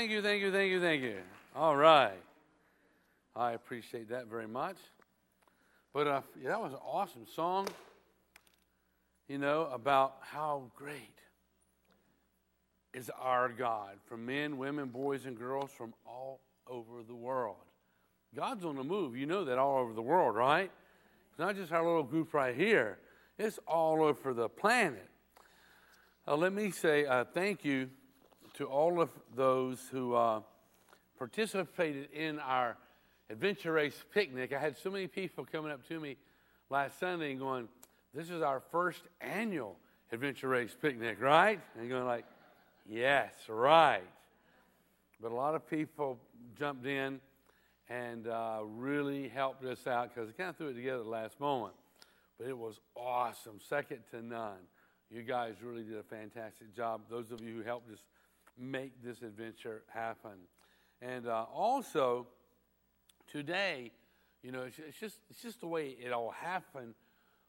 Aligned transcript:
Thank 0.00 0.12
you, 0.12 0.22
thank 0.22 0.40
you, 0.40 0.50
thank 0.50 0.70
you, 0.70 0.80
thank 0.80 1.02
you. 1.02 1.16
All 1.54 1.76
right. 1.76 2.22
I 3.36 3.52
appreciate 3.52 4.08
that 4.08 4.28
very 4.28 4.48
much. 4.48 4.78
But 5.92 6.06
uh, 6.06 6.22
yeah, 6.42 6.48
that 6.48 6.60
was 6.62 6.72
an 6.72 6.78
awesome 6.82 7.26
song, 7.36 7.68
you 9.28 9.36
know, 9.36 9.68
about 9.70 10.14
how 10.22 10.70
great 10.74 11.20
is 12.94 13.10
our 13.20 13.50
God 13.50 13.98
from 14.06 14.24
men, 14.24 14.56
women, 14.56 14.88
boys, 14.88 15.26
and 15.26 15.36
girls 15.36 15.70
from 15.70 15.92
all 16.06 16.40
over 16.66 17.02
the 17.06 17.14
world. 17.14 17.56
God's 18.34 18.64
on 18.64 18.76
the 18.76 18.84
move. 18.84 19.18
You 19.18 19.26
know 19.26 19.44
that 19.44 19.58
all 19.58 19.80
over 19.80 19.92
the 19.92 20.00
world, 20.00 20.34
right? 20.34 20.70
It's 21.28 21.38
not 21.38 21.56
just 21.56 21.72
our 21.72 21.84
little 21.84 22.04
group 22.04 22.32
right 22.32 22.56
here, 22.56 23.00
it's 23.38 23.58
all 23.68 24.02
over 24.02 24.32
the 24.32 24.48
planet. 24.48 25.10
Uh, 26.26 26.36
let 26.36 26.54
me 26.54 26.70
say 26.70 27.04
uh, 27.04 27.26
thank 27.34 27.66
you 27.66 27.90
to 28.60 28.66
all 28.66 29.00
of 29.00 29.08
those 29.34 29.78
who 29.90 30.14
uh, 30.14 30.42
participated 31.16 32.10
in 32.12 32.38
our 32.40 32.76
adventure 33.30 33.72
race 33.72 34.04
picnic. 34.12 34.52
I 34.52 34.58
had 34.58 34.76
so 34.76 34.90
many 34.90 35.06
people 35.06 35.46
coming 35.50 35.72
up 35.72 35.88
to 35.88 35.98
me 35.98 36.18
last 36.68 37.00
Sunday 37.00 37.30
and 37.30 37.40
going, 37.40 37.68
This 38.12 38.28
is 38.28 38.42
our 38.42 38.60
first 38.70 39.00
annual 39.22 39.76
adventure 40.12 40.48
race 40.48 40.76
picnic, 40.78 41.22
right? 41.22 41.58
And 41.78 41.88
going 41.88 42.04
like, 42.04 42.26
Yes, 42.86 43.32
right. 43.48 44.02
But 45.22 45.32
a 45.32 45.34
lot 45.34 45.54
of 45.54 45.66
people 45.66 46.18
jumped 46.58 46.84
in 46.84 47.18
and 47.88 48.26
uh, 48.26 48.58
really 48.62 49.28
helped 49.28 49.64
us 49.64 49.86
out 49.86 50.14
because 50.14 50.26
we 50.26 50.34
kind 50.34 50.50
of 50.50 50.56
threw 50.58 50.68
it 50.68 50.74
together 50.74 50.98
at 50.98 51.04
the 51.04 51.10
last 51.10 51.40
moment. 51.40 51.72
But 52.36 52.46
it 52.46 52.58
was 52.58 52.78
awesome, 52.94 53.58
second 53.66 54.00
to 54.10 54.20
none. 54.20 54.58
You 55.10 55.22
guys 55.22 55.54
really 55.62 55.82
did 55.82 55.96
a 55.96 56.02
fantastic 56.02 56.76
job. 56.76 57.00
Those 57.08 57.30
of 57.30 57.40
you 57.40 57.56
who 57.56 57.62
helped 57.62 57.90
us 57.90 58.00
make 58.60 59.02
this 59.02 59.22
adventure 59.22 59.82
happen. 59.88 60.38
And 61.00 61.26
uh, 61.26 61.46
also, 61.52 62.26
today, 63.30 63.90
you 64.42 64.52
know, 64.52 64.62
it's, 64.62 64.78
it's, 64.78 64.98
just, 64.98 65.18
it's 65.30 65.42
just 65.42 65.60
the 65.60 65.66
way 65.66 65.96
it 66.02 66.12
all 66.12 66.30
happened 66.30 66.94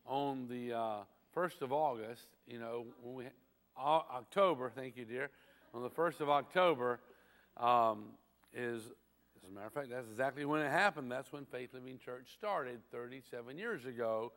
on 0.06 0.48
the 0.48 0.74
uh, 0.74 0.96
1st 1.36 1.62
of 1.62 1.72
August, 1.72 2.28
you 2.48 2.60
know, 2.60 2.86
when 3.02 3.16
we, 3.16 3.26
October, 3.78 4.72
thank 4.74 4.98
you, 4.98 5.06
dear. 5.06 5.30
On 5.74 5.82
the 5.82 5.90
1st 5.90 6.22
of 6.22 6.30
October 6.30 7.00
um, 7.58 8.06
is, 8.54 8.84
as 8.84 9.50
a 9.50 9.54
matter 9.54 9.68
of 9.68 9.74
fact, 9.74 9.90
that's 9.90 10.08
exactly 10.10 10.46
when 10.46 10.62
it 10.62 10.70
happened. 10.70 11.12
That's 11.12 11.32
when 11.32 11.46
Faith 11.46 11.74
Living 11.74 11.98
Church 11.98 12.28
started 12.34 12.80
37 12.92 13.58
years 13.58 13.86
ago 13.86 14.34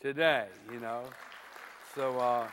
today, 0.00 0.46
you 0.72 0.80
know. 0.80 1.04
So, 1.94 2.18
uh, 2.18 2.46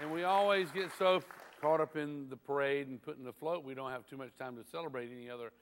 and 0.00 0.12
we 0.12 0.24
always 0.24 0.70
get 0.70 0.90
so 0.98 1.22
caught 1.62 1.80
up 1.80 1.96
in 1.96 2.28
the 2.28 2.36
parade 2.36 2.88
and 2.88 3.00
putting 3.00 3.24
the 3.24 3.32
float, 3.32 3.64
we 3.64 3.74
don't 3.74 3.90
have 3.90 4.06
too 4.06 4.16
much 4.16 4.36
time 4.38 4.56
to 4.56 4.64
celebrate 4.70 5.10
any 5.16 5.30
other 5.30 5.52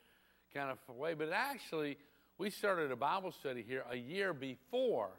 kind 0.53 0.71
of 0.71 0.97
way. 0.97 1.15
But 1.15 1.31
actually, 1.33 1.99
we 2.39 2.51
started 2.51 2.91
a 2.91 2.97
Bible 2.97 3.33
study 3.33 3.65
here 3.67 3.85
a 3.91 3.97
year 3.97 4.33
before 4.33 5.11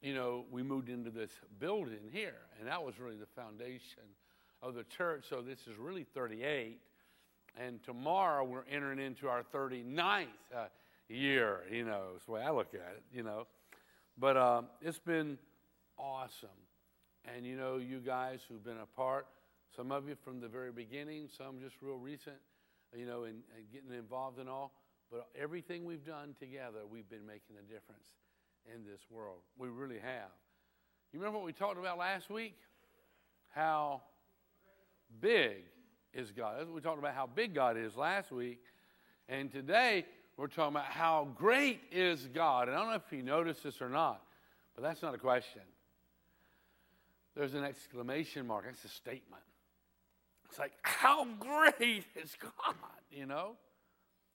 you 0.00 0.14
know, 0.14 0.44
we 0.50 0.62
moved 0.62 0.88
into 0.88 1.10
this 1.10 1.30
building 1.58 2.10
here, 2.12 2.36
and 2.58 2.68
that 2.68 2.82
was 2.82 2.98
really 3.00 3.16
the 3.16 3.26
foundation 3.26 4.04
of 4.62 4.74
the 4.74 4.84
church. 4.84 5.24
So 5.28 5.42
this 5.42 5.58
is 5.66 5.76
really 5.76 6.04
38. 6.14 6.78
And 7.60 7.82
tomorrow 7.82 8.44
we're 8.44 8.64
entering 8.70 9.00
into 9.00 9.28
our 9.28 9.42
39th 9.42 10.26
uh, 10.54 10.66
year, 11.08 11.62
you 11.70 11.84
know, 11.84 12.02
is 12.16 12.24
the 12.26 12.32
way 12.32 12.42
I 12.42 12.50
look 12.50 12.74
at 12.74 12.94
it, 12.94 13.02
you 13.12 13.24
know. 13.24 13.46
But 14.16 14.36
uh, 14.36 14.62
it's 14.80 15.00
been 15.00 15.38
awesome. 15.98 16.48
And, 17.24 17.44
you 17.44 17.56
know, 17.56 17.78
you 17.78 17.98
guys 17.98 18.38
who've 18.48 18.62
been 18.62 18.78
a 18.78 18.96
part, 18.96 19.26
some 19.74 19.92
of 19.92 20.08
you 20.08 20.16
from 20.24 20.40
the 20.40 20.48
very 20.48 20.72
beginning, 20.72 21.28
some 21.36 21.60
just 21.60 21.76
real 21.80 21.96
recent, 21.96 22.36
you 22.96 23.06
know, 23.06 23.24
and 23.24 23.42
getting 23.72 23.92
involved 23.96 24.38
and 24.38 24.48
all. 24.48 24.72
But 25.10 25.28
everything 25.40 25.84
we've 25.84 26.04
done 26.04 26.34
together, 26.38 26.80
we've 26.90 27.08
been 27.08 27.26
making 27.26 27.56
a 27.58 27.62
difference 27.62 28.06
in 28.74 28.84
this 28.84 29.00
world. 29.10 29.40
We 29.56 29.68
really 29.68 29.98
have. 29.98 30.30
You 31.12 31.20
remember 31.20 31.38
what 31.38 31.46
we 31.46 31.52
talked 31.52 31.78
about 31.78 31.96
last 31.96 32.28
week? 32.28 32.56
How 33.54 34.02
big 35.20 35.64
is 36.12 36.30
God? 36.32 36.68
We 36.68 36.80
talked 36.80 36.98
about 36.98 37.14
how 37.14 37.26
big 37.26 37.54
God 37.54 37.78
is 37.78 37.96
last 37.96 38.30
week. 38.30 38.60
And 39.28 39.50
today, 39.50 40.04
we're 40.36 40.48
talking 40.48 40.76
about 40.76 40.86
how 40.86 41.28
great 41.36 41.80
is 41.90 42.28
God. 42.32 42.68
And 42.68 42.76
I 42.76 42.80
don't 42.80 42.90
know 42.90 42.96
if 42.96 43.12
you 43.12 43.22
noticed 43.22 43.64
this 43.64 43.80
or 43.80 43.88
not, 43.88 44.22
but 44.74 44.82
that's 44.82 45.02
not 45.02 45.14
a 45.14 45.18
question. 45.18 45.62
There's 47.34 47.54
an 47.54 47.64
exclamation 47.64 48.46
mark. 48.46 48.64
That's 48.66 48.84
a 48.84 48.88
statement. 48.88 49.42
It's 50.48 50.58
like, 50.58 50.72
how 50.82 51.26
great 51.38 52.04
is 52.22 52.36
God, 52.40 52.74
you 53.10 53.26
know? 53.26 53.52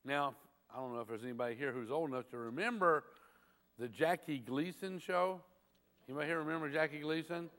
Now, 0.05 0.35
I 0.73 0.77
don't 0.77 0.93
know 0.93 1.01
if 1.01 1.07
there's 1.07 1.23
anybody 1.23 1.55
here 1.55 1.71
who's 1.71 1.91
old 1.91 2.09
enough 2.09 2.29
to 2.31 2.37
remember 2.37 3.03
the 3.79 3.87
Jackie 3.87 4.39
Gleason 4.39 4.99
show. 4.99 5.41
Might 6.09 6.25
here 6.27 6.39
remember 6.39 6.69
Jackie 6.69 6.99
Gleason? 6.99 7.49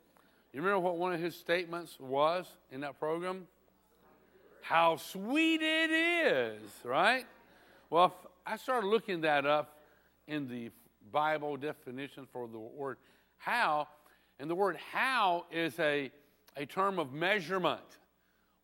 You 0.53 0.61
remember 0.61 0.81
what 0.81 0.99
one 0.99 1.13
of 1.13 1.21
his 1.21 1.35
statements 1.35 1.99
was 1.99 2.47
in 2.71 2.83
that 2.83 2.99
program? 3.01 3.47
How 4.63 4.97
sweet 4.97 5.61
it 5.63 5.91
is, 5.91 6.63
right? 6.85 7.27
Well, 7.91 8.15
I 8.47 8.57
started 8.57 8.87
looking 8.87 9.23
that 9.23 9.47
up 9.47 9.79
in 10.27 10.49
the 10.49 10.71
Bible 11.11 11.57
definition 11.57 12.27
for 12.33 12.47
the 12.47 12.59
word 12.59 12.99
how, 13.39 13.89
and 14.39 14.49
the 14.49 14.55
word 14.55 14.77
how 14.93 15.47
is 15.51 15.79
a, 15.79 16.11
a 16.57 16.67
term 16.67 16.99
of 16.99 17.13
measurement 17.13 17.83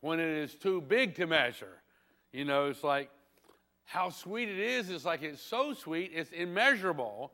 when 0.01 0.19
it 0.19 0.27
is 0.27 0.55
too 0.55 0.81
big 0.81 1.15
to 1.15 1.27
measure. 1.27 1.81
You 2.33 2.45
know, 2.45 2.65
it's 2.65 2.83
like 2.83 3.09
how 3.85 4.09
sweet 4.09 4.49
it 4.49 4.59
is, 4.59 4.89
it's 4.89 5.05
like 5.05 5.21
it's 5.21 5.41
so 5.41 5.73
sweet, 5.73 6.11
it's 6.13 6.31
immeasurable. 6.31 7.31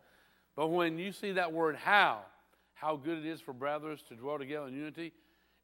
But 0.55 0.67
when 0.67 0.97
you 0.97 1.11
see 1.11 1.33
that 1.33 1.53
word 1.53 1.75
how, 1.75 2.21
how 2.73 2.95
good 2.95 3.19
it 3.19 3.25
is 3.25 3.41
for 3.41 3.53
brothers 3.53 4.03
to 4.09 4.15
dwell 4.15 4.37
together 4.37 4.67
in 4.67 4.75
unity, 4.75 5.13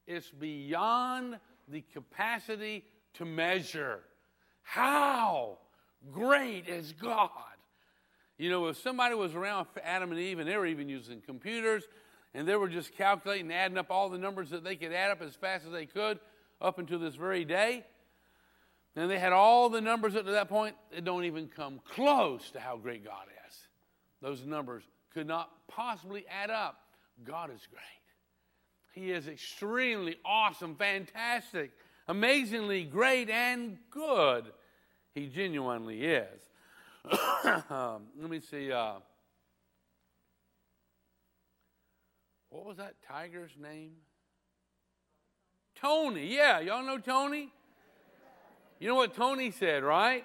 it's 0.08 0.30
beyond 0.30 1.40
the 1.68 1.82
capacity 1.94 2.84
to 3.16 3.26
measure. 3.26 4.00
How 4.62 5.58
great 6.12 6.68
is 6.68 6.94
God? 6.94 7.30
You 8.38 8.50
know, 8.50 8.68
if 8.68 8.78
somebody 8.78 9.16
was 9.16 9.36
around 9.36 9.68
Adam 9.84 10.12
and 10.12 10.20
Eve 10.20 10.40
and 10.40 10.50
they 10.50 10.58
were 10.58 10.66
even 10.66 10.90
using 10.90 11.22
computers 11.22 11.84
and 12.34 12.48
they 12.48 12.56
were 12.56 12.68
just 12.68 12.96
calculating, 12.96 13.52
adding 13.52 13.78
up 13.78 13.90
all 13.90 14.10
the 14.10 14.18
numbers 14.18 14.50
that 14.50 14.64
they 14.64 14.76
could 14.76 14.92
add 14.92 15.12
up 15.12 15.22
as 15.22 15.36
fast 15.36 15.66
as 15.66 15.72
they 15.72 15.86
could 15.86 16.20
up 16.64 16.80
until 16.80 16.98
this 16.98 17.16
very 17.16 17.46
day, 17.46 17.84
and 18.96 19.12
they 19.12 19.20
had 19.20 19.34
all 19.34 19.70
the 19.70 19.82
numbers 19.82 20.16
up 20.16 20.26
to 20.26 20.32
that 20.32 20.48
point, 20.50 20.76
it 20.96 21.04
don't 21.04 21.26
even 21.26 21.48
come 21.48 21.82
close 21.94 22.50
to 22.52 22.60
how 22.60 22.78
great 22.78 23.04
God 23.04 23.26
is. 23.48 23.56
Those 24.22 24.46
numbers 24.46 24.84
could 25.14 25.28
not 25.28 25.52
possibly 25.68 26.26
add 26.28 26.50
up. 26.50 26.80
God 27.24 27.52
is 27.54 27.68
great. 27.70 27.84
He 28.94 29.12
is 29.12 29.28
extremely 29.28 30.18
awesome, 30.24 30.76
fantastic, 30.76 31.72
amazingly 32.08 32.84
great, 32.84 33.30
and 33.30 33.78
good. 33.90 34.46
He 35.14 35.28
genuinely 35.28 36.06
is. 36.06 36.42
um, 37.70 38.04
let 38.20 38.30
me 38.30 38.40
see. 38.40 38.72
Uh, 38.72 38.94
what 42.50 42.66
was 42.66 42.78
that 42.78 42.96
tiger's 43.08 43.52
name? 43.60 43.94
Tony. 45.84 46.34
Yeah, 46.34 46.62
y'all 46.62 46.82
know 46.82 46.98
Tony? 46.98 47.50
You 48.80 48.88
know 48.88 48.96
what 48.96 49.14
Tony 49.14 49.52
said, 49.52 49.84
right? 49.84 50.24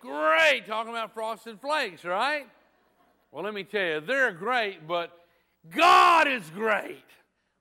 Great, 0.00 0.66
talking 0.66 0.92
about 0.92 1.14
frosted 1.14 1.58
flakes, 1.58 2.04
right? 2.04 2.46
Well, 3.32 3.44
let 3.44 3.54
me 3.54 3.64
tell 3.64 3.82
you, 3.82 4.00
they're 4.00 4.32
great, 4.32 4.86
but 4.86 5.10
God 5.74 6.28
is 6.28 6.50
great. 6.50 7.04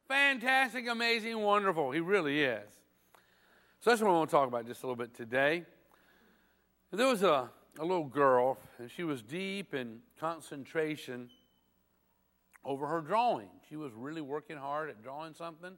Fantastic, 0.09 0.85
amazing, 0.89 1.39
wonderful. 1.39 1.91
He 1.91 2.01
really 2.01 2.41
is. 2.41 2.67
So 3.79 3.91
that's 3.91 4.01
what 4.01 4.09
I 4.09 4.13
want 4.13 4.29
to 4.29 4.35
talk 4.35 4.49
about 4.49 4.67
just 4.67 4.83
a 4.83 4.85
little 4.85 4.97
bit 4.97 5.15
today. 5.15 5.63
There 6.91 7.07
was 7.07 7.23
a, 7.23 7.49
a 7.79 7.85
little 7.85 8.03
girl, 8.03 8.57
and 8.79 8.91
she 8.91 9.05
was 9.05 9.21
deep 9.21 9.73
in 9.73 9.99
concentration 10.19 11.29
over 12.67 12.85
her 12.85 12.99
drawing. 12.99 13.47
She 13.69 13.77
was 13.77 13.93
really 13.93 14.21
working 14.21 14.57
hard 14.57 14.89
at 14.89 15.01
drawing 15.01 15.33
something. 15.33 15.71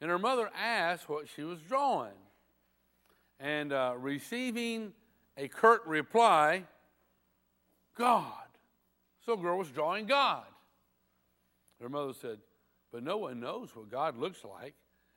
And 0.00 0.10
her 0.10 0.18
mother 0.18 0.48
asked 0.56 1.08
what 1.08 1.28
she 1.28 1.42
was 1.42 1.58
drawing. 1.60 2.14
And 3.40 3.72
uh, 3.72 3.94
receiving 3.98 4.92
a 5.36 5.48
curt 5.48 5.84
reply, 5.86 6.64
God. 7.98 8.32
So 9.26 9.36
girl 9.36 9.58
was 9.58 9.68
drawing 9.70 10.06
God. 10.06 10.44
Her 11.82 11.88
mother 11.88 12.12
said, 12.12 12.38
But 12.92 13.02
no 13.02 13.16
one 13.18 13.40
knows 13.40 13.74
what 13.74 13.90
God 13.90 14.16
looks 14.16 14.44
like. 14.44 14.74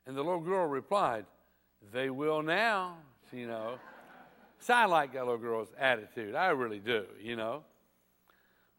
And 0.07 0.17
the 0.17 0.23
little 0.23 0.41
girl 0.41 0.65
replied, 0.65 1.25
They 1.93 2.09
will 2.09 2.41
now, 2.41 2.97
you 3.31 3.47
know. 3.47 3.75
so 4.59 4.73
I 4.73 4.85
like 4.85 5.13
that 5.13 5.25
little 5.25 5.37
girl's 5.37 5.71
attitude. 5.77 6.33
I 6.33 6.47
really 6.47 6.79
do, 6.79 7.05
you 7.21 7.35
know. 7.35 7.63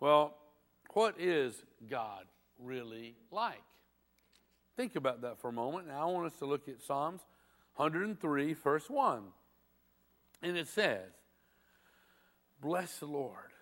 Well, 0.00 0.34
what 0.94 1.20
is 1.20 1.62
God 1.88 2.24
really 2.58 3.16
like? 3.30 3.62
Think 4.76 4.96
about 4.96 5.22
that 5.22 5.40
for 5.40 5.48
a 5.48 5.52
moment. 5.52 5.88
Now, 5.88 6.08
I 6.08 6.10
want 6.10 6.32
us 6.32 6.38
to 6.38 6.46
look 6.46 6.68
at 6.68 6.82
Psalms 6.82 7.20
103, 7.76 8.54
verse 8.54 8.88
1. 8.88 9.22
And 10.42 10.56
it 10.56 10.68
says, 10.68 11.10
Bless 12.60 12.98
the 12.98 13.06
Lord, 13.06 13.52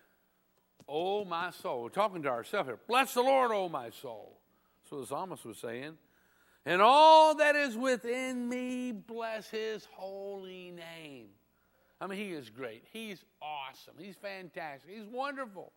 O 0.87 1.25
my 1.25 1.51
soul. 1.51 1.83
We're 1.83 1.89
talking 1.89 2.23
to 2.23 2.29
ourselves 2.29 2.67
here. 2.67 2.79
Bless 2.87 3.13
the 3.13 3.21
Lord, 3.21 3.51
O 3.51 3.69
my 3.69 3.89
soul. 3.89 4.39
So 4.89 5.01
the 5.01 5.07
psalmist 5.07 5.45
was 5.45 5.57
saying. 5.57 5.97
And 6.65 6.81
all 6.81 7.35
that 7.35 7.55
is 7.55 7.75
within 7.75 8.47
me, 8.47 8.91
bless 8.91 9.49
his 9.49 9.85
holy 9.91 10.71
name. 10.71 11.27
I 11.99 12.07
mean, 12.07 12.19
he 12.19 12.31
is 12.31 12.49
great. 12.49 12.83
He's 12.91 13.23
awesome. 13.41 13.95
He's 13.97 14.15
fantastic. 14.15 14.91
He's 14.93 15.07
wonderful. 15.07 15.73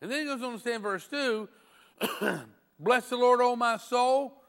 And 0.00 0.10
then 0.10 0.20
he 0.20 0.26
goes 0.26 0.42
on 0.42 0.52
to 0.52 0.58
say 0.58 0.74
in 0.74 0.82
verse 0.82 1.06
2 1.06 1.48
Bless 2.78 3.08
the 3.08 3.16
Lord, 3.16 3.40
O 3.40 3.56
my 3.56 3.78
soul, 3.78 4.42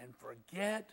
and 0.00 0.14
forget 0.16 0.90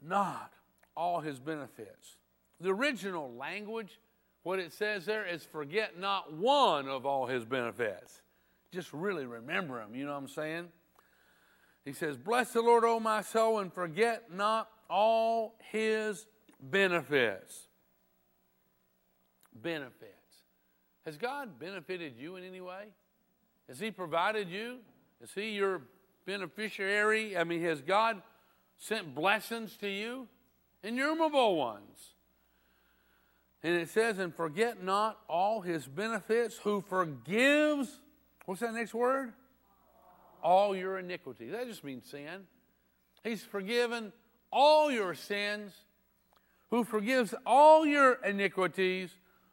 not 0.00 0.52
all 0.96 1.20
his 1.20 1.38
benefits. 1.38 2.16
The 2.60 2.70
original 2.70 3.34
language, 3.34 4.00
what 4.42 4.58
it 4.58 4.72
says 4.72 5.04
there 5.04 5.26
is 5.26 5.44
forget 5.44 5.98
not 5.98 6.32
one 6.32 6.88
of 6.88 7.04
all 7.04 7.26
his 7.26 7.44
benefits. 7.44 8.22
Just 8.72 8.92
really 8.92 9.26
remember 9.26 9.78
them, 9.80 9.94
you 9.94 10.06
know 10.06 10.12
what 10.12 10.18
I'm 10.18 10.28
saying? 10.28 10.68
He 11.84 11.92
says, 11.92 12.16
Bless 12.16 12.52
the 12.52 12.62
Lord, 12.62 12.84
O 12.84 13.00
my 13.00 13.20
soul, 13.20 13.58
and 13.58 13.72
forget 13.72 14.32
not 14.32 14.68
all 14.88 15.56
his 15.70 16.26
benefits. 16.60 17.68
Benefits. 19.54 20.21
Has 21.04 21.16
God 21.16 21.58
benefited 21.58 22.14
you 22.16 22.36
in 22.36 22.44
any 22.44 22.60
way? 22.60 22.86
Has 23.68 23.80
he 23.80 23.90
provided 23.90 24.48
you? 24.48 24.78
Is 25.20 25.30
he 25.34 25.50
your 25.50 25.82
beneficiary? 26.26 27.36
I 27.36 27.44
mean, 27.44 27.62
has 27.62 27.80
God 27.80 28.22
sent 28.78 29.14
blessings 29.14 29.76
to 29.78 29.88
you? 29.88 30.28
Innumerable 30.82 31.56
ones. 31.56 32.14
And 33.62 33.76
it 33.76 33.88
says, 33.88 34.18
and 34.18 34.34
forget 34.34 34.82
not 34.82 35.18
all 35.28 35.60
his 35.60 35.86
benefits, 35.86 36.58
who 36.58 36.80
forgives, 36.80 38.00
what's 38.46 38.60
that 38.60 38.74
next 38.74 38.92
word? 38.92 39.32
All 40.42 40.74
your 40.74 40.98
iniquities. 40.98 41.52
That 41.52 41.68
just 41.68 41.84
means 41.84 42.04
sin. 42.10 42.46
He's 43.22 43.42
forgiven 43.42 44.12
all 44.50 44.90
your 44.90 45.14
sins, 45.14 45.72
who 46.70 46.82
forgives 46.82 47.34
all 47.46 47.86
your 47.86 48.14
iniquities, 48.24 49.10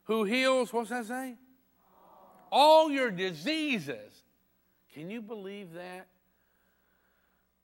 who 0.09 0.23
heals, 0.23 0.73
what's 0.73 0.89
that 0.89 1.05
say? 1.05 1.35
All 2.51 2.91
your 2.91 3.11
diseases. 3.11 4.23
Can 4.91 5.11
you 5.11 5.21
believe 5.21 5.73
that? 5.73 6.07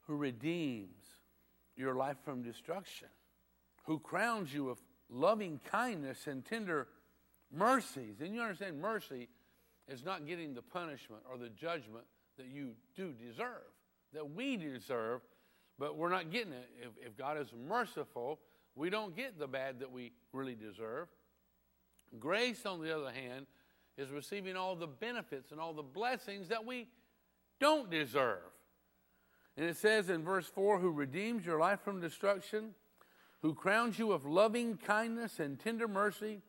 Who 0.02 0.16
redeems 0.16 1.04
your 1.76 1.96
life 1.96 2.18
from 2.24 2.44
destruction, 2.44 3.08
who 3.86 3.98
crowns 3.98 4.54
you 4.54 4.64
with 4.66 4.78
loving 5.10 5.60
kindness 5.72 6.28
and 6.28 6.46
tender 6.46 6.88
mercies. 7.52 8.18
And 8.22 8.36
you 8.36 8.42
understand, 8.42 8.80
mercy 8.80 9.28
is 9.88 10.06
not 10.06 10.28
getting 10.28 10.54
the 10.54 10.62
punishment 10.62 11.24
or 11.28 11.40
the 11.40 11.50
judgment 11.50 12.06
that 12.38 12.46
you 12.46 12.74
do 12.96 13.12
deserve, 13.12 13.66
that 14.14 14.36
we 14.36 14.56
deserve, 14.56 15.22
but 15.80 15.98
we're 15.98 16.10
not 16.10 16.30
getting 16.30 16.54
it. 16.54 16.70
If, 16.80 17.08
if 17.08 17.18
God 17.18 17.40
is 17.40 17.48
merciful, 17.68 18.40
we 18.76 18.92
don't 18.92 19.16
get 19.16 19.40
the 19.40 19.48
bad 19.48 19.80
that 19.80 19.92
we 19.92 20.12
really 20.32 20.56
deserve. 20.56 21.08
Grace, 22.20 22.66
on 22.66 22.82
the 22.82 22.96
other 22.96 23.12
hand, 23.12 23.46
is 23.98 24.10
receiving 24.10 24.56
all 24.56 24.76
the 24.76 24.88
benefits 24.88 25.52
and 25.52 25.60
all 25.60 25.74
the 25.74 25.84
blessings 25.84 26.50
that 26.50 26.66
we 26.66 26.88
don't 27.60 27.90
deserve. 27.90 28.40
And 29.58 29.66
it 29.66 29.78
says 29.78 30.10
in 30.10 30.24
verse 30.24 30.48
4 30.48 30.80
who 30.80 30.92
redeems 30.92 31.46
your 31.46 31.60
life 31.60 31.80
from 31.82 32.02
destruction, 32.02 32.72
who 33.42 33.54
crowns 33.54 33.98
you 33.98 34.08
with 34.08 34.26
loving 34.26 34.78
kindness 34.78 35.40
and 35.40 35.60
tender 35.60 35.88
mercy, 35.88 36.42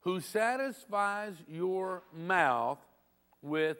who 0.00 0.20
satisfies 0.20 1.34
your 1.48 2.02
mouth 2.14 2.78
with 3.42 3.78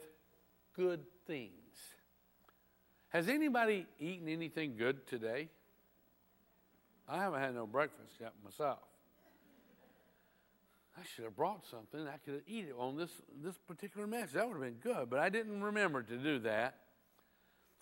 good 0.75 1.01
things. 1.27 1.53
Has 3.11 3.29
anybody 3.29 3.87
eaten 3.99 4.29
anything 4.29 4.77
good 4.77 5.07
today? 5.07 5.49
I 7.09 7.19
haven't 7.19 7.41
had 7.41 7.55
no 7.55 7.67
breakfast 7.67 8.13
yet 8.21 8.33
myself. 8.45 8.79
I 10.99 11.03
should 11.15 11.25
have 11.25 11.37
brought 11.37 11.65
something. 11.65 12.07
I 12.07 12.17
could 12.19 12.43
eat 12.47 12.67
it 12.69 12.75
on 12.77 12.97
this, 12.97 13.11
this 13.43 13.57
particular 13.67 14.07
message. 14.07 14.33
That 14.33 14.47
would 14.49 14.55
have 14.55 14.83
been 14.83 14.93
good, 14.93 15.09
but 15.09 15.19
I 15.19 15.29
didn't 15.29 15.63
remember 15.63 16.03
to 16.03 16.17
do 16.17 16.39
that. 16.41 16.77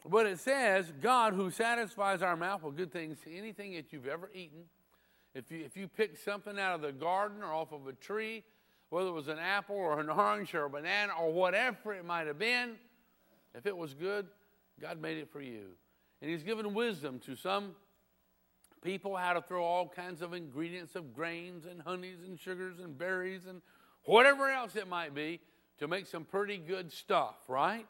But 0.09 0.27
it 0.27 0.39
says, 0.39 0.93
God 1.01 1.35
who 1.35 1.51
satisfies 1.51 2.23
our 2.23 2.37
mouth 2.37 2.63
with 2.63 2.77
good 2.77 2.93
things, 2.93 3.19
anything 3.31 3.75
that 3.75 3.93
you've 3.93 4.07
ever 4.07 4.31
eaten. 4.33 4.65
If 5.35 5.51
you, 5.51 5.65
if 5.65 5.77
you 5.77 5.89
pick 5.89 6.17
something 6.17 6.59
out 6.59 6.75
of 6.75 6.83
the 6.83 6.93
garden 6.93 7.43
or 7.43 7.53
off 7.53 7.73
of 7.73 7.87
a 7.87 7.93
tree, 7.93 8.45
whether 8.91 9.09
it 9.09 9.13
was 9.13 9.29
an 9.29 9.39
apple 9.39 9.77
or 9.77 10.01
an 10.01 10.09
orange 10.09 10.55
or 10.55 10.65
a 10.65 10.71
banana 10.71 11.13
or 11.21 11.33
whatever 11.33 11.95
it 11.95 12.05
might 12.05 12.27
have 12.27 12.39
been, 12.39 12.77
if 13.55 13.67
it 13.67 13.77
was 13.77 13.95
good, 13.95 14.27
God 14.81 15.01
made 15.01 15.19
it 15.19 15.31
for 15.31 15.41
you. 15.41 15.67
And 16.23 16.31
He's 16.31 16.43
given 16.43 16.75
wisdom 16.75 17.19
to 17.21 17.37
some 17.37 17.75
people 18.83 19.17
how 19.17 19.33
to 19.33 19.43
throw 19.43 19.65
all 19.65 19.89
kinds 19.89 20.23
of 20.23 20.33
ingredients 20.33 20.95
of 20.95 21.15
grains 21.15 21.65
and 21.67 21.83
honeys 21.83 22.19
and 22.27 22.39
sugars 22.39 22.79
and 22.79 22.97
berries 22.99 23.47
and 23.47 23.63
whatever 24.05 24.51
else 24.51 24.77
it 24.77 24.89
might 24.89 25.15
be 25.15 25.41
to 25.79 25.89
make 25.89 26.07
some 26.07 26.25
pretty 26.25 26.59
good 26.59 26.93
stuff, 26.93 27.37
right? 27.49 27.87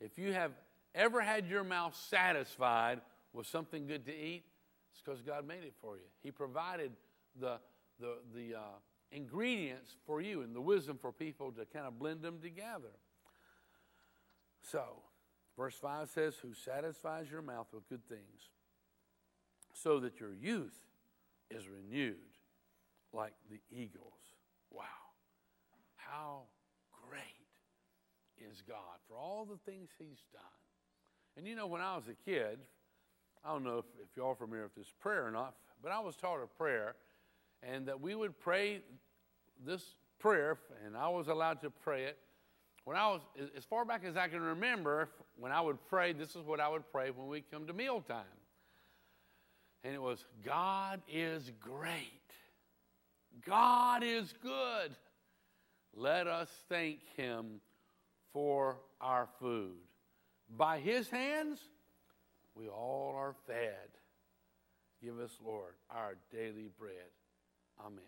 If 0.00 0.18
you 0.18 0.32
have 0.32 0.52
ever 0.94 1.20
had 1.20 1.46
your 1.46 1.64
mouth 1.64 1.96
satisfied 1.96 3.00
with 3.32 3.46
something 3.46 3.86
good 3.86 4.06
to 4.06 4.12
eat, 4.12 4.44
it's 4.92 5.00
because 5.02 5.22
God 5.22 5.46
made 5.46 5.64
it 5.64 5.74
for 5.80 5.96
you. 5.96 6.02
He 6.22 6.30
provided 6.30 6.92
the, 7.40 7.58
the, 8.00 8.16
the 8.34 8.56
uh, 8.56 8.78
ingredients 9.10 9.96
for 10.06 10.20
you 10.20 10.42
and 10.42 10.54
the 10.54 10.60
wisdom 10.60 10.98
for 11.00 11.12
people 11.12 11.52
to 11.52 11.64
kind 11.66 11.86
of 11.86 11.98
blend 11.98 12.22
them 12.22 12.38
together. 12.42 12.92
So, 14.70 14.82
verse 15.56 15.74
5 15.74 16.08
says, 16.10 16.34
Who 16.42 16.54
satisfies 16.54 17.30
your 17.30 17.42
mouth 17.42 17.66
with 17.72 17.88
good 17.88 18.06
things, 18.08 18.50
so 19.72 20.00
that 20.00 20.20
your 20.20 20.34
youth 20.34 20.78
is 21.50 21.64
renewed 21.68 22.16
like 23.12 23.32
the 23.50 23.60
eagles. 23.70 24.12
Wow. 24.70 24.84
How 25.96 26.42
great 27.08 27.22
is 28.50 28.62
God 28.66 28.98
for 29.08 29.16
all 29.16 29.44
the 29.44 29.58
things 29.70 29.90
He's 29.98 30.24
done. 30.32 30.42
And 31.36 31.46
you 31.46 31.54
know, 31.54 31.66
when 31.66 31.80
I 31.80 31.96
was 31.96 32.04
a 32.08 32.30
kid, 32.30 32.58
I 33.44 33.52
don't 33.52 33.64
know 33.64 33.78
if, 33.78 33.84
if 34.02 34.16
y'all 34.16 34.30
are 34.30 34.34
familiar 34.34 34.64
with 34.64 34.74
this 34.74 34.92
prayer 35.00 35.26
or 35.26 35.30
not, 35.30 35.54
but 35.82 35.90
I 35.90 35.98
was 35.98 36.16
taught 36.16 36.42
a 36.42 36.46
prayer, 36.46 36.94
and 37.62 37.86
that 37.86 38.00
we 38.00 38.14
would 38.14 38.38
pray 38.38 38.80
this 39.64 39.82
prayer, 40.18 40.58
and 40.86 40.96
I 40.96 41.08
was 41.08 41.28
allowed 41.28 41.60
to 41.62 41.70
pray 41.70 42.04
it. 42.04 42.18
When 42.84 42.96
I 42.96 43.08
was, 43.08 43.20
as 43.56 43.64
far 43.64 43.84
back 43.84 44.02
as 44.04 44.16
I 44.16 44.28
can 44.28 44.40
remember, 44.40 45.08
when 45.36 45.52
I 45.52 45.60
would 45.60 45.78
pray, 45.88 46.12
this 46.12 46.30
is 46.30 46.44
what 46.44 46.60
I 46.60 46.68
would 46.68 46.90
pray 46.90 47.10
when 47.10 47.28
we 47.28 47.40
come 47.40 47.66
to 47.66 47.72
mealtime. 47.72 48.24
And 49.84 49.94
it 49.94 50.00
was, 50.00 50.24
God 50.44 51.00
is 51.08 51.50
great. 51.60 52.10
God 53.44 54.02
is 54.04 54.32
good. 54.42 54.94
Let 55.94 56.26
us 56.26 56.48
thank 56.68 57.00
Him 57.16 57.60
for 58.32 58.78
our 59.00 59.28
food. 59.40 59.76
By 60.56 60.78
his 60.78 61.08
hands, 61.08 61.58
we 62.54 62.68
all 62.68 63.14
are 63.16 63.34
fed. 63.46 63.88
Give 65.02 65.18
us, 65.18 65.32
Lord, 65.44 65.74
our 65.90 66.14
daily 66.30 66.68
bread. 66.78 67.10
Amen. 67.84 68.00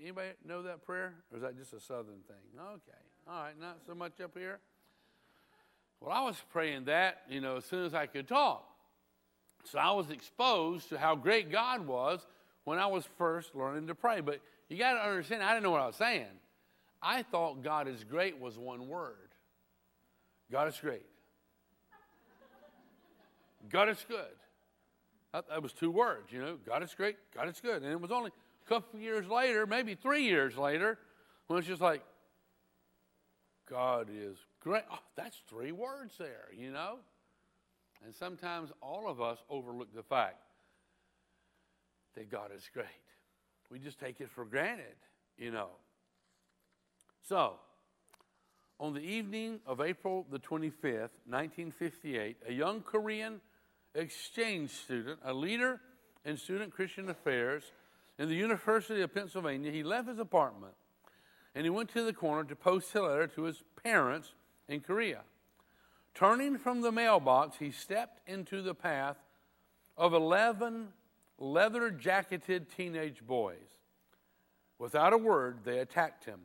Anybody 0.00 0.28
know 0.46 0.62
that 0.62 0.84
prayer? 0.84 1.14
Or 1.30 1.36
is 1.36 1.42
that 1.42 1.56
just 1.56 1.72
a 1.72 1.80
southern 1.80 2.20
thing? 2.26 2.60
Okay. 2.60 2.98
All 3.28 3.42
right, 3.42 3.58
not 3.60 3.78
so 3.86 3.94
much 3.94 4.20
up 4.20 4.36
here. 4.36 4.58
Well, 6.00 6.12
I 6.12 6.22
was 6.22 6.36
praying 6.52 6.84
that, 6.84 7.22
you 7.28 7.40
know, 7.40 7.56
as 7.56 7.64
soon 7.64 7.84
as 7.84 7.94
I 7.94 8.06
could 8.06 8.28
talk. 8.28 8.68
So 9.66 9.78
I 9.78 9.90
was 9.92 10.10
exposed 10.10 10.88
to 10.90 10.98
how 10.98 11.14
great 11.14 11.50
God 11.50 11.86
was 11.86 12.24
when 12.64 12.78
I 12.78 12.86
was 12.86 13.04
first 13.18 13.54
learning 13.54 13.86
to 13.88 13.94
pray. 13.94 14.20
But 14.20 14.40
you 14.68 14.76
got 14.78 14.94
to 14.94 15.08
understand, 15.08 15.42
I 15.42 15.50
didn't 15.50 15.64
know 15.64 15.70
what 15.70 15.82
I 15.82 15.86
was 15.86 15.96
saying. 15.96 16.26
I 17.02 17.22
thought 17.22 17.62
God 17.62 17.88
is 17.88 18.04
great 18.04 18.40
was 18.40 18.58
one 18.58 18.88
word. 18.88 19.16
God 20.50 20.68
is 20.68 20.78
great. 20.80 21.04
God 23.70 23.88
is 23.88 24.04
good. 24.08 24.24
That, 25.32 25.62
was 25.62 25.72
two 25.72 25.90
words, 25.90 26.32
you 26.32 26.40
know. 26.40 26.56
God 26.64 26.82
is 26.82 26.94
great, 26.94 27.16
God 27.34 27.48
is 27.48 27.60
good. 27.60 27.82
And 27.82 27.92
it 27.92 28.00
was 28.00 28.10
only 28.10 28.30
a 28.64 28.68
couple 28.68 28.98
years 28.98 29.28
later, 29.28 29.66
maybe 29.66 29.94
three 29.94 30.22
years 30.22 30.56
later, 30.56 30.98
when 31.46 31.58
it's 31.58 31.68
just 31.68 31.82
like, 31.82 32.02
God 33.68 34.08
is 34.10 34.38
great. 34.60 34.84
Oh, 34.90 34.98
that's 35.14 35.36
three 35.48 35.72
words 35.72 36.14
there, 36.18 36.48
you 36.56 36.70
know? 36.70 36.98
And 38.06 38.14
sometimes 38.14 38.70
all 38.80 39.10
of 39.10 39.20
us 39.20 39.38
overlook 39.50 39.92
the 39.92 40.04
fact 40.04 40.36
that 42.14 42.30
God 42.30 42.52
is 42.56 42.70
great. 42.72 42.86
We 43.68 43.80
just 43.80 43.98
take 43.98 44.20
it 44.20 44.30
for 44.30 44.44
granted, 44.44 44.94
you 45.36 45.50
know. 45.50 45.70
So, 47.28 47.54
on 48.78 48.94
the 48.94 49.00
evening 49.00 49.58
of 49.66 49.80
April 49.80 50.24
the 50.30 50.38
25th, 50.38 51.10
1958, 51.26 52.36
a 52.48 52.52
young 52.52 52.80
Korean 52.82 53.40
exchange 53.96 54.70
student, 54.70 55.18
a 55.24 55.34
leader 55.34 55.80
in 56.24 56.36
student 56.36 56.72
Christian 56.72 57.08
affairs 57.08 57.64
in 58.20 58.28
the 58.28 58.36
University 58.36 59.02
of 59.02 59.12
Pennsylvania, 59.12 59.72
he 59.72 59.82
left 59.82 60.06
his 60.06 60.20
apartment 60.20 60.74
and 61.56 61.64
he 61.64 61.70
went 61.70 61.92
to 61.94 62.04
the 62.04 62.12
corner 62.12 62.44
to 62.44 62.54
post 62.54 62.94
a 62.94 63.02
letter 63.02 63.26
to 63.26 63.42
his 63.42 63.64
parents 63.82 64.32
in 64.68 64.80
Korea. 64.80 65.22
Turning 66.16 66.56
from 66.56 66.80
the 66.80 66.90
mailbox, 66.90 67.58
he 67.58 67.70
stepped 67.70 68.26
into 68.26 68.62
the 68.62 68.74
path 68.74 69.18
of 69.98 70.14
11 70.14 70.88
leather 71.38 71.90
jacketed 71.90 72.74
teenage 72.74 73.20
boys. 73.26 73.58
Without 74.78 75.12
a 75.12 75.18
word, 75.18 75.58
they 75.62 75.78
attacked 75.80 76.24
him, 76.24 76.40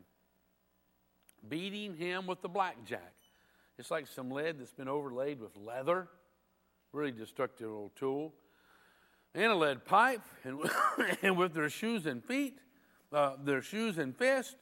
beating 1.48 1.96
him 1.96 2.28
with 2.28 2.42
the 2.42 2.50
blackjack. 2.50 3.14
It's 3.78 3.90
like 3.90 4.08
some 4.08 4.30
lead 4.30 4.60
that's 4.60 4.74
been 4.74 4.90
overlaid 4.90 5.40
with 5.40 5.56
leather, 5.56 6.10
really 6.92 7.14
destructive 7.14 7.72
old 7.72 7.96
tool, 7.96 8.34
and 9.34 9.46
a 9.46 9.56
lead 9.56 9.86
pipe, 9.86 10.22
and, 10.44 10.60
and 11.22 11.38
with 11.38 11.54
their 11.54 11.70
shoes 11.70 12.06
and 12.06 12.22
feet, 12.26 12.60
uh, 13.14 13.36
their 13.42 13.62
shoes 13.62 13.98
and 13.98 14.18
fists. 14.18 14.54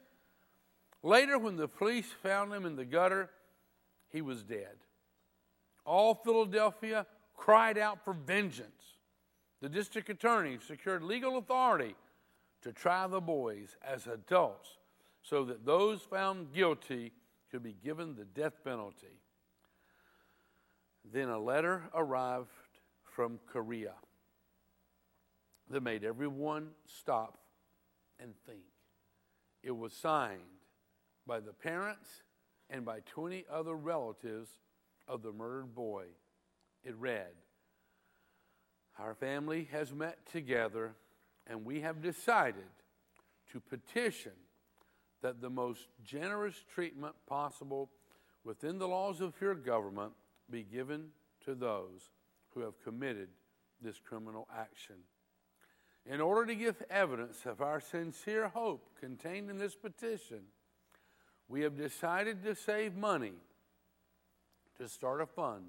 Later, 1.01 1.39
when 1.39 1.55
the 1.55 1.67
police 1.67 2.11
found 2.21 2.53
him 2.53 2.63
in 2.63 2.75
the 2.75 2.85
gutter, 2.85 3.31
he 4.09 4.21
was 4.21 4.43
dead. 4.43 4.77
All 5.85 6.15
Philadelphia 6.15 7.05
cried 7.35 7.77
out 7.77 8.03
for 8.03 8.13
vengeance. 8.13 8.97
The 9.61 9.69
district 9.69 10.09
attorney 10.09 10.57
secured 10.65 11.03
legal 11.03 11.37
authority 11.37 11.95
to 12.61 12.73
try 12.73 13.07
the 13.07 13.21
boys 13.21 13.75
as 13.83 14.07
adults 14.07 14.77
so 15.21 15.45
that 15.45 15.65
those 15.65 16.01
found 16.01 16.53
guilty 16.53 17.11
could 17.51 17.63
be 17.63 17.75
given 17.83 18.15
the 18.15 18.25
death 18.25 18.63
penalty. 18.63 19.21
Then 21.11 21.29
a 21.29 21.39
letter 21.39 21.83
arrived 21.93 22.49
from 23.03 23.39
Korea 23.47 23.93
that 25.69 25.83
made 25.83 26.03
everyone 26.03 26.69
stop 26.85 27.37
and 28.19 28.33
think. 28.45 28.59
It 29.63 29.75
was 29.75 29.93
signed 29.93 30.41
by 31.27 31.39
the 31.39 31.53
parents 31.53 32.23
and 32.69 32.85
by 32.85 32.99
20 33.01 33.45
other 33.51 33.75
relatives 33.75 34.49
of 35.09 35.23
the 35.23 35.33
murdered 35.33 35.75
boy. 35.75 36.05
It 36.83 36.95
read, 36.95 37.33
Our 38.97 39.15
family 39.15 39.67
has 39.71 39.91
met 39.91 40.25
together 40.31 40.93
and 41.47 41.65
we 41.65 41.81
have 41.81 42.01
decided 42.01 42.69
to 43.51 43.59
petition 43.59 44.33
that 45.21 45.41
the 45.41 45.49
most 45.49 45.87
generous 46.03 46.63
treatment 46.73 47.15
possible 47.27 47.89
within 48.45 48.77
the 48.77 48.87
laws 48.87 49.19
of 49.19 49.33
your 49.41 49.55
government 49.55 50.13
be 50.49 50.63
given 50.63 51.07
to 51.43 51.55
those 51.55 52.11
who 52.53 52.61
have 52.61 52.81
committed 52.83 53.27
this 53.81 53.99
criminal 53.99 54.47
action. 54.55 54.95
In 56.05 56.21
order 56.21 56.45
to 56.47 56.55
give 56.55 56.81
evidence 56.89 57.45
of 57.45 57.61
our 57.61 57.81
sincere 57.81 58.47
hope 58.47 58.87
contained 58.99 59.49
in 59.49 59.57
this 59.57 59.75
petition, 59.75 60.43
we 61.47 61.61
have 61.61 61.77
decided 61.77 62.43
to 62.43 62.55
save 62.55 62.95
money 62.95 63.33
to 64.79 64.87
start 64.87 65.21
a 65.21 65.25
fund 65.25 65.65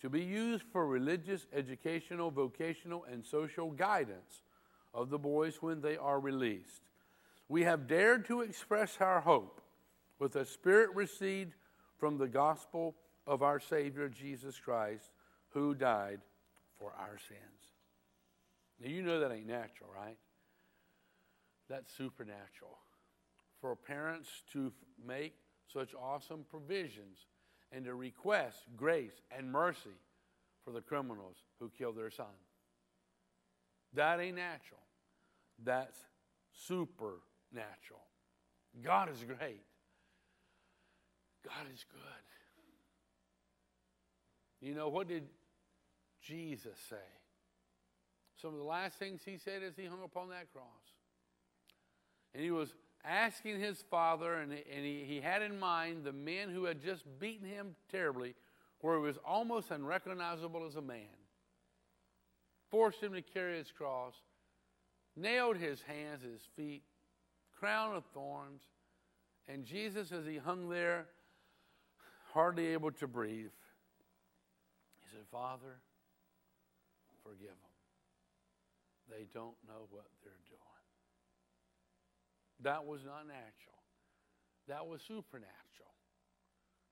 to 0.00 0.08
be 0.08 0.22
used 0.22 0.64
for 0.72 0.86
religious, 0.86 1.46
educational, 1.52 2.30
vocational, 2.30 3.04
and 3.10 3.24
social 3.24 3.70
guidance 3.70 4.42
of 4.94 5.10
the 5.10 5.18
boys 5.18 5.56
when 5.60 5.80
they 5.80 5.96
are 5.96 6.18
released. 6.18 6.82
We 7.48 7.64
have 7.64 7.86
dared 7.86 8.26
to 8.26 8.40
express 8.40 8.96
our 9.00 9.20
hope 9.20 9.60
with 10.18 10.36
a 10.36 10.46
spirit 10.46 10.90
received 10.94 11.54
from 11.98 12.16
the 12.16 12.28
gospel 12.28 12.94
of 13.26 13.42
our 13.42 13.60
Savior 13.60 14.08
Jesus 14.08 14.58
Christ, 14.58 15.10
who 15.50 15.74
died 15.74 16.20
for 16.78 16.92
our 16.98 17.18
sins. 17.28 17.40
Now, 18.80 18.88
you 18.88 19.02
know 19.02 19.20
that 19.20 19.32
ain't 19.32 19.46
natural, 19.46 19.90
right? 19.94 20.16
That's 21.68 21.92
supernatural. 21.92 22.78
For 23.60 23.76
parents 23.76 24.28
to 24.54 24.72
make 25.06 25.34
such 25.70 25.94
awesome 25.94 26.44
provisions 26.50 27.26
and 27.72 27.84
to 27.84 27.94
request 27.94 28.58
grace 28.76 29.22
and 29.36 29.50
mercy 29.50 29.98
for 30.64 30.72
the 30.72 30.80
criminals 30.80 31.36
who 31.58 31.70
killed 31.76 31.96
their 31.96 32.10
son. 32.10 32.26
That 33.94 34.20
ain't 34.20 34.36
natural. 34.36 34.80
That's 35.62 35.98
supernatural. 36.52 38.00
God 38.82 39.10
is 39.10 39.24
great. 39.24 39.64
God 41.44 41.66
is 41.72 41.84
good. 41.90 42.00
You 44.60 44.74
know, 44.74 44.88
what 44.88 45.08
did 45.08 45.24
Jesus 46.22 46.78
say? 46.88 46.96
Some 48.40 48.52
of 48.52 48.58
the 48.58 48.64
last 48.64 48.98
things 48.98 49.22
he 49.24 49.38
said 49.38 49.62
as 49.62 49.74
he 49.76 49.86
hung 49.86 50.02
upon 50.04 50.28
that 50.30 50.52
cross. 50.52 50.64
And 52.34 52.42
he 52.42 52.50
was 52.50 52.74
asking 53.04 53.60
his 53.60 53.82
father, 53.90 54.34
and, 54.34 54.52
and 54.52 54.84
he, 54.84 55.04
he 55.06 55.20
had 55.20 55.42
in 55.42 55.58
mind 55.58 56.04
the 56.04 56.12
men 56.12 56.50
who 56.50 56.64
had 56.64 56.82
just 56.82 57.04
beaten 57.18 57.46
him 57.46 57.74
terribly, 57.90 58.34
where 58.80 58.96
he 58.96 59.02
was 59.02 59.18
almost 59.24 59.70
unrecognizable 59.70 60.66
as 60.66 60.76
a 60.76 60.82
man, 60.82 61.06
forced 62.70 63.02
him 63.02 63.12
to 63.12 63.22
carry 63.22 63.58
his 63.58 63.70
cross, 63.70 64.14
nailed 65.16 65.56
his 65.56 65.82
hands, 65.82 66.22
his 66.22 66.42
feet, 66.56 66.82
crown 67.58 67.94
of 67.94 68.04
thorns, 68.14 68.62
and 69.48 69.64
Jesus, 69.64 70.12
as 70.12 70.26
he 70.26 70.36
hung 70.36 70.68
there, 70.68 71.06
hardly 72.32 72.68
able 72.68 72.92
to 72.92 73.06
breathe, 73.06 73.50
he 75.02 75.10
said, 75.10 75.26
Father, 75.32 75.80
forgive 77.22 77.48
them. 77.48 77.70
They 79.10 79.26
don't 79.34 79.56
know 79.66 79.86
what 79.90 80.06
they're 80.22 80.32
doing. 80.48 80.49
That 82.62 82.84
was 82.84 83.04
not 83.04 83.26
natural. 83.26 83.78
That 84.68 84.86
was 84.86 85.00
supernatural. 85.02 85.50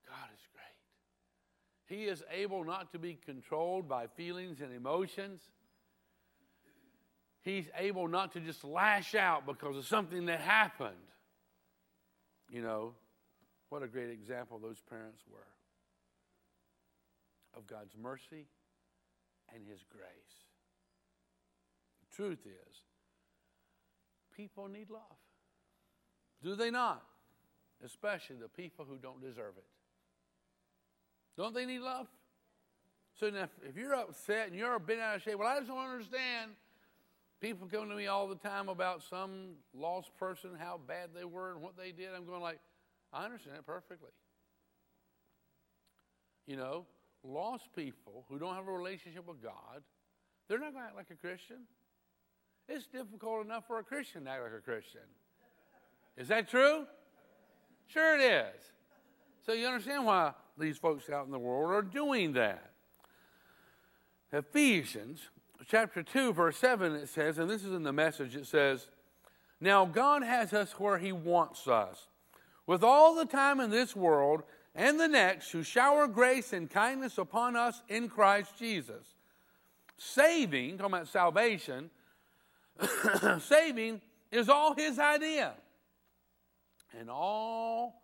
God 0.06 0.28
is 0.34 0.40
great. 0.52 1.98
He 1.98 2.04
is 2.04 2.22
able 2.32 2.64
not 2.64 2.92
to 2.92 2.98
be 2.98 3.18
controlled 3.24 3.88
by 3.88 4.06
feelings 4.06 4.60
and 4.60 4.74
emotions. 4.74 5.40
He's 7.42 7.66
able 7.76 8.08
not 8.08 8.32
to 8.32 8.40
just 8.40 8.64
lash 8.64 9.14
out 9.14 9.46
because 9.46 9.76
of 9.76 9.86
something 9.86 10.26
that 10.26 10.40
happened. 10.40 10.96
You 12.50 12.62
know, 12.62 12.94
what 13.68 13.82
a 13.82 13.86
great 13.86 14.10
example 14.10 14.58
those 14.58 14.80
parents 14.88 15.22
were 15.30 15.38
of 17.56 17.66
God's 17.66 17.94
mercy 18.00 18.46
and 19.54 19.62
His 19.66 19.80
grace. 19.90 20.44
The 22.00 22.16
truth 22.16 22.46
is, 22.46 22.82
people 24.34 24.68
need 24.68 24.90
love. 24.90 25.00
Do 26.42 26.54
they 26.54 26.70
not? 26.70 27.02
Especially 27.84 28.36
the 28.36 28.48
people 28.48 28.84
who 28.88 28.96
don't 28.96 29.20
deserve 29.20 29.54
it. 29.56 29.64
Don't 31.36 31.54
they 31.54 31.66
need 31.66 31.80
love? 31.80 32.06
So 33.18 33.30
now, 33.30 33.48
if 33.68 33.76
you're 33.76 33.94
upset 33.94 34.48
and 34.48 34.56
you're 34.56 34.74
a 34.74 34.80
bit 34.80 34.98
out 35.00 35.16
of 35.16 35.22
shape, 35.22 35.38
well, 35.38 35.48
I 35.48 35.58
just 35.58 35.68
don't 35.68 35.78
understand. 35.78 36.52
People 37.40 37.68
come 37.70 37.88
to 37.88 37.94
me 37.94 38.06
all 38.06 38.26
the 38.26 38.36
time 38.36 38.68
about 38.68 39.02
some 39.08 39.54
lost 39.72 40.10
person, 40.18 40.50
how 40.58 40.80
bad 40.86 41.10
they 41.14 41.24
were 41.24 41.52
and 41.52 41.62
what 41.62 41.76
they 41.76 41.92
did. 41.92 42.08
I'm 42.16 42.26
going 42.26 42.42
like, 42.42 42.58
I 43.12 43.24
understand 43.24 43.56
it 43.56 43.66
perfectly. 43.66 44.10
You 46.46 46.56
know, 46.56 46.86
lost 47.22 47.68
people 47.74 48.24
who 48.28 48.38
don't 48.38 48.54
have 48.54 48.66
a 48.66 48.72
relationship 48.72 49.26
with 49.26 49.42
God, 49.42 49.82
they're 50.48 50.58
not 50.58 50.72
going 50.72 50.82
to 50.82 50.88
act 50.88 50.96
like 50.96 51.10
a 51.10 51.14
Christian. 51.14 51.58
It's 52.68 52.86
difficult 52.86 53.44
enough 53.44 53.66
for 53.66 53.78
a 53.78 53.84
Christian 53.84 54.24
to 54.24 54.30
act 54.30 54.42
like 54.42 54.52
a 54.58 54.62
Christian. 54.62 55.02
Is 56.18 56.28
that 56.28 56.48
true? 56.48 56.84
Sure 57.86 58.18
it 58.18 58.22
is. 58.22 58.54
So 59.46 59.52
you 59.52 59.66
understand 59.66 60.04
why 60.04 60.32
these 60.58 60.76
folks 60.76 61.08
out 61.08 61.24
in 61.24 61.30
the 61.30 61.38
world 61.38 61.72
are 61.72 61.82
doing 61.82 62.32
that. 62.32 62.72
Ephesians 64.32 65.20
chapter 65.68 66.02
2, 66.02 66.32
verse 66.32 66.56
7, 66.58 66.94
it 66.96 67.08
says, 67.08 67.38
and 67.38 67.48
this 67.48 67.64
is 67.64 67.72
in 67.72 67.84
the 67.84 67.92
message, 67.92 68.34
it 68.34 68.46
says, 68.46 68.88
Now 69.60 69.86
God 69.86 70.22
has 70.24 70.52
us 70.52 70.72
where 70.72 70.98
He 70.98 71.12
wants 71.12 71.68
us, 71.68 72.08
with 72.66 72.82
all 72.82 73.14
the 73.14 73.24
time 73.24 73.60
in 73.60 73.70
this 73.70 73.94
world 73.94 74.42
and 74.74 74.98
the 74.98 75.08
next 75.08 75.52
to 75.52 75.62
shower 75.62 76.08
grace 76.08 76.52
and 76.52 76.68
kindness 76.68 77.16
upon 77.16 77.54
us 77.54 77.80
in 77.88 78.08
Christ 78.08 78.58
Jesus. 78.58 79.06
Saving, 79.96 80.78
talking 80.78 80.94
about 80.94 81.08
salvation, 81.08 81.90
saving 83.40 84.00
is 84.30 84.48
all 84.48 84.74
His 84.74 84.98
idea 84.98 85.54
and 86.98 87.10
all 87.10 88.02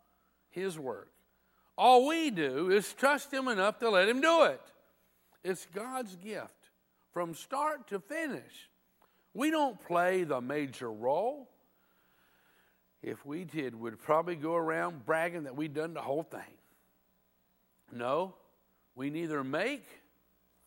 His 0.50 0.78
work. 0.78 1.10
All 1.76 2.06
we 2.06 2.30
do 2.30 2.70
is 2.70 2.92
trust 2.92 3.32
Him 3.32 3.48
enough 3.48 3.78
to 3.80 3.90
let 3.90 4.08
Him 4.08 4.20
do 4.20 4.44
it. 4.44 4.60
It's 5.42 5.66
God's 5.74 6.16
gift 6.16 6.70
from 7.12 7.34
start 7.34 7.88
to 7.88 8.00
finish. 8.00 8.70
We 9.34 9.50
don't 9.50 9.80
play 9.80 10.24
the 10.24 10.40
major 10.40 10.90
role. 10.90 11.50
If 13.02 13.26
we 13.26 13.44
did, 13.44 13.74
we'd 13.74 13.98
probably 13.98 14.36
go 14.36 14.54
around 14.54 15.04
bragging 15.04 15.44
that 15.44 15.56
we'd 15.56 15.74
done 15.74 15.92
the 15.92 16.00
whole 16.00 16.22
thing. 16.22 16.40
No, 17.92 18.34
we 18.94 19.10
neither 19.10 19.44
make 19.44 19.86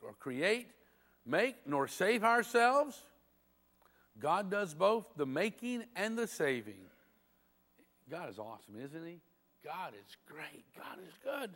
or 0.01 0.13
create, 0.13 0.67
make, 1.25 1.55
nor 1.65 1.88
save 1.88 2.24
ourselves. 2.24 3.01
God 4.19 4.51
does 4.51 4.74
both 4.74 5.05
the 5.15 5.25
making 5.25 5.83
and 5.95 6.17
the 6.17 6.27
saving. 6.27 6.87
God 8.09 8.29
is 8.29 8.39
awesome, 8.39 8.75
isn't 8.81 9.05
He? 9.05 9.19
God 9.63 9.93
is 9.93 10.15
great. 10.27 10.65
God 10.75 10.97
is 11.05 11.13
good. 11.23 11.51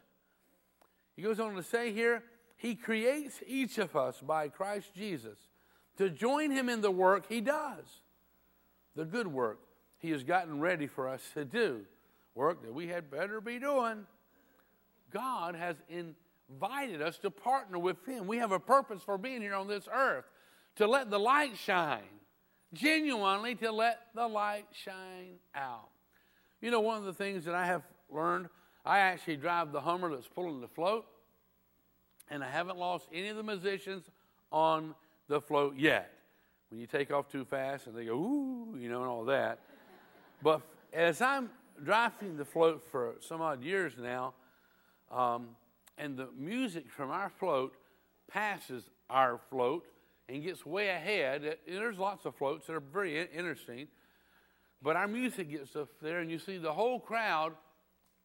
He 1.15 1.21
goes 1.21 1.39
on 1.39 1.55
to 1.55 1.63
say 1.63 1.93
here, 1.93 2.23
He 2.57 2.75
creates 2.75 3.41
each 3.47 3.77
of 3.77 3.95
us 3.95 4.19
by 4.21 4.49
Christ 4.49 4.93
Jesus 4.95 5.37
to 5.97 6.09
join 6.09 6.51
Him 6.51 6.69
in 6.69 6.81
the 6.81 6.91
work 6.91 7.25
He 7.29 7.41
does, 7.41 7.85
the 8.95 9.05
good 9.05 9.27
work 9.27 9.59
He 9.99 10.11
has 10.11 10.23
gotten 10.23 10.59
ready 10.59 10.87
for 10.87 11.07
us 11.07 11.21
to 11.33 11.45
do, 11.45 11.81
work 12.35 12.63
that 12.63 12.73
we 12.73 12.87
had 12.87 13.11
better 13.11 13.39
be 13.39 13.59
doing. 13.59 14.05
God 15.11 15.55
has 15.55 15.75
invited 15.89 17.01
us 17.01 17.17
to 17.19 17.31
partner 17.31 17.77
with 17.77 18.05
Him. 18.05 18.27
We 18.27 18.37
have 18.37 18.51
a 18.51 18.59
purpose 18.59 19.01
for 19.03 19.17
being 19.17 19.41
here 19.41 19.55
on 19.55 19.67
this 19.67 19.87
earth 19.93 20.25
to 20.77 20.87
let 20.87 21.09
the 21.09 21.19
light 21.19 21.57
shine, 21.57 22.01
genuinely 22.73 23.55
to 23.55 23.71
let 23.71 23.99
the 24.15 24.27
light 24.27 24.65
shine 24.71 25.35
out. 25.53 25.89
You 26.61 26.69
know, 26.69 26.79
one 26.79 26.97
of 26.97 27.05
the 27.05 27.13
things 27.13 27.43
that 27.45 27.55
I 27.55 27.65
have 27.65 27.81
learned, 28.09 28.47
I 28.85 28.99
actually 28.99 29.37
drive 29.37 29.71
the 29.71 29.81
Hummer 29.81 30.13
that's 30.13 30.27
pulling 30.27 30.61
the 30.61 30.67
float, 30.67 31.05
and 32.29 32.43
I 32.43 32.49
haven't 32.49 32.77
lost 32.77 33.07
any 33.11 33.29
of 33.29 33.37
the 33.37 33.43
musicians 33.43 34.05
on 34.51 34.93
the 35.27 35.41
float 35.41 35.75
yet. 35.75 36.13
When 36.69 36.79
you 36.79 36.87
take 36.87 37.11
off 37.11 37.29
too 37.29 37.45
fast 37.45 37.87
and 37.87 37.95
they 37.95 38.05
go, 38.05 38.13
ooh, 38.13 38.77
you 38.77 38.89
know, 38.89 39.01
and 39.01 39.09
all 39.09 39.25
that. 39.25 39.59
But 40.41 40.61
as 40.93 41.21
I'm 41.21 41.49
driving 41.83 42.37
the 42.37 42.45
float 42.45 42.83
for 42.91 43.15
some 43.19 43.41
odd 43.41 43.63
years 43.63 43.93
now, 43.99 44.33
um, 45.11 45.49
and 45.97 46.15
the 46.15 46.29
music 46.37 46.89
from 46.89 47.11
our 47.11 47.29
float 47.29 47.73
passes 48.31 48.83
our 49.09 49.39
float 49.49 49.85
and 50.29 50.41
gets 50.43 50.65
way 50.65 50.89
ahead. 50.89 51.43
And 51.43 51.77
there's 51.77 51.97
lots 51.97 52.25
of 52.25 52.35
floats 52.35 52.67
that 52.67 52.73
are 52.73 52.79
very 52.79 53.21
interesting, 53.35 53.87
but 54.81 54.95
our 54.95 55.07
music 55.07 55.51
gets 55.51 55.75
up 55.75 55.89
there, 56.01 56.19
and 56.19 56.31
you 56.31 56.39
see 56.39 56.57
the 56.57 56.73
whole 56.73 56.99
crowd 56.99 57.53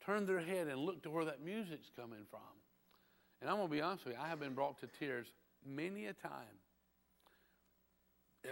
turn 0.04 0.26
their 0.26 0.40
head 0.40 0.68
and 0.68 0.78
look 0.80 1.02
to 1.02 1.10
where 1.10 1.24
that 1.24 1.44
music's 1.44 1.90
coming 1.94 2.24
from. 2.30 2.40
And 3.40 3.50
I'm 3.50 3.56
going 3.56 3.68
to 3.68 3.74
be 3.74 3.82
honest 3.82 4.06
with 4.06 4.14
you, 4.14 4.20
I 4.22 4.28
have 4.28 4.40
been 4.40 4.54
brought 4.54 4.80
to 4.80 4.86
tears 4.86 5.26
many 5.66 6.06
a 6.06 6.12
time 6.12 6.60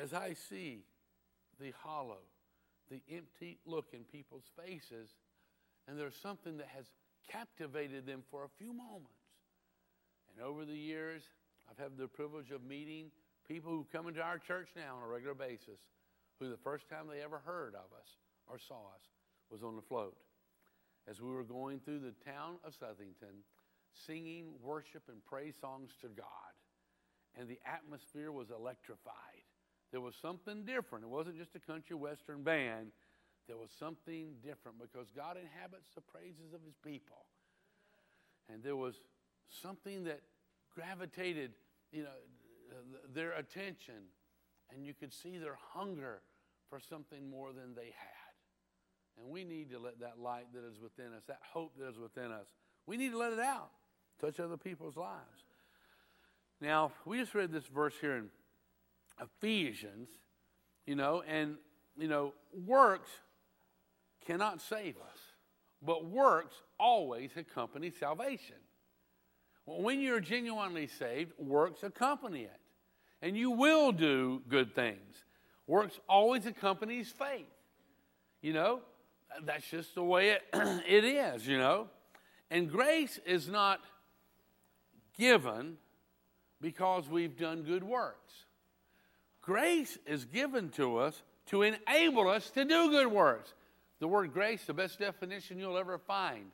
as 0.03 0.13
I 0.13 0.35
see 0.49 0.85
the 1.61 1.73
hollow, 1.83 2.23
the 2.91 3.01
empty 3.11 3.59
look 3.65 3.87
in 3.93 4.01
people's 4.05 4.51
faces, 4.65 5.11
and 5.87 5.99
there's 5.99 6.17
something 6.17 6.59
that 6.59 6.69
has 6.75 6.87
captivated 7.31 8.07
them 8.07 8.23
for 8.31 8.45
a 8.45 8.49
few 8.59 8.73
moments. 8.73 9.09
And 10.33 10.45
over 10.45 10.65
the 10.65 10.77
years, 10.77 11.23
I've 11.71 11.79
had 11.79 11.97
the 11.97 12.09
privilege 12.09 12.51
of 12.51 12.65
meeting 12.65 13.11
people 13.47 13.71
who 13.71 13.87
come 13.93 14.09
into 14.09 14.21
our 14.21 14.39
church 14.39 14.69
now 14.77 14.97
on 14.97 15.03
a 15.03 15.07
regular 15.07 15.35
basis 15.35 15.79
the 16.49 16.57
first 16.57 16.89
time 16.89 17.07
they 17.09 17.23
ever 17.23 17.41
heard 17.45 17.75
of 17.75 17.93
us 17.99 18.09
or 18.49 18.59
saw 18.59 18.93
us 18.95 19.05
was 19.51 19.63
on 19.63 19.77
the 19.77 19.83
float. 19.83 20.17
As 21.09 21.21
we 21.21 21.31
were 21.31 21.45
going 21.45 21.81
through 21.81 22.01
the 22.01 22.15
town 22.25 22.57
of 22.65 22.73
Southington, 22.73 23.45
singing 24.07 24.55
worship 24.63 25.03
and 25.09 25.25
praise 25.25 25.55
songs 25.61 25.93
to 26.01 26.09
God, 26.09 26.27
and 27.39 27.49
the 27.49 27.59
atmosphere 27.67 28.33
was 28.33 28.51
electrified. 28.51 29.45
There 29.93 30.01
was 30.01 30.15
something 30.21 30.65
different. 30.65 31.05
It 31.05 31.11
wasn't 31.11 31.39
just 31.39 31.55
a 31.55 31.61
country 31.61 31.95
western 31.95 32.43
band. 32.43 32.89
There 33.47 33.57
was 33.57 33.71
something 33.79 34.35
different 34.43 34.79
because 34.81 35.09
God 35.15 35.37
inhabits 35.37 35.95
the 35.95 36.01
praises 36.01 36.55
of 36.55 36.61
his 36.65 36.75
people. 36.83 37.27
And 38.53 38.63
there 38.63 38.77
was 38.77 38.95
something 39.63 40.05
that 40.05 40.21
gravitated, 40.75 41.53
you 41.93 42.03
know, 42.03 42.09
their 43.15 43.33
attention, 43.33 44.09
and 44.75 44.85
you 44.85 44.95
could 44.95 45.13
see 45.13 45.39
their 45.39 45.59
hunger 45.73 46.23
for 46.75 46.81
something 46.81 47.31
more 47.31 47.53
than 47.53 47.73
they 47.77 47.93
had. 47.97 48.33
And 49.17 49.31
we 49.31 49.45
need 49.45 49.71
to 49.71 49.79
let 49.79 50.01
that 50.01 50.19
light 50.21 50.47
that 50.55 50.65
is 50.69 50.81
within 50.81 51.13
us, 51.13 51.23
that 51.29 51.39
hope 51.53 51.73
that 51.79 51.89
is 51.89 51.99
within 51.99 52.33
us, 52.33 52.47
we 52.85 52.97
need 52.97 53.13
to 53.13 53.19
let 53.19 53.33
it 53.33 53.39
out, 53.39 53.71
touch 54.21 54.41
other 54.41 54.57
people's 54.57 54.97
lives. 54.97 55.45
Now, 56.61 56.91
we 57.05 57.19
just 57.19 57.33
read 57.33 57.53
this 57.53 57.67
verse 57.73 57.95
here 58.01 58.17
in 58.17 58.29
Ephesians, 59.23 60.09
you 60.85 60.97
know, 60.97 61.23
and, 61.29 61.59
you 61.97 62.09
know, 62.09 62.33
works 62.67 63.11
cannot 64.27 64.61
save 64.61 64.97
us, 64.97 65.19
but 65.81 66.05
works 66.05 66.57
always 66.81 67.31
accompany 67.37 67.93
salvation. 67.93 68.57
When 69.65 70.01
you're 70.01 70.19
genuinely 70.19 70.89
saved, 70.89 71.35
works 71.39 71.85
accompany 71.85 72.43
it. 72.43 72.61
And 73.23 73.37
you 73.37 73.53
will 73.53 73.93
do 73.93 74.43
good 74.49 74.75
things. 74.75 75.25
Works 75.67 75.99
always 76.09 76.47
accompanies 76.47 77.11
faith. 77.11 77.47
You 78.43 78.53
know, 78.53 78.81
that's 79.43 79.69
just 79.69 79.95
the 79.95 80.05
way 80.05 80.31
it, 80.31 80.43
it 80.53 81.05
is, 81.05 81.47
you 81.47 81.59
know. 81.59 81.89
And 82.51 82.71
grace 82.71 83.19
is 83.27 83.49
not 83.49 83.81
given 85.19 85.77
because 86.61 87.09
we've 87.09 87.37
done 87.37 87.63
good 87.63 87.83
works. 87.83 88.33
Grace 89.41 89.99
is 90.07 90.25
given 90.25 90.71
to 90.71 90.99
us 90.99 91.23
to 91.47 91.63
enable 91.63 92.29
us 92.29 92.51
to 92.51 92.65
do 92.65 92.91
good 92.91 93.09
works. 93.09 93.53
The 94.01 94.09
word 94.09 94.33
grace, 94.33 94.65
the 94.65 94.75
best 94.75 94.99
definition 94.99 95.59
you'll 95.59 95.79
ever 95.79 95.99
find 95.99 96.51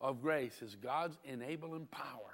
of 0.00 0.22
grace, 0.22 0.62
is 0.62 0.74
God's 0.74 1.16
enabling 1.24 1.86
power. 1.86 2.31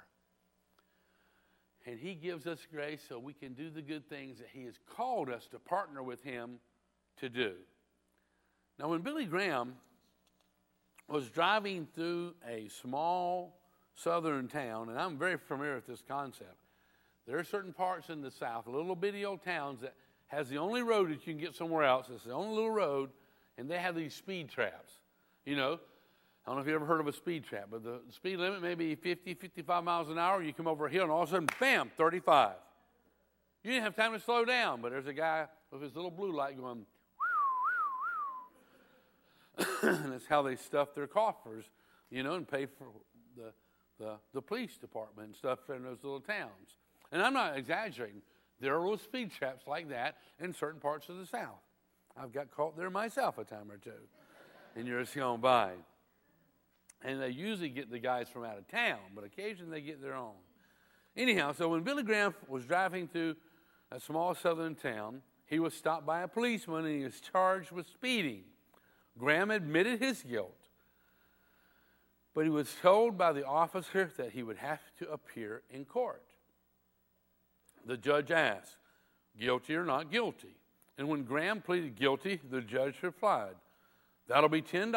And 1.85 1.99
He 1.99 2.13
gives 2.13 2.45
us 2.45 2.59
grace 2.71 3.01
so 3.07 3.17
we 3.19 3.33
can 3.33 3.53
do 3.53 3.69
the 3.69 3.81
good 3.81 4.07
things 4.09 4.37
that 4.39 4.49
He 4.51 4.65
has 4.65 4.75
called 4.95 5.29
us 5.29 5.47
to 5.51 5.59
partner 5.59 6.03
with 6.03 6.23
Him 6.23 6.59
to 7.19 7.29
do. 7.29 7.53
Now, 8.77 8.89
when 8.89 9.01
Billy 9.01 9.25
Graham 9.25 9.73
was 11.07 11.29
driving 11.29 11.87
through 11.95 12.35
a 12.47 12.67
small 12.69 13.59
southern 13.95 14.47
town, 14.47 14.89
and 14.89 14.99
I'm 14.99 15.17
very 15.17 15.37
familiar 15.37 15.75
with 15.75 15.87
this 15.87 16.03
concept, 16.07 16.55
there 17.27 17.37
are 17.37 17.43
certain 17.43 17.73
parts 17.73 18.09
in 18.09 18.21
the 18.21 18.31
South, 18.31 18.67
little 18.67 18.95
bitty 18.95 19.25
old 19.25 19.43
towns 19.43 19.81
that 19.81 19.95
has 20.27 20.47
the 20.49 20.57
only 20.57 20.81
road 20.81 21.09
that 21.09 21.27
you 21.27 21.33
can 21.33 21.37
get 21.37 21.55
somewhere 21.55 21.83
else. 21.83 22.07
It's 22.13 22.23
the 22.23 22.31
only 22.31 22.55
little 22.55 22.71
road, 22.71 23.09
and 23.57 23.69
they 23.69 23.77
have 23.77 23.95
these 23.95 24.13
speed 24.13 24.49
traps. 24.49 24.93
You 25.45 25.55
know, 25.55 25.79
I 26.49 26.51
don't 26.51 26.57
know 26.57 26.61
if 26.63 26.67
you 26.67 26.73
ever 26.73 26.85
heard 26.87 26.99
of 26.99 27.05
a 27.05 27.13
speed 27.13 27.43
trap, 27.43 27.67
but 27.69 27.83
the 27.83 27.99
speed 28.09 28.37
limit 28.37 28.63
may 28.63 28.73
be 28.73 28.95
50, 28.95 29.35
55 29.35 29.83
miles 29.83 30.09
an 30.09 30.17
hour. 30.17 30.41
You 30.41 30.51
come 30.51 30.65
over 30.65 30.87
a 30.87 30.89
hill, 30.89 31.03
and 31.03 31.11
all 31.11 31.21
of 31.21 31.29
a 31.29 31.31
sudden, 31.31 31.47
bam, 31.59 31.91
35. 31.95 32.53
You 33.63 33.71
didn't 33.71 33.83
have 33.83 33.95
time 33.95 34.13
to 34.13 34.19
slow 34.19 34.45
down, 34.45 34.81
but 34.81 34.89
there's 34.89 35.05
a 35.05 35.13
guy 35.13 35.45
with 35.71 35.83
his 35.83 35.95
little 35.95 36.09
blue 36.09 36.35
light 36.35 36.59
going, 36.59 36.87
and 39.83 40.11
that's 40.11 40.25
how 40.25 40.41
they 40.41 40.55
stuff 40.55 40.95
their 40.95 41.05
coffers, 41.05 41.65
you 42.09 42.23
know, 42.23 42.33
and 42.33 42.47
pay 42.47 42.65
for 42.65 42.87
the, 43.37 43.53
the, 43.99 44.13
the 44.33 44.41
police 44.41 44.75
department 44.75 45.27
and 45.27 45.35
stuff 45.35 45.59
in 45.69 45.83
those 45.83 45.99
little 46.01 46.19
towns. 46.19 46.77
And 47.11 47.21
I'm 47.21 47.35
not 47.35 47.59
exaggerating. 47.59 48.23
There 48.59 48.75
are 48.75 48.79
little 48.79 48.97
speed 48.97 49.31
traps 49.31 49.67
like 49.67 49.89
that 49.89 50.17
in 50.39 50.55
certain 50.55 50.79
parts 50.79 51.09
of 51.09 51.17
the 51.19 51.27
South. 51.27 51.61
I've 52.17 52.33
got 52.33 52.49
caught 52.49 52.75
there 52.75 52.89
myself 52.89 53.37
a 53.37 53.43
time 53.43 53.69
or 53.71 53.77
two 53.77 53.91
in 54.75 54.87
years 54.87 55.11
gone 55.13 55.41
by. 55.41 55.73
And 57.03 57.21
they 57.21 57.29
usually 57.29 57.69
get 57.69 57.89
the 57.89 57.99
guys 57.99 58.27
from 58.27 58.43
out 58.43 58.57
of 58.57 58.67
town, 58.67 58.99
but 59.15 59.23
occasionally 59.23 59.71
they 59.71 59.85
get 59.85 60.01
their 60.01 60.15
own. 60.15 60.33
Anyhow, 61.15 61.53
so 61.53 61.69
when 61.69 61.83
Billy 61.83 62.03
Graham 62.03 62.33
was 62.47 62.65
driving 62.65 63.07
through 63.07 63.35
a 63.91 63.99
small 63.99 64.35
southern 64.35 64.75
town, 64.75 65.21
he 65.45 65.59
was 65.59 65.73
stopped 65.73 66.05
by 66.05 66.21
a 66.21 66.27
policeman 66.27 66.85
and 66.85 66.97
he 66.97 67.03
was 67.03 67.19
charged 67.19 67.71
with 67.71 67.87
speeding. 67.87 68.43
Graham 69.17 69.51
admitted 69.51 69.99
his 69.99 70.21
guilt, 70.23 70.55
but 72.33 72.43
he 72.43 72.49
was 72.49 72.73
told 72.81 73.17
by 73.17 73.33
the 73.33 73.45
officer 73.45 74.11
that 74.17 74.31
he 74.31 74.43
would 74.43 74.57
have 74.57 74.79
to 74.99 75.09
appear 75.09 75.63
in 75.69 75.85
court. 75.85 76.23
The 77.85 77.97
judge 77.97 78.31
asked, 78.31 78.77
guilty 79.39 79.75
or 79.75 79.85
not 79.85 80.11
guilty? 80.11 80.55
And 80.97 81.07
when 81.07 81.23
Graham 81.23 81.61
pleaded 81.61 81.95
guilty, 81.97 82.39
the 82.49 82.61
judge 82.61 82.95
replied, 83.01 83.55
That'll 84.27 84.49
be 84.49 84.61
$10, 84.61 84.91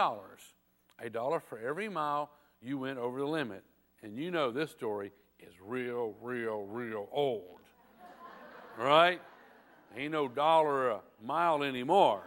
a 0.98 1.10
dollar 1.10 1.40
for 1.40 1.58
every 1.58 1.88
mile 1.88 2.30
you 2.60 2.78
went 2.78 2.98
over 2.98 3.18
the 3.18 3.26
limit. 3.26 3.64
And 4.02 4.16
you 4.16 4.30
know 4.30 4.50
this 4.50 4.70
story 4.70 5.12
is 5.38 5.54
real, 5.60 6.14
real, 6.20 6.64
real 6.64 7.08
old. 7.12 7.60
right? 8.78 9.20
Ain't 9.96 10.12
no 10.12 10.28
dollar 10.28 10.90
a 10.90 11.00
mile 11.22 11.62
anymore. 11.62 12.22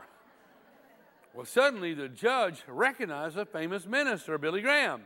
Well, 1.34 1.46
suddenly 1.46 1.94
the 1.94 2.08
judge 2.08 2.64
recognized 2.68 3.38
a 3.38 3.46
famous 3.46 3.86
minister, 3.86 4.38
Billy 4.38 4.62
Graham. 4.62 5.02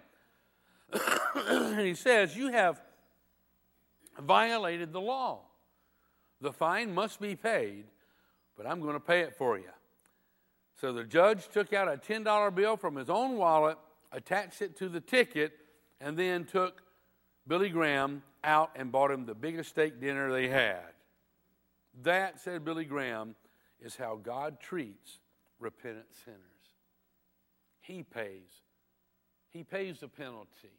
and 1.35 1.79
he 1.79 1.95
says, 1.95 2.35
You 2.35 2.51
have 2.51 2.81
violated 4.19 4.93
the 4.93 5.01
law. 5.01 5.41
The 6.41 6.53
fine 6.53 6.93
must 6.93 7.19
be 7.19 7.35
paid, 7.35 7.85
but 8.55 8.65
I'm 8.65 8.79
going 8.81 8.93
to 8.93 8.99
pay 8.99 9.21
it 9.21 9.35
for 9.35 9.57
you. 9.57 9.69
So 10.79 10.93
the 10.93 11.03
judge 11.03 11.49
took 11.49 11.73
out 11.73 11.87
a 11.87 11.97
$10 11.97 12.55
bill 12.55 12.77
from 12.77 12.95
his 12.95 13.09
own 13.09 13.35
wallet, 13.35 13.77
attached 14.13 14.61
it 14.61 14.77
to 14.77 14.87
the 14.87 15.01
ticket, 15.01 15.51
and 15.99 16.17
then 16.17 16.45
took 16.45 16.81
Billy 17.47 17.69
Graham 17.69 18.23
out 18.43 18.71
and 18.75 18.89
bought 18.91 19.11
him 19.11 19.25
the 19.25 19.35
biggest 19.35 19.71
steak 19.71 19.99
dinner 19.99 20.31
they 20.31 20.47
had. 20.47 20.93
That, 22.03 22.39
said 22.39 22.63
Billy 22.63 22.85
Graham, 22.85 23.35
is 23.81 23.97
how 23.97 24.15
God 24.15 24.61
treats 24.61 25.19
repentant 25.59 26.13
sinners. 26.23 26.39
He 27.81 28.03
pays. 28.03 28.61
He 29.49 29.63
pays 29.63 29.99
the 29.99 30.07
penalty. 30.07 30.71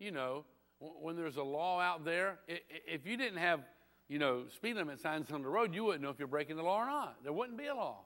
You 0.00 0.10
know, 0.10 0.44
when 0.80 1.14
there's 1.14 1.36
a 1.36 1.42
law 1.42 1.78
out 1.78 2.04
there, 2.04 2.40
if 2.48 3.06
you 3.06 3.16
didn't 3.16 3.38
have, 3.38 3.60
you 4.08 4.18
know, 4.18 4.44
speed 4.48 4.74
limit 4.74 4.98
signs 4.98 5.30
on 5.30 5.42
the 5.42 5.48
road, 5.48 5.72
you 5.72 5.84
wouldn't 5.84 6.02
know 6.02 6.10
if 6.10 6.18
you're 6.18 6.26
breaking 6.26 6.56
the 6.56 6.64
law 6.64 6.82
or 6.82 6.86
not. 6.86 7.22
There 7.22 7.32
wouldn't 7.32 7.58
be 7.58 7.66
a 7.66 7.74
law. 7.74 8.00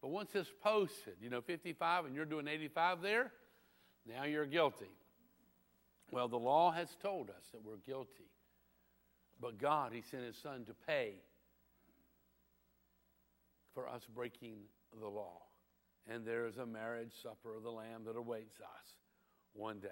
But 0.00 0.10
once 0.10 0.30
it's 0.34 0.50
posted, 0.62 1.14
you 1.20 1.28
know, 1.28 1.40
55 1.40 2.06
and 2.06 2.14
you're 2.14 2.24
doing 2.24 2.48
85 2.48 3.02
there, 3.02 3.32
now 4.06 4.24
you're 4.24 4.46
guilty. 4.46 4.90
Well, 6.10 6.28
the 6.28 6.38
law 6.38 6.72
has 6.72 6.88
told 7.02 7.30
us 7.30 7.44
that 7.52 7.64
we're 7.64 7.76
guilty. 7.76 8.30
But 9.40 9.58
God, 9.58 9.92
He 9.92 10.02
sent 10.02 10.24
His 10.24 10.36
Son 10.36 10.64
to 10.66 10.74
pay 10.86 11.14
for 13.74 13.88
us 13.88 14.02
breaking 14.14 14.56
the 15.00 15.08
law. 15.08 15.42
And 16.10 16.24
there 16.24 16.46
is 16.46 16.56
a 16.56 16.66
marriage 16.66 17.12
supper 17.22 17.54
of 17.56 17.62
the 17.62 17.70
Lamb 17.70 18.04
that 18.06 18.16
awaits 18.16 18.60
us 18.60 18.94
one 19.52 19.78
day. 19.78 19.88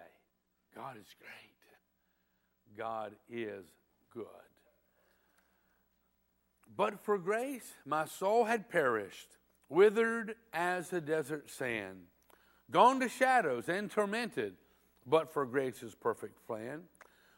God 0.75 0.97
is 0.97 1.07
great. 1.18 2.77
God 2.77 3.12
is 3.31 3.64
good. 4.12 4.25
But 6.77 7.01
for 7.01 7.18
grace, 7.18 7.73
my 7.87 8.05
soul 8.05 8.44
had 8.44 8.68
perished, 8.68 9.38
withered 9.69 10.35
as 10.53 10.89
the 10.89 11.01
desert 11.01 11.51
sand, 11.51 12.05
gone 12.71 13.01
to 13.01 13.09
shadows 13.09 13.69
and 13.69 13.91
tormented, 13.91 14.55
but 15.07 15.33
for 15.33 15.47
grace's 15.47 15.95
perfect 15.95 16.47
plan, 16.47 16.83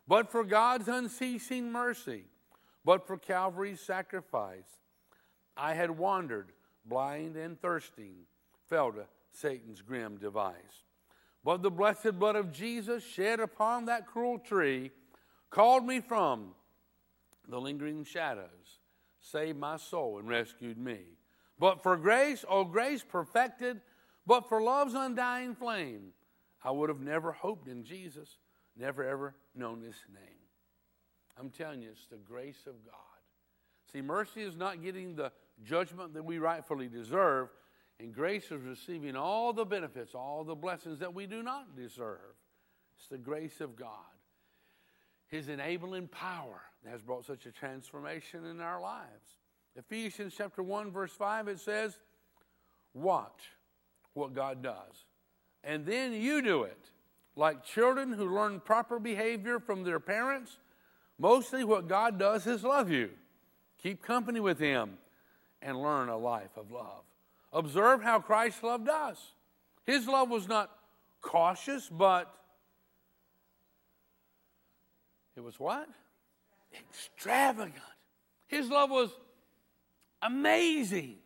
but 0.07 0.31
for 0.31 0.45
God's 0.45 0.89
unceasing 0.89 1.71
mercy, 1.71 2.25
but 2.85 3.07
for 3.07 3.17
Calvary's 3.17 3.81
sacrifice 3.81 4.79
I 5.57 5.75
had 5.75 5.91
wandered, 5.91 6.53
blind 6.85 7.37
and 7.37 7.61
thirsting, 7.61 8.15
fell 8.69 8.93
to 8.93 9.05
Satan's 9.33 9.83
grim 9.83 10.17
device. 10.17 10.85
But 11.45 11.63
the 11.63 11.71
blessed 11.71 12.19
blood 12.19 12.37
of 12.37 12.53
Jesus 12.53 13.05
shed 13.05 13.41
upon 13.41 13.87
that 13.87 14.07
cruel 14.07 14.39
tree 14.39 14.91
called 15.51 15.87
me 15.87 16.01
from 16.01 16.55
the 17.49 17.61
lingering 17.61 18.05
shadows, 18.05 18.79
saved 19.21 19.59
my 19.59 19.77
soul, 19.77 20.19
and 20.19 20.29
rescued 20.29 20.79
me. 20.79 21.01
But 21.61 21.83
for 21.83 21.99
grace, 21.99 22.43
oh, 22.49 22.65
grace 22.65 23.05
perfected, 23.07 23.83
but 24.27 24.49
for 24.49 24.63
love's 24.63 24.95
undying 24.95 25.55
flame, 25.55 26.15
I 26.65 26.71
would 26.71 26.89
have 26.89 27.03
never 27.03 27.33
hoped 27.33 27.69
in 27.69 27.85
Jesus, 27.85 28.39
never 28.75 29.05
ever 29.05 29.35
known 29.55 29.83
his 29.83 29.97
name. 30.13 30.41
I'm 31.39 31.51
telling 31.51 31.83
you, 31.83 31.91
it's 31.91 32.07
the 32.07 32.17
grace 32.17 32.63
of 32.67 32.83
God. 32.85 32.95
See, 33.93 34.01
mercy 34.01 34.41
is 34.41 34.57
not 34.57 34.83
getting 34.83 35.15
the 35.15 35.33
judgment 35.63 36.15
that 36.15 36.25
we 36.25 36.39
rightfully 36.39 36.89
deserve, 36.89 37.51
and 37.99 38.15
grace 38.15 38.51
is 38.51 38.63
receiving 38.63 39.15
all 39.15 39.53
the 39.53 39.67
benefits, 39.67 40.15
all 40.15 40.45
the 40.45 40.55
blessings 40.55 40.99
that 41.01 41.13
we 41.13 41.27
do 41.27 41.43
not 41.43 41.77
deserve. 41.77 42.37
It's 42.99 43.09
the 43.09 43.19
grace 43.19 43.61
of 43.61 43.77
God. 43.77 43.89
His 45.27 45.51
enabling 45.51 46.09
power 46.09 46.63
has 46.91 47.03
brought 47.03 47.27
such 47.27 47.45
a 47.45 47.53
transformation 47.53 48.47
in 48.47 48.61
our 48.61 48.81
lives. 48.81 49.40
Ephesians 49.77 50.35
chapter 50.37 50.63
1, 50.63 50.91
verse 50.91 51.13
5, 51.13 51.49
it 51.49 51.61
says, 51.61 51.99
Watch 52.93 53.53
what 54.15 54.35
God 54.35 54.63
does. 54.63 55.05
And 55.63 55.87
then 55.87 56.13
you 56.13 56.43
do 56.43 56.65
it. 56.65 56.79
Like 57.37 57.65
children 57.65 58.13
who 58.13 58.35
learn 58.35 58.61
proper 58.61 58.99
behavior 58.99 59.61
from 59.61 59.85
their 59.85 60.01
parents, 60.01 60.59
mostly 61.19 61.65
what 61.65 61.89
God 61.89 62.19
does 62.19 62.47
is 62.47 62.65
love 62.65 62.91
you. 62.91 63.11
Keep 63.83 64.03
company 64.03 64.41
with 64.41 64.59
Him 64.59 64.99
and 65.63 65.81
learn 65.81 66.09
a 66.09 66.17
life 66.17 66.57
of 66.57 66.71
love. 66.71 67.03
Observe 67.53 68.03
how 68.03 68.21
Christ 68.21 68.63
loved 68.63 68.89
us. 68.89 69.19
His 69.85 70.07
love 70.07 70.29
was 70.29 70.49
not 70.49 70.71
cautious, 71.21 71.89
but 71.89 72.33
it 75.37 75.41
was 75.41 75.59
what? 75.59 75.89
Extravagant. 76.75 77.75
His 78.47 78.69
love 78.69 78.91
was 78.91 79.11
amazing. 80.23 81.17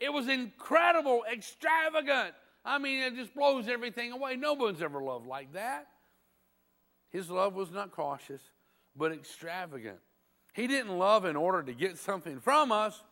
It 0.00 0.12
was 0.12 0.28
incredible, 0.28 1.22
extravagant. 1.32 2.34
I 2.64 2.78
mean, 2.78 3.02
it 3.02 3.14
just 3.14 3.34
blows 3.34 3.68
everything 3.68 4.12
away. 4.12 4.36
No 4.36 4.54
one's 4.54 4.82
ever 4.82 5.02
loved 5.02 5.26
like 5.26 5.52
that. 5.52 5.86
His 7.10 7.30
love 7.30 7.54
was 7.54 7.70
not 7.70 7.92
cautious, 7.92 8.40
but 8.96 9.12
extravagant. 9.12 9.98
He 10.54 10.66
didn't 10.66 10.98
love 10.98 11.24
in 11.24 11.36
order 11.36 11.62
to 11.62 11.72
get 11.72 11.98
something 11.98 12.40
from 12.40 12.72
us, 12.72 13.02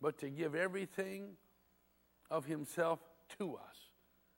but 0.00 0.18
to 0.18 0.28
give 0.28 0.54
everything 0.54 1.36
of 2.30 2.44
himself 2.44 2.98
to 3.38 3.54
us. 3.54 3.76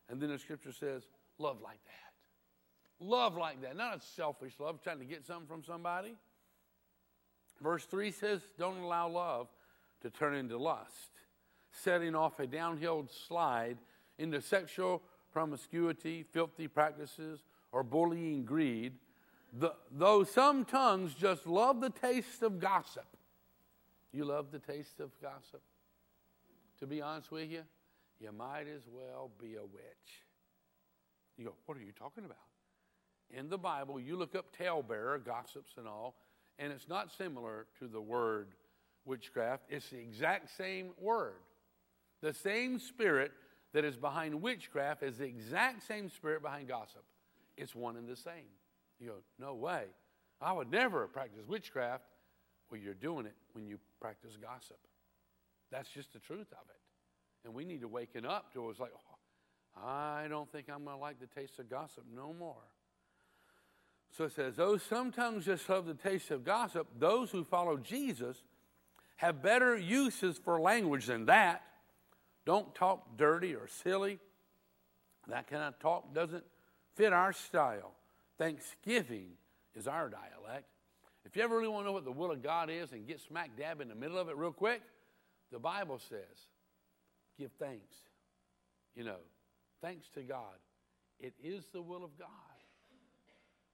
And 0.08 0.20
then 0.20 0.30
the 0.30 0.38
scripture 0.38 0.72
says, 0.72 1.02
love 1.38 1.60
like 1.62 1.80
that. 1.84 3.04
Love 3.04 3.36
like 3.36 3.62
that. 3.62 3.76
Not 3.76 3.96
a 3.96 4.00
selfish 4.00 4.54
love, 4.58 4.82
trying 4.82 4.98
to 4.98 5.04
get 5.04 5.26
something 5.26 5.46
from 5.46 5.64
somebody. 5.64 6.14
Verse 7.60 7.84
3 7.84 8.10
says, 8.10 8.42
don't 8.58 8.78
allow 8.78 9.08
love 9.08 9.48
to 10.02 10.10
turn 10.10 10.34
into 10.34 10.56
lust, 10.58 11.10
setting 11.70 12.14
off 12.14 12.38
a 12.40 12.46
downhill 12.46 13.08
slide 13.28 13.78
into 14.18 14.40
sexual 14.40 15.02
promiscuity, 15.32 16.22
filthy 16.22 16.68
practices, 16.68 17.40
or 17.72 17.82
bullying 17.82 18.44
greed, 18.44 18.94
the, 19.52 19.72
though 19.90 20.24
some 20.24 20.64
tongues 20.64 21.14
just 21.14 21.46
love 21.46 21.80
the 21.80 21.90
taste 21.90 22.42
of 22.42 22.58
gossip 22.58 23.06
you 24.16 24.24
love 24.24 24.46
the 24.50 24.58
taste 24.58 25.00
of 25.00 25.10
gossip? 25.20 25.60
To 26.80 26.86
be 26.86 27.02
honest 27.02 27.30
with 27.30 27.50
you, 27.50 27.62
you 28.18 28.32
might 28.32 28.66
as 28.66 28.82
well 28.90 29.30
be 29.40 29.56
a 29.56 29.62
witch. 29.62 30.24
You 31.36 31.44
go, 31.44 31.54
what 31.66 31.76
are 31.76 31.82
you 31.82 31.92
talking 31.92 32.24
about? 32.24 32.38
In 33.30 33.50
the 33.50 33.58
Bible, 33.58 34.00
you 34.00 34.16
look 34.16 34.34
up 34.34 34.56
talebearer, 34.56 35.18
gossips 35.18 35.74
and 35.76 35.86
all, 35.86 36.14
and 36.58 36.72
it's 36.72 36.88
not 36.88 37.10
similar 37.12 37.66
to 37.78 37.88
the 37.88 38.00
word 38.00 38.54
witchcraft. 39.06 39.64
It's 39.68 39.88
the 39.90 39.98
exact 39.98 40.56
same 40.56 40.90
word. 41.00 41.34
The 42.22 42.34
same 42.34 42.78
spirit 42.78 43.32
that 43.72 43.84
is 43.84 43.96
behind 43.96 44.40
witchcraft 44.42 45.02
is 45.02 45.18
the 45.18 45.24
exact 45.24 45.86
same 45.86 46.10
spirit 46.10 46.42
behind 46.42 46.68
gossip. 46.68 47.04
It's 47.56 47.74
one 47.74 47.96
and 47.96 48.08
the 48.08 48.16
same. 48.16 48.50
You 48.98 49.08
go, 49.08 49.14
no 49.38 49.54
way. 49.54 49.84
I 50.40 50.52
would 50.52 50.70
never 50.70 51.06
practice 51.08 51.46
witchcraft. 51.46 52.04
Well, 52.70 52.80
you're 52.80 52.94
doing 52.94 53.26
it 53.26 53.34
when 53.52 53.66
you 53.66 53.78
practice 54.00 54.36
gossip. 54.40 54.78
That's 55.70 55.88
just 55.90 56.12
the 56.12 56.18
truth 56.18 56.48
of 56.52 56.68
it. 56.68 57.44
And 57.44 57.54
we 57.54 57.64
need 57.64 57.82
to 57.82 57.88
waken 57.88 58.26
up 58.26 58.52
to 58.54 58.66
it. 58.66 58.70
It's 58.72 58.80
like, 58.80 58.92
oh, 58.94 59.86
I 59.86 60.26
don't 60.28 60.50
think 60.50 60.66
I'm 60.68 60.84
going 60.84 60.96
to 60.96 61.00
like 61.00 61.20
the 61.20 61.26
taste 61.26 61.58
of 61.58 61.70
gossip 61.70 62.04
no 62.14 62.32
more. 62.32 62.62
So 64.16 64.24
it 64.24 64.32
says, 64.32 64.56
those 64.56 64.82
some 64.82 65.12
tongues 65.12 65.44
just 65.44 65.68
love 65.68 65.86
the 65.86 65.94
taste 65.94 66.30
of 66.30 66.44
gossip. 66.44 66.86
Those 66.98 67.30
who 67.30 67.44
follow 67.44 67.76
Jesus 67.76 68.42
have 69.16 69.42
better 69.42 69.76
uses 69.76 70.38
for 70.38 70.60
language 70.60 71.06
than 71.06 71.26
that. 71.26 71.62
Don't 72.44 72.74
talk 72.74 73.16
dirty 73.16 73.54
or 73.54 73.66
silly. 73.66 74.18
That 75.28 75.48
kind 75.48 75.62
of 75.62 75.78
talk 75.80 76.14
doesn't 76.14 76.44
fit 76.94 77.12
our 77.12 77.32
style. 77.32 77.92
Thanksgiving 78.38 79.30
is 79.74 79.88
our 79.88 80.08
dialect. 80.08 80.66
If 81.24 81.34
you 81.34 81.42
ever 81.42 81.56
really 81.56 81.68
want 81.68 81.84
to 81.84 81.88
know 81.88 81.92
what 81.92 82.04
the 82.04 82.12
will 82.12 82.30
of 82.30 82.42
God 82.42 82.70
is 82.70 82.92
and 82.92 83.06
get 83.06 83.20
smack 83.20 83.56
dab 83.58 83.80
in 83.80 83.88
the 83.88 83.94
middle 83.94 84.18
of 84.18 84.28
it 84.28 84.36
real 84.36 84.52
quick, 84.52 84.82
the 85.50 85.58
Bible 85.58 85.98
says, 85.98 86.48
give 87.38 87.50
thanks. 87.58 87.96
You 88.94 89.04
know, 89.04 89.18
thanks 89.82 90.08
to 90.14 90.22
God. 90.22 90.54
It 91.18 91.34
is 91.42 91.64
the 91.72 91.82
will 91.82 92.04
of 92.04 92.16
God 92.18 92.28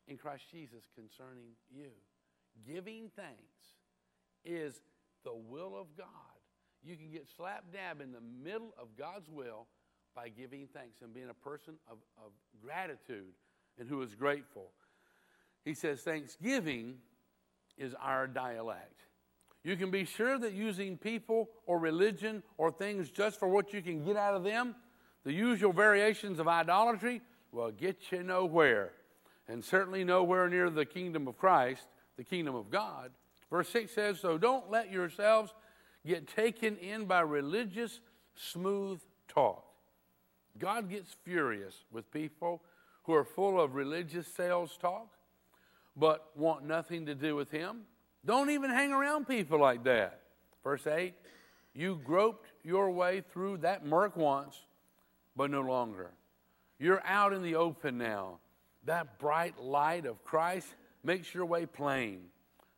in 0.08 0.16
Christ 0.16 0.44
Jesus 0.50 0.84
concerning 0.94 1.50
you. 1.70 1.90
Giving 2.66 3.10
thanks 3.16 3.76
is 4.44 4.80
the 5.24 5.34
will 5.34 5.76
of 5.78 5.86
God. 5.96 6.06
You 6.84 6.96
can 6.96 7.10
get 7.10 7.28
slap 7.36 7.64
dab 7.72 8.00
in 8.00 8.12
the 8.12 8.20
middle 8.42 8.74
of 8.78 8.88
God's 8.98 9.28
will 9.30 9.66
by 10.14 10.28
giving 10.28 10.68
thanks 10.74 11.00
and 11.00 11.14
being 11.14 11.30
a 11.30 11.34
person 11.34 11.74
of, 11.88 11.98
of 12.18 12.32
gratitude 12.62 13.32
and 13.78 13.88
who 13.88 14.02
is 14.02 14.14
grateful. 14.14 14.70
He 15.64 15.74
says, 15.74 16.00
Thanksgiving 16.00 16.96
is 17.78 17.94
our 18.00 18.26
dialect. 18.26 19.02
You 19.64 19.76
can 19.76 19.90
be 19.90 20.04
sure 20.04 20.38
that 20.38 20.52
using 20.52 20.98
people 20.98 21.48
or 21.66 21.78
religion 21.78 22.42
or 22.58 22.72
things 22.72 23.10
just 23.10 23.38
for 23.38 23.46
what 23.46 23.72
you 23.72 23.80
can 23.80 24.04
get 24.04 24.16
out 24.16 24.34
of 24.34 24.42
them, 24.42 24.74
the 25.24 25.32
usual 25.32 25.72
variations 25.72 26.40
of 26.40 26.48
idolatry, 26.48 27.20
will 27.52 27.70
get 27.70 28.10
you 28.10 28.22
nowhere. 28.24 28.90
And 29.46 29.64
certainly 29.64 30.02
nowhere 30.02 30.48
near 30.48 30.68
the 30.68 30.84
kingdom 30.84 31.28
of 31.28 31.36
Christ, 31.36 31.86
the 32.16 32.24
kingdom 32.24 32.54
of 32.54 32.70
God. 32.70 33.12
Verse 33.52 33.68
6 33.68 33.92
says, 33.92 34.18
So 34.18 34.38
don't 34.38 34.70
let 34.70 34.90
yourselves 34.90 35.52
get 36.06 36.26
taken 36.26 36.78
in 36.78 37.04
by 37.04 37.20
religious, 37.20 38.00
smooth 38.34 38.98
talk. 39.28 39.62
God 40.58 40.88
gets 40.88 41.14
furious 41.22 41.74
with 41.92 42.10
people 42.10 42.62
who 43.02 43.12
are 43.12 43.24
full 43.24 43.60
of 43.60 43.74
religious 43.74 44.26
sales 44.26 44.76
talk 44.80 45.08
but 45.94 46.30
want 46.34 46.64
nothing 46.64 47.04
to 47.06 47.14
do 47.14 47.36
with 47.36 47.50
him. 47.50 47.82
Don't 48.24 48.48
even 48.48 48.70
hang 48.70 48.90
around 48.90 49.28
people 49.28 49.60
like 49.60 49.84
that. 49.84 50.22
Verse 50.64 50.86
8 50.86 51.12
You 51.74 52.00
groped 52.02 52.48
your 52.64 52.90
way 52.90 53.22
through 53.32 53.58
that 53.58 53.84
murk 53.84 54.16
once, 54.16 54.56
but 55.36 55.50
no 55.50 55.60
longer. 55.60 56.12
You're 56.78 57.04
out 57.04 57.34
in 57.34 57.42
the 57.42 57.56
open 57.56 57.98
now. 57.98 58.38
That 58.86 59.18
bright 59.18 59.60
light 59.60 60.06
of 60.06 60.24
Christ 60.24 60.68
makes 61.04 61.34
your 61.34 61.44
way 61.44 61.66
plain. 61.66 62.22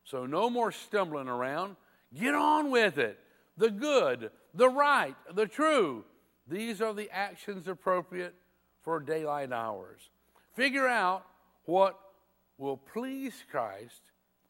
So 0.04 0.26
no 0.26 0.50
more 0.50 0.70
stumbling 0.70 1.28
around. 1.28 1.76
Get 2.14 2.34
on 2.34 2.70
with 2.70 2.98
it. 2.98 3.18
The 3.56 3.70
good, 3.70 4.30
the 4.52 4.68
right, 4.68 5.16
the 5.34 5.46
true. 5.46 6.04
These 6.46 6.80
are 6.80 6.92
the 6.92 7.10
actions 7.10 7.68
appropriate 7.68 8.34
for 8.82 9.00
daylight 9.00 9.52
hours. 9.52 10.10
Figure 10.54 10.86
out 10.86 11.24
what 11.64 11.98
will 12.58 12.76
please 12.76 13.34
Christ 13.50 14.02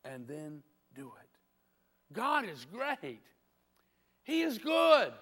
and 0.05 0.27
then 0.27 0.63
do 0.95 1.07
it. 1.21 1.29
God 2.13 2.45
is 2.49 2.67
great. 2.73 3.23
He 4.25 4.43
is 4.43 4.59
good. 4.59 5.13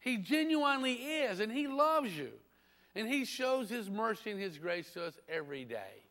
He 0.00 0.16
genuinely 0.16 0.94
is, 0.94 1.40
and 1.40 1.52
He 1.52 1.66
loves 1.66 2.16
you. 2.16 2.30
And 2.94 3.08
He 3.08 3.24
shows 3.24 3.68
His 3.68 3.88
mercy 3.88 4.30
and 4.30 4.40
His 4.40 4.58
grace 4.58 4.90
to 4.92 5.04
us 5.04 5.18
every 5.28 5.64
day. 5.64 6.02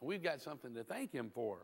We've 0.00 0.22
got 0.22 0.40
something 0.40 0.74
to 0.74 0.84
thank 0.84 1.12
Him 1.12 1.30
for. 1.34 1.58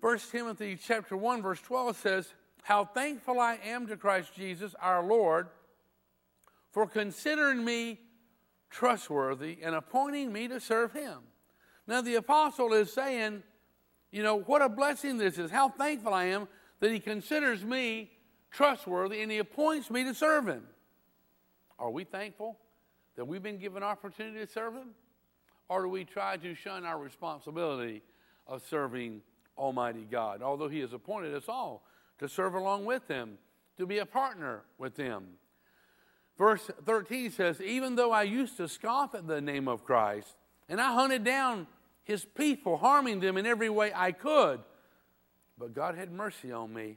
1 0.00 0.18
Timothy 0.30 0.78
chapter 0.82 1.16
1, 1.16 1.42
verse 1.42 1.60
12 1.60 1.96
says, 1.96 2.32
How 2.62 2.84
thankful 2.84 3.38
I 3.38 3.58
am 3.64 3.86
to 3.88 3.96
Christ 3.96 4.34
Jesus 4.34 4.74
our 4.80 5.04
Lord 5.04 5.48
for 6.70 6.86
considering 6.86 7.64
me 7.64 8.00
trustworthy 8.70 9.58
and 9.62 9.74
appointing 9.74 10.32
me 10.32 10.48
to 10.48 10.60
serve 10.60 10.92
him. 10.92 11.18
Now, 11.86 12.00
the 12.00 12.14
apostle 12.14 12.72
is 12.72 12.92
saying, 12.92 13.42
you 14.10 14.22
know, 14.22 14.40
what 14.40 14.62
a 14.62 14.68
blessing 14.68 15.18
this 15.18 15.38
is. 15.38 15.50
How 15.50 15.68
thankful 15.68 16.14
I 16.14 16.26
am 16.26 16.48
that 16.78 16.90
he 16.90 17.00
considers 17.00 17.64
me 17.64 18.10
trustworthy 18.50 19.22
and 19.22 19.30
he 19.30 19.38
appoints 19.38 19.90
me 19.90 20.04
to 20.04 20.14
serve 20.14 20.46
him. 20.46 20.62
Are 21.78 21.90
we 21.90 22.04
thankful 22.04 22.58
that 23.16 23.26
we've 23.26 23.42
been 23.42 23.58
given 23.58 23.82
opportunity 23.82 24.38
to 24.38 24.50
serve 24.50 24.74
him? 24.74 24.90
Or 25.68 25.82
do 25.82 25.88
we 25.88 26.04
try 26.04 26.36
to 26.38 26.54
shun 26.54 26.84
our 26.84 26.98
responsibility 26.98 28.02
of 28.46 28.62
serving 28.62 29.22
Almighty 29.60 30.06
God? 30.10 30.42
Although 30.42 30.68
he 30.68 30.80
has 30.80 30.92
appointed 30.92 31.34
us 31.34 31.44
all 31.46 31.84
to 32.18 32.28
serve 32.28 32.54
along 32.54 32.86
with 32.86 33.06
him, 33.06 33.38
to 33.76 33.86
be 33.86 33.98
a 33.98 34.06
partner 34.06 34.62
with 34.78 34.96
him. 34.96 35.24
Verse 36.36 36.70
13 36.86 37.30
says, 37.30 37.60
Even 37.60 37.94
though 37.94 38.12
I 38.12 38.22
used 38.22 38.56
to 38.56 38.66
scoff 38.66 39.14
at 39.14 39.26
the 39.26 39.40
name 39.40 39.68
of 39.68 39.84
Christ, 39.84 40.34
and 40.68 40.80
I 40.80 40.94
hunted 40.94 41.22
down 41.22 41.66
his 42.02 42.24
people, 42.24 42.78
harming 42.78 43.20
them 43.20 43.36
in 43.36 43.46
every 43.46 43.68
way 43.68 43.92
I 43.94 44.12
could, 44.12 44.60
but 45.58 45.74
God 45.74 45.94
had 45.94 46.10
mercy 46.10 46.50
on 46.50 46.72
me 46.72 46.96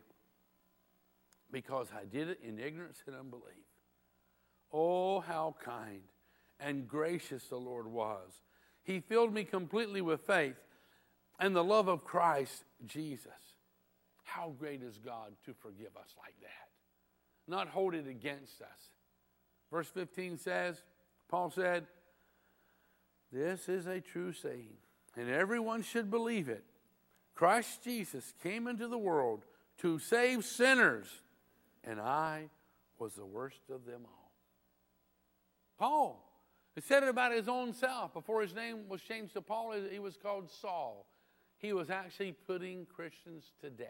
because 1.52 1.88
I 1.93 2.06
did 2.06 2.30
it 2.30 2.39
in 2.41 2.58
ignorance 2.58 3.04
and 3.06 3.15
unbelief. 3.15 3.43
Oh, 4.71 5.19
how 5.19 5.56
kind 5.63 6.02
and 6.60 6.88
gracious 6.88 7.43
the 7.45 7.58
Lord 7.58 7.88
was. 7.88 8.32
He 8.84 9.02
filled 9.02 9.34
me 9.34 9.43
completely 9.43 10.02
with 10.02 10.21
faith 10.21 10.56
and 11.39 11.56
the 11.56 11.63
love 11.63 11.88
of 11.88 12.04
Christ 12.04 12.63
Jesus. 12.86 13.32
How 14.24 14.54
great 14.60 14.82
is 14.82 14.98
God 14.98 15.34
to 15.46 15.54
forgive 15.54 15.96
us 15.98 16.15
like 16.17 16.36
that, 16.41 16.69
not 17.48 17.67
hold 17.67 17.93
it 17.93 18.08
against 18.08 18.62
us. 18.62 18.91
Verse 19.72 19.88
15 19.88 20.38
says, 20.38 20.82
Paul 21.30 21.50
said, 21.50 21.86
This 23.32 23.67
is 23.67 23.88
a 23.88 24.00
true 24.00 24.34
saying, 24.34 24.78
and 25.15 25.30
everyone 25.30 25.82
should 25.84 26.10
believe 26.10 26.50
it. 26.50 26.63
Christ 27.36 27.84
Jesus 27.84 28.34
came 28.43 28.67
into 28.67 28.88
the 28.88 28.98
world 28.98 29.46
to 29.80 30.00
save 30.00 30.46
sinners, 30.46 31.08
and 31.84 32.00
I 32.00 32.50
was 33.00 33.13
the 33.15 33.26
worst 33.26 33.69
of 33.72 33.86
them 33.86 34.02
all. 34.06 34.32
Paul, 35.78 36.24
he 36.76 36.82
said 36.82 37.04
it 37.04 37.10
about 37.10 37.34
his 37.34 37.48
own 37.48 37.74
self. 37.74 38.13
Before 38.13 38.41
his 38.41 38.54
name 38.54 38.88
was 38.88 39.02
changed 39.02 39.34
to 39.34 39.41
Paul, 39.41 39.74
he 39.91 40.00
was 40.00 40.17
called 40.17 40.50
Saul. 40.50 41.06
He 41.63 41.71
was 41.71 41.89
actually 41.89 42.34
putting 42.34 42.86
Christians 42.86 43.45
to 43.62 43.69
death. 43.69 43.88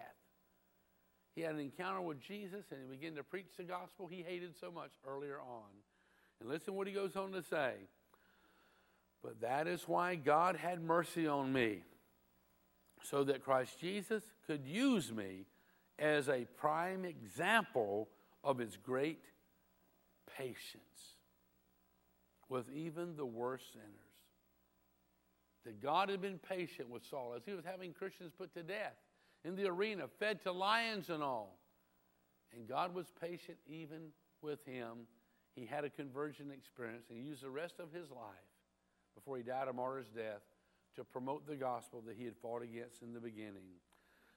He 1.36 1.42
had 1.42 1.56
an 1.56 1.60
encounter 1.60 2.02
with 2.02 2.22
Jesus 2.22 2.66
and 2.70 2.80
he 2.82 2.96
began 2.96 3.16
to 3.16 3.24
preach 3.24 3.58
the 3.58 3.64
gospel 3.64 4.06
he 4.06 4.22
hated 4.22 4.54
so 4.62 4.72
much 4.72 4.92
earlier 5.08 5.40
on. 5.40 5.72
And 6.40 6.48
listen 6.48 6.76
what 6.76 6.86
he 6.86 6.94
goes 6.94 7.16
on 7.16 7.32
to 7.32 7.42
say. 7.42 7.74
But 9.24 9.42
that 9.42 9.68
is 9.68 9.88
why 9.88 10.14
God 10.14 10.56
had 10.56 10.84
mercy 10.84 11.26
on 11.26 11.52
me, 11.52 11.80
so 13.02 13.24
that 13.24 13.44
Christ 13.44 13.80
Jesus 13.80 14.24
could 14.46 14.68
use 14.68 15.12
me 15.12 15.46
as 15.98 16.30
a 16.30 16.46
prime 16.58 17.06
example 17.06 18.08
of 18.44 18.60
his 18.60 18.78
great 18.78 19.24
patience 20.38 21.18
with 22.50 22.66
even 22.72 23.16
the 23.16 23.26
worst 23.26 23.72
sinners. 23.74 24.03
That 25.66 25.82
God 25.82 26.10
had 26.10 26.22
been 26.22 26.40
patient 26.40 26.90
with 26.90 27.04
Saul 27.06 27.34
as 27.38 27.44
he 27.46 27.54
was 27.54 27.64
having 27.64 27.94
Christians 27.94 28.34
put 28.38 28.54
to 28.54 28.64
death 28.64 28.98
in 29.46 29.56
the 29.56 29.66
arena, 29.66 30.06
fed 30.20 30.42
to 30.44 30.52
lions 30.52 31.10
and 31.10 31.24
all. 31.24 31.58
And 32.56 32.68
God 32.68 32.94
was 32.94 33.08
patient 33.22 33.58
even 33.68 34.10
with 34.42 34.66
him. 34.66 35.08
He 35.56 35.66
had 35.66 35.84
a 35.84 35.90
conversion 35.90 36.52
experience 36.52 37.06
and 37.10 37.18
he 37.18 37.24
used 37.24 37.44
the 37.44 37.50
rest 37.50 37.76
of 37.80 37.92
his 37.92 38.10
life 38.10 38.50
before 39.16 39.38
he 39.38 39.44
died 39.44 39.68
a 39.68 39.74
martyr's 39.74 40.10
death 40.16 40.42
to 40.96 41.04
promote 41.04 41.48
the 41.48 41.56
gospel 41.56 42.04
that 42.08 42.16
he 42.18 42.26
had 42.26 42.36
fought 42.38 42.62
against 42.62 43.02
in 43.02 43.14
the 43.14 43.20
beginning. 43.20 43.80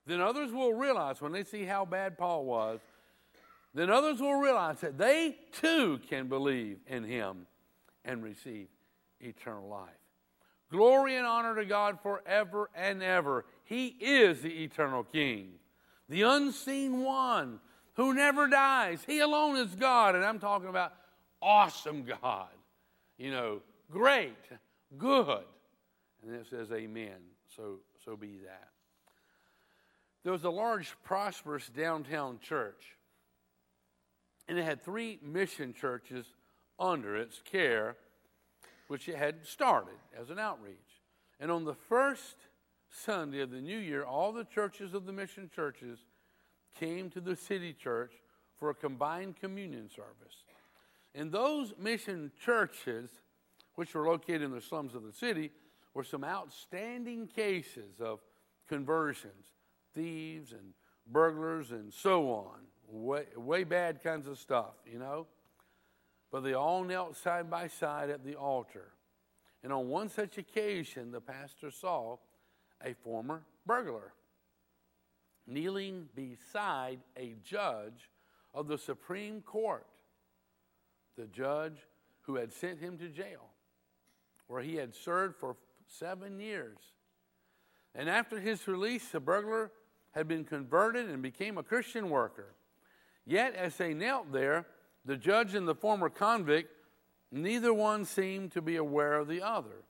Then 0.06 0.20
others 0.20 0.52
will 0.52 0.74
realize 0.74 1.20
when 1.20 1.32
they 1.32 1.44
see 1.44 1.64
how 1.64 1.84
bad 1.84 2.16
Paul 2.16 2.44
was, 2.44 2.80
then 3.74 3.90
others 3.90 4.20
will 4.20 4.36
realize 4.36 4.80
that 4.80 4.96
they 4.96 5.36
too 5.52 6.00
can 6.08 6.28
believe 6.28 6.78
in 6.86 7.04
him 7.04 7.46
and 8.04 8.22
receive 8.22 8.68
eternal 9.20 9.68
life. 9.68 9.90
Glory 10.76 11.16
and 11.16 11.26
honor 11.26 11.54
to 11.54 11.64
God 11.64 11.98
forever 12.02 12.68
and 12.74 13.02
ever. 13.02 13.46
He 13.64 13.86
is 13.86 14.42
the 14.42 14.62
eternal 14.62 15.04
King, 15.04 15.52
the 16.06 16.20
unseen 16.20 17.02
one 17.02 17.60
who 17.94 18.12
never 18.12 18.46
dies. 18.46 19.00
He 19.06 19.20
alone 19.20 19.56
is 19.56 19.74
God. 19.74 20.14
And 20.14 20.22
I'm 20.22 20.38
talking 20.38 20.68
about 20.68 20.92
awesome 21.40 22.04
God. 22.04 22.50
You 23.16 23.30
know, 23.30 23.62
great, 23.90 24.36
good. 24.98 25.44
And 26.22 26.34
it 26.34 26.46
says, 26.50 26.70
Amen. 26.70 27.16
So, 27.56 27.76
so 28.04 28.14
be 28.14 28.40
that. 28.44 28.68
There 30.24 30.32
was 30.32 30.44
a 30.44 30.50
large, 30.50 30.94
prosperous 31.04 31.70
downtown 31.70 32.38
church, 32.42 32.98
and 34.46 34.58
it 34.58 34.64
had 34.64 34.84
three 34.84 35.20
mission 35.22 35.72
churches 35.72 36.26
under 36.78 37.16
its 37.16 37.40
care, 37.50 37.96
which 38.88 39.08
it 39.08 39.16
had 39.16 39.46
started 39.46 39.98
as 40.18 40.30
an 40.30 40.38
outreach. 40.38 41.02
And 41.40 41.50
on 41.50 41.64
the 41.64 41.74
first 41.74 42.36
Sunday 42.88 43.40
of 43.40 43.50
the 43.50 43.60
new 43.60 43.78
year, 43.78 44.04
all 44.04 44.32
the 44.32 44.44
churches 44.44 44.94
of 44.94 45.06
the 45.06 45.12
mission 45.12 45.50
churches 45.54 45.98
came 46.78 47.10
to 47.10 47.20
the 47.20 47.36
city 47.36 47.72
church 47.72 48.12
for 48.58 48.70
a 48.70 48.74
combined 48.74 49.36
communion 49.36 49.88
service. 49.88 50.44
And 51.14 51.32
those 51.32 51.74
mission 51.78 52.30
churches, 52.42 53.10
which 53.74 53.94
were 53.94 54.06
located 54.06 54.42
in 54.42 54.50
the 54.52 54.60
slums 54.60 54.94
of 54.94 55.02
the 55.02 55.12
city, 55.12 55.50
were 55.94 56.04
some 56.04 56.24
outstanding 56.24 57.26
cases 57.26 58.00
of 58.00 58.20
conversions 58.68 59.46
thieves 59.94 60.52
and 60.52 60.74
burglars 61.10 61.70
and 61.70 61.92
so 61.92 62.28
on. 62.30 62.60
Way, 62.88 63.24
way 63.34 63.64
bad 63.64 64.02
kinds 64.02 64.28
of 64.28 64.38
stuff, 64.38 64.74
you 64.90 64.98
know? 64.98 65.26
But 66.30 66.42
they 66.42 66.54
all 66.54 66.84
knelt 66.84 67.16
side 67.16 67.50
by 67.50 67.68
side 67.68 68.10
at 68.10 68.24
the 68.24 68.34
altar. 68.34 68.92
And 69.62 69.72
on 69.72 69.88
one 69.88 70.08
such 70.08 70.38
occasion, 70.38 71.10
the 71.10 71.20
pastor 71.20 71.70
saw 71.70 72.16
a 72.84 72.94
former 72.94 73.42
burglar 73.64 74.12
kneeling 75.46 76.08
beside 76.14 76.98
a 77.16 77.36
judge 77.42 78.10
of 78.52 78.68
the 78.68 78.78
Supreme 78.78 79.40
Court, 79.42 79.86
the 81.16 81.26
judge 81.26 81.86
who 82.22 82.36
had 82.36 82.52
sent 82.52 82.80
him 82.80 82.98
to 82.98 83.08
jail, 83.08 83.50
where 84.48 84.62
he 84.62 84.76
had 84.76 84.94
served 84.94 85.36
for 85.36 85.56
seven 85.86 86.40
years. 86.40 86.78
And 87.94 88.10
after 88.10 88.40
his 88.40 88.66
release, 88.66 89.08
the 89.08 89.20
burglar 89.20 89.70
had 90.12 90.26
been 90.26 90.44
converted 90.44 91.08
and 91.08 91.22
became 91.22 91.58
a 91.58 91.62
Christian 91.62 92.10
worker. 92.10 92.54
Yet, 93.24 93.54
as 93.54 93.76
they 93.76 93.94
knelt 93.94 94.32
there, 94.32 94.66
the 95.06 95.16
judge 95.16 95.54
and 95.54 95.66
the 95.66 95.74
former 95.74 96.10
convict, 96.10 96.70
neither 97.30 97.72
one 97.72 98.04
seemed 98.04 98.52
to 98.52 98.60
be 98.60 98.76
aware 98.76 99.14
of 99.14 99.28
the 99.28 99.40
other. 99.40 99.84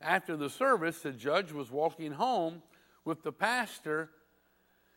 After 0.00 0.36
the 0.36 0.48
service, 0.48 1.00
the 1.00 1.10
judge 1.10 1.50
was 1.50 1.70
walking 1.70 2.12
home 2.12 2.62
with 3.04 3.22
the 3.22 3.32
pastor 3.32 4.10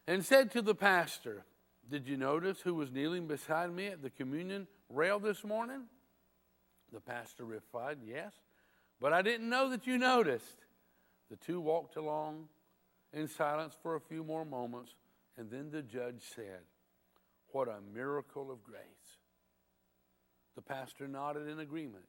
and 0.05 0.23
said 0.23 0.51
to 0.51 0.61
the 0.61 0.75
pastor, 0.75 1.43
Did 1.89 2.07
you 2.07 2.17
notice 2.17 2.61
who 2.61 2.75
was 2.75 2.91
kneeling 2.91 3.25
beside 3.25 3.73
me 3.73 3.87
at 3.87 4.03
the 4.03 4.11
communion 4.11 4.67
rail 4.89 5.19
this 5.19 5.43
morning? 5.43 5.85
The 6.93 7.01
pastor 7.01 7.43
replied, 7.43 7.97
Yes, 8.05 8.33
but 9.01 9.11
I 9.11 9.21
didn't 9.21 9.49
know 9.49 9.69
that 9.69 9.87
you 9.87 9.97
noticed. 9.97 10.65
The 11.29 11.35
two 11.35 11.59
walked 11.59 11.95
along 11.95 12.47
in 13.11 13.27
silence 13.27 13.75
for 13.81 13.95
a 13.95 14.01
few 14.01 14.23
more 14.23 14.45
moments, 14.45 14.93
and 15.37 15.49
then 15.49 15.71
the 15.71 15.81
judge 15.81 16.21
said, 16.35 16.61
What 17.51 17.67
a 17.67 17.79
miracle 17.93 18.51
of 18.51 18.63
grace. 18.63 18.96
The 20.57 20.63
pastor 20.63 21.07
nodded 21.07 21.47
in 21.47 21.59
agreement. 21.59 22.05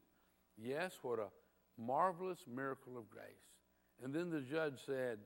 Yes, 0.57 0.99
what 1.03 1.19
a 1.19 1.27
marvelous 1.81 2.47
miracle 2.53 2.97
of 2.97 3.11
grace. 3.11 3.23
And 4.03 4.15
then 4.15 4.31
the 4.31 4.41
judge 4.41 4.79
said, 4.87 5.19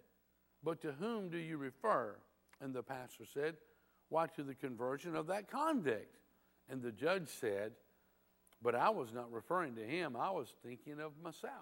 But 0.64 0.82
to 0.82 0.90
whom 0.90 1.28
do 1.28 1.38
you 1.38 1.56
refer? 1.56 2.16
And 2.60 2.74
the 2.74 2.82
pastor 2.82 3.24
said, 3.32 3.54
Why, 4.08 4.26
to 4.26 4.42
the 4.42 4.56
conversion 4.56 5.14
of 5.14 5.28
that 5.28 5.48
convict. 5.48 6.16
And 6.68 6.82
the 6.82 6.90
judge 6.90 7.28
said, 7.28 7.74
But 8.60 8.74
I 8.74 8.90
was 8.90 9.12
not 9.12 9.32
referring 9.32 9.76
to 9.76 9.86
him, 9.86 10.16
I 10.16 10.32
was 10.32 10.48
thinking 10.64 10.98
of 10.98 11.12
myself. 11.22 11.52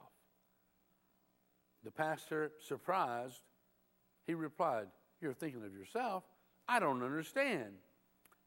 The 1.84 1.90
pastor, 1.90 2.52
surprised, 2.66 3.42
he 4.26 4.32
replied, 4.32 4.86
You're 5.20 5.34
thinking 5.34 5.62
of 5.62 5.74
yourself? 5.74 6.24
I 6.66 6.80
don't 6.80 7.02
understand. 7.02 7.74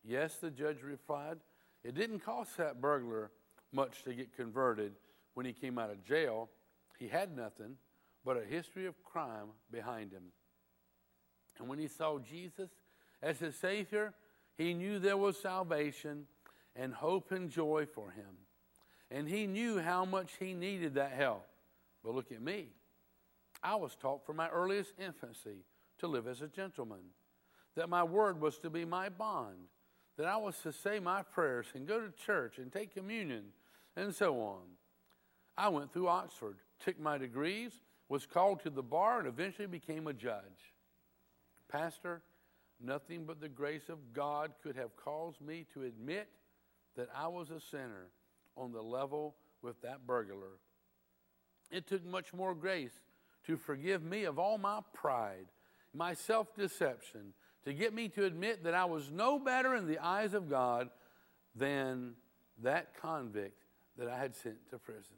Yes, 0.04 0.38
the 0.38 0.50
judge 0.50 0.82
replied, 0.82 1.38
It 1.84 1.96
didn't 1.96 2.20
cost 2.20 2.58
that 2.58 2.82
burglar 2.82 3.32
much 3.72 4.04
to 4.04 4.14
get 4.14 4.36
converted 4.36 4.94
when 5.34 5.46
he 5.46 5.54
came 5.54 5.78
out 5.78 5.90
of 5.90 6.04
jail. 6.06 6.50
He 6.98 7.08
had 7.08 7.36
nothing 7.36 7.78
but 8.24 8.38
a 8.38 8.46
history 8.46 8.86
of 8.86 9.04
crime 9.04 9.48
behind 9.72 10.12
him. 10.12 10.32
And 11.60 11.68
when 11.68 11.80
he 11.80 11.88
saw 11.88 12.20
Jesus 12.20 12.70
as 13.22 13.40
his 13.40 13.56
Savior, 13.56 14.14
he 14.58 14.74
knew 14.74 15.00
there 15.00 15.18
was 15.18 15.38
salvation 15.38 16.26
and 16.76 16.94
hope 16.94 17.32
and 17.32 17.50
joy 17.50 17.86
for 17.86 18.12
him. 18.12 18.38
And 19.12 19.28
he 19.28 19.46
knew 19.46 19.80
how 19.80 20.06
much 20.06 20.32
he 20.40 20.54
needed 20.54 20.96
that 20.96 21.12
help. 21.12 21.46
But 22.04 22.16
look 22.16 22.32
at 22.32 22.42
me. 22.42 22.70
I 23.62 23.76
was 23.76 23.96
taught 23.96 24.26
from 24.26 24.38
my 24.38 24.50
earliest 24.50 24.94
infancy 25.00 25.66
to 26.00 26.08
live 26.08 26.28
as 26.28 26.42
a 26.42 26.48
gentleman, 26.48 27.12
that 27.76 27.90
my 27.90 28.04
word 28.04 28.42
was 28.42 28.58
to 28.60 28.70
be 28.70 28.86
my 28.86 29.10
bond, 29.10 29.68
that 30.18 30.28
I 30.28 30.38
was 30.38 30.58
to 30.64 30.72
say 30.72 31.00
my 31.00 31.24
prayers 31.24 31.68
and 31.74 31.88
go 31.88 32.00
to 32.00 32.12
church 32.12 32.58
and 32.58 32.72
take 32.72 32.94
communion 32.94 33.46
and 33.96 34.14
so 34.14 34.40
on. 34.42 34.62
I 35.58 35.70
went 35.70 35.94
through 35.94 36.08
Oxford, 36.08 36.58
took 36.84 37.00
my 37.00 37.18
degrees, 37.18 37.72
was 38.10 38.26
called 38.26 38.62
to 38.62 38.70
the 38.70 38.84
bar, 38.84 39.20
and 39.20 39.28
eventually 39.28 39.68
became 39.68 40.08
a 40.08 40.14
judge. 40.14 40.74
Pastor, 41.72 42.22
nothing 42.80 43.26
but 43.26 43.40
the 43.40 43.50
grace 43.50 43.90
of 43.90 44.14
God 44.14 44.52
could 44.62 44.76
have 44.76 44.96
caused 44.96 45.42
me 45.42 45.66
to 45.74 45.84
admit 45.84 46.28
that 46.96 47.10
I 47.16 47.28
was 47.28 47.50
a 47.50 47.60
sinner 47.60 48.10
on 48.56 48.72
the 48.72 48.82
level 48.82 49.36
with 49.62 49.82
that 49.82 50.06
burglar. 50.06 50.60
It 51.72 51.88
took 51.88 52.06
much 52.06 52.34
more 52.34 52.54
grace 52.54 52.94
to 53.48 53.58
forgive 53.58 54.04
me 54.04 54.26
of 54.26 54.38
all 54.38 54.58
my 54.58 54.80
pride, 54.94 55.48
my 55.94 56.14
self 56.14 56.56
deception, 56.56 57.34
to 57.66 57.74
get 57.74 57.94
me 57.94 58.10
to 58.10 58.26
admit 58.26 58.64
that 58.64 58.74
I 58.74 58.86
was 58.86 59.12
no 59.12 59.40
better 59.40 59.76
in 59.76 59.88
the 59.88 60.00
eyes 60.00 60.34
of 60.34 60.50
God 60.50 60.90
than 61.56 62.14
that 62.62 63.00
convict 63.00 63.64
that 63.98 64.08
I 64.08 64.18
had 64.18 64.36
sent 64.36 64.70
to 64.70 64.78
prison. 64.78 65.16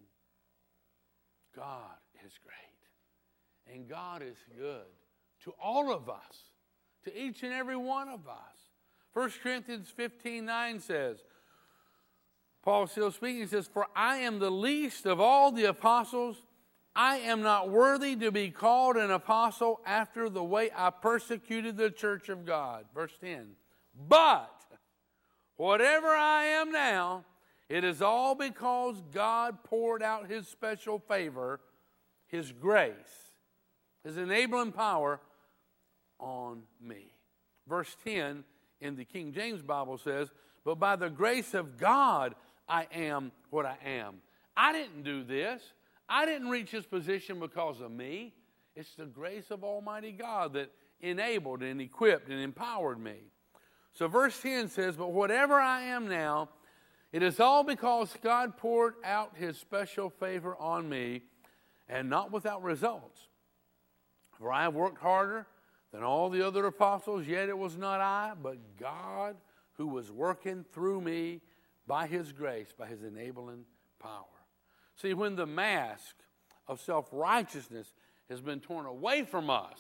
God 1.55 1.97
is 2.25 2.33
great, 2.43 3.73
and 3.73 3.87
God 3.87 4.21
is 4.21 4.37
good 4.57 4.85
to 5.43 5.53
all 5.61 5.91
of 5.91 6.09
us, 6.09 6.51
to 7.05 7.17
each 7.17 7.43
and 7.43 7.53
every 7.53 7.77
one 7.77 8.09
of 8.09 8.27
us. 8.27 8.35
1 9.13 9.31
Corinthians 9.41 9.89
15 9.95 10.45
9 10.45 10.79
says, 10.79 11.23
Paul 12.61 12.87
still 12.87 13.11
speaking, 13.11 13.41
he 13.41 13.47
says, 13.47 13.69
For 13.71 13.87
I 13.95 14.17
am 14.17 14.39
the 14.39 14.49
least 14.49 15.05
of 15.05 15.21
all 15.21 15.51
the 15.51 15.65
apostles 15.65 16.37
I 16.95 17.17
am 17.17 17.41
not 17.41 17.69
worthy 17.69 18.15
to 18.17 18.31
be 18.31 18.49
called 18.49 18.95
an 18.95 19.11
apostle 19.11 19.81
after 19.85 20.29
the 20.29 20.43
way 20.43 20.69
I 20.75 20.91
persecuted 20.91 21.75
the 21.75 21.91
church 21.91 22.29
of 22.29 22.45
God. 22.45 22.85
Verse 22.93 23.11
10. 23.19 23.47
But 24.07 24.63
whatever 25.57 26.07
I 26.07 26.45
am 26.45 26.71
now, 26.71 27.25
it 27.67 27.83
is 27.83 28.01
all 28.01 28.33
because 28.33 29.01
God 29.13 29.63
poured 29.63 30.01
out 30.01 30.29
his 30.29 30.47
special 30.47 30.99
favor, 30.99 31.59
his 32.27 32.53
grace, 32.53 32.93
his 34.03 34.17
enabling 34.17 34.71
power 34.71 35.19
on 36.19 36.61
me. 36.81 37.11
Verse 37.67 37.95
10 38.05 38.45
in 38.79 38.95
the 38.95 39.05
King 39.05 39.33
James 39.33 39.61
Bible 39.61 39.97
says, 39.97 40.29
But 40.63 40.79
by 40.79 40.95
the 40.95 41.09
grace 41.09 41.53
of 41.53 41.77
God, 41.77 42.35
I 42.69 42.87
am 42.93 43.33
what 43.49 43.65
I 43.65 43.77
am. 43.85 44.21
I 44.55 44.71
didn't 44.71 45.03
do 45.03 45.23
this. 45.23 45.61
I 46.07 46.25
didn't 46.25 46.49
reach 46.49 46.71
this 46.71 46.85
position 46.85 47.39
because 47.39 47.81
of 47.81 47.91
me. 47.91 48.33
It's 48.75 48.93
the 48.95 49.05
grace 49.05 49.51
of 49.51 49.63
Almighty 49.63 50.11
God 50.11 50.53
that 50.53 50.71
enabled 51.01 51.63
and 51.63 51.81
equipped 51.81 52.29
and 52.29 52.39
empowered 52.39 52.99
me. 52.99 53.15
So, 53.93 54.07
verse 54.07 54.39
10 54.41 54.69
says, 54.69 54.95
But 54.97 55.13
whatever 55.13 55.55
I 55.55 55.81
am 55.83 56.07
now, 56.07 56.49
it 57.13 57.23
is 57.23 57.39
all 57.39 57.63
because 57.63 58.13
God 58.21 58.57
poured 58.57 58.95
out 59.03 59.31
his 59.35 59.57
special 59.57 60.09
favor 60.09 60.55
on 60.57 60.89
me, 60.89 61.23
and 61.87 62.09
not 62.09 62.31
without 62.31 62.61
results. 62.61 63.21
For 64.37 64.51
I 64.51 64.63
have 64.63 64.73
worked 64.73 64.97
harder 64.97 65.47
than 65.93 66.03
all 66.03 66.29
the 66.29 66.45
other 66.45 66.65
apostles, 66.65 67.25
yet 67.25 67.47
it 67.47 67.57
was 67.57 67.77
not 67.77 68.01
I, 68.01 68.33
but 68.41 68.57
God 68.77 69.37
who 69.77 69.87
was 69.87 70.11
working 70.11 70.65
through 70.73 70.99
me 70.99 71.41
by 71.87 72.07
his 72.07 72.33
grace, 72.33 72.73
by 72.77 72.87
his 72.87 73.03
enabling 73.03 73.63
power. 73.99 74.34
See, 74.95 75.13
when 75.13 75.35
the 75.35 75.45
mask 75.45 76.15
of 76.67 76.79
self 76.79 77.07
righteousness 77.11 77.93
has 78.29 78.41
been 78.41 78.59
torn 78.59 78.85
away 78.85 79.23
from 79.23 79.49
us, 79.49 79.79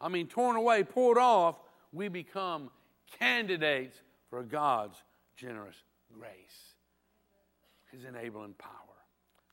I 0.00 0.08
mean, 0.08 0.28
torn 0.28 0.56
away, 0.56 0.84
pulled 0.84 1.18
off, 1.18 1.56
we 1.92 2.08
become 2.08 2.70
candidates 3.18 4.00
for 4.30 4.42
God's 4.42 5.02
generous 5.36 5.76
grace, 6.12 6.74
His 7.90 8.04
enabling 8.04 8.54
power. 8.54 8.72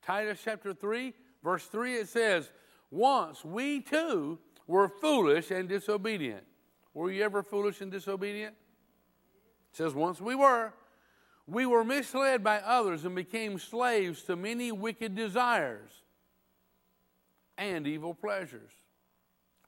Titus 0.05 0.39
chapter 0.43 0.73
3, 0.73 1.13
verse 1.43 1.65
3, 1.65 1.95
it 1.95 2.09
says, 2.09 2.51
Once 2.91 3.43
we 3.43 3.81
too 3.81 4.37
were 4.67 4.87
foolish 4.87 5.51
and 5.51 5.67
disobedient. 5.67 6.43
Were 6.93 7.11
you 7.11 7.23
ever 7.23 7.43
foolish 7.43 7.81
and 7.81 7.91
disobedient? 7.91 8.55
It 9.71 9.77
says, 9.77 9.93
Once 9.93 10.21
we 10.21 10.35
were. 10.35 10.73
We 11.47 11.65
were 11.65 11.83
misled 11.83 12.43
by 12.43 12.57
others 12.59 13.05
and 13.05 13.15
became 13.15 13.59
slaves 13.59 14.23
to 14.23 14.35
many 14.35 14.71
wicked 14.71 15.15
desires 15.15 15.91
and 17.57 17.85
evil 17.85 18.13
pleasures. 18.13 18.71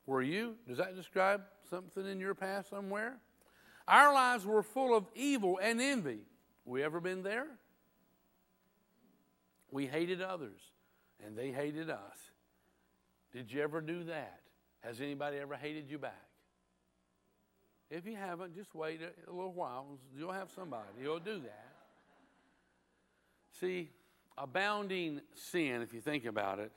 Were 0.05 0.21
you? 0.21 0.55
Does 0.67 0.77
that 0.77 0.95
describe 0.95 1.41
something 1.69 2.05
in 2.05 2.19
your 2.19 2.33
past 2.33 2.69
somewhere? 2.69 3.17
Our 3.87 4.13
lives 4.13 4.45
were 4.45 4.63
full 4.63 4.95
of 4.95 5.05
evil 5.15 5.59
and 5.61 5.79
envy. 5.79 6.19
We 6.65 6.83
ever 6.83 6.99
been 6.99 7.23
there? 7.23 7.47
We 9.71 9.85
hated 9.85 10.21
others 10.21 10.59
and 11.25 11.37
they 11.37 11.51
hated 11.51 11.89
us. 11.89 12.31
Did 13.31 13.51
you 13.51 13.61
ever 13.61 13.81
do 13.81 14.03
that? 14.05 14.39
Has 14.81 15.01
anybody 15.01 15.37
ever 15.37 15.55
hated 15.55 15.89
you 15.89 15.97
back? 15.97 16.25
If 17.89 18.05
you 18.05 18.15
haven't, 18.15 18.55
just 18.55 18.75
wait 18.75 18.99
a, 19.01 19.31
little 19.31 19.53
while. 19.53 19.97
You'll 20.17 20.33
have 20.33 20.49
somebody. 20.53 20.87
You'll 21.01 21.19
do 21.19 21.39
that. 21.39 21.73
See, 23.59 23.89
abounding 24.37 25.21
sin, 25.33 25.81
if 25.81 25.93
you 25.93 26.01
think 26.01 26.25
about 26.25 26.59
it, 26.59 26.71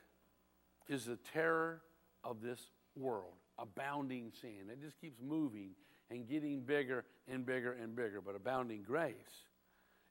is 0.88 1.06
the 1.06 1.18
terror 1.32 1.82
of 2.22 2.40
this 2.40 2.60
world. 2.96 3.34
Abounding 3.58 4.32
sin. 4.40 4.70
It 4.70 4.80
just 4.80 5.00
keeps 5.00 5.20
moving 5.20 5.70
and 6.10 6.28
getting 6.28 6.60
bigger 6.60 7.04
and 7.28 7.44
bigger 7.44 7.72
and 7.72 7.94
bigger. 7.94 8.20
But 8.20 8.36
abounding 8.36 8.82
grace, 8.82 9.14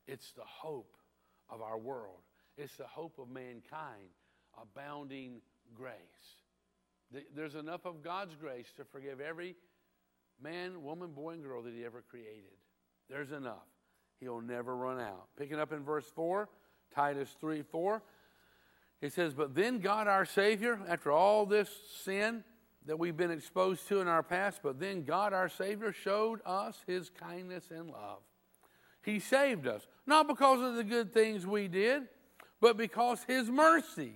it's 0.06 0.32
the 0.34 0.44
hope 0.46 0.96
of 1.50 1.62
our 1.62 1.78
world, 1.78 2.20
it's 2.58 2.76
the 2.76 2.88
hope 2.88 3.20
of 3.20 3.30
mankind. 3.30 4.10
Abounding 4.62 5.42
grace. 5.74 5.94
There's 7.34 7.56
enough 7.56 7.86
of 7.86 8.04
God's 8.04 8.36
grace 8.36 8.68
to 8.78 8.84
forgive 8.84 9.22
every 9.22 9.56
man, 10.42 10.84
woman, 10.84 11.12
boy, 11.12 11.34
and 11.34 11.44
girl 11.44 11.62
that 11.64 11.74
He 11.74 11.86
ever 11.86 12.04
created. 12.10 12.58
There's 13.10 13.32
enough. 13.32 13.66
He'll 14.20 14.42
never 14.42 14.76
run 14.76 15.00
out. 15.00 15.28
Picking 15.38 15.60
up 15.60 15.72
in 15.72 15.84
verse 15.84 16.06
4, 16.16 16.50
Titus 16.94 17.36
3 17.40 17.62
4. 17.64 18.02
It 19.02 19.14
says, 19.14 19.34
But 19.34 19.56
then 19.56 19.80
God 19.80 20.08
our 20.08 20.26
Savior, 20.26 20.80
after 20.88 21.12
all 21.12 21.46
this 21.46 21.70
sin 22.04 22.44
that 22.86 23.00
we've 23.00 23.16
been 23.16 23.32
exposed 23.32 23.88
to 23.88 24.02
in 24.02 24.08
our 24.08 24.24
past, 24.24 24.60
but 24.62 24.80
then 24.80 25.04
God 25.04 25.34
our 25.34 25.48
Savior 25.48 25.94
showed 25.94 26.42
us 26.46 26.84
his 26.86 27.10
kindness 27.10 27.66
and 27.72 27.90
love. 27.90 28.20
He 29.04 29.20
saved 29.20 29.68
us, 29.68 29.88
not 30.06 30.28
because 30.28 30.62
of 30.62 30.76
the 30.76 30.84
good 30.84 31.14
things 31.14 31.48
we 31.48 31.68
did, 31.68 32.04
but 32.60 32.78
because 32.78 33.24
his 33.24 33.50
mercy. 33.50 34.14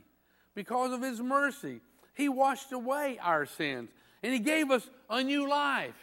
Because 0.53 0.91
of 0.91 1.01
his 1.01 1.21
mercy. 1.21 1.79
He 2.13 2.29
washed 2.29 2.71
away 2.71 3.17
our 3.21 3.45
sins 3.45 3.89
and 4.23 4.33
he 4.33 4.39
gave 4.39 4.71
us 4.71 4.89
a 5.09 5.21
new 5.21 5.47
life. 5.47 6.02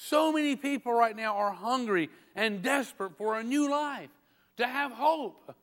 So 0.00 0.30
many 0.32 0.54
people 0.54 0.92
right 0.92 1.14
now 1.14 1.34
are 1.34 1.50
hungry 1.50 2.08
and 2.36 2.62
desperate 2.62 3.18
for 3.18 3.36
a 3.36 3.42
new 3.42 3.68
life, 3.68 4.10
to 4.56 4.66
have 4.66 4.92
hope. 4.92 5.56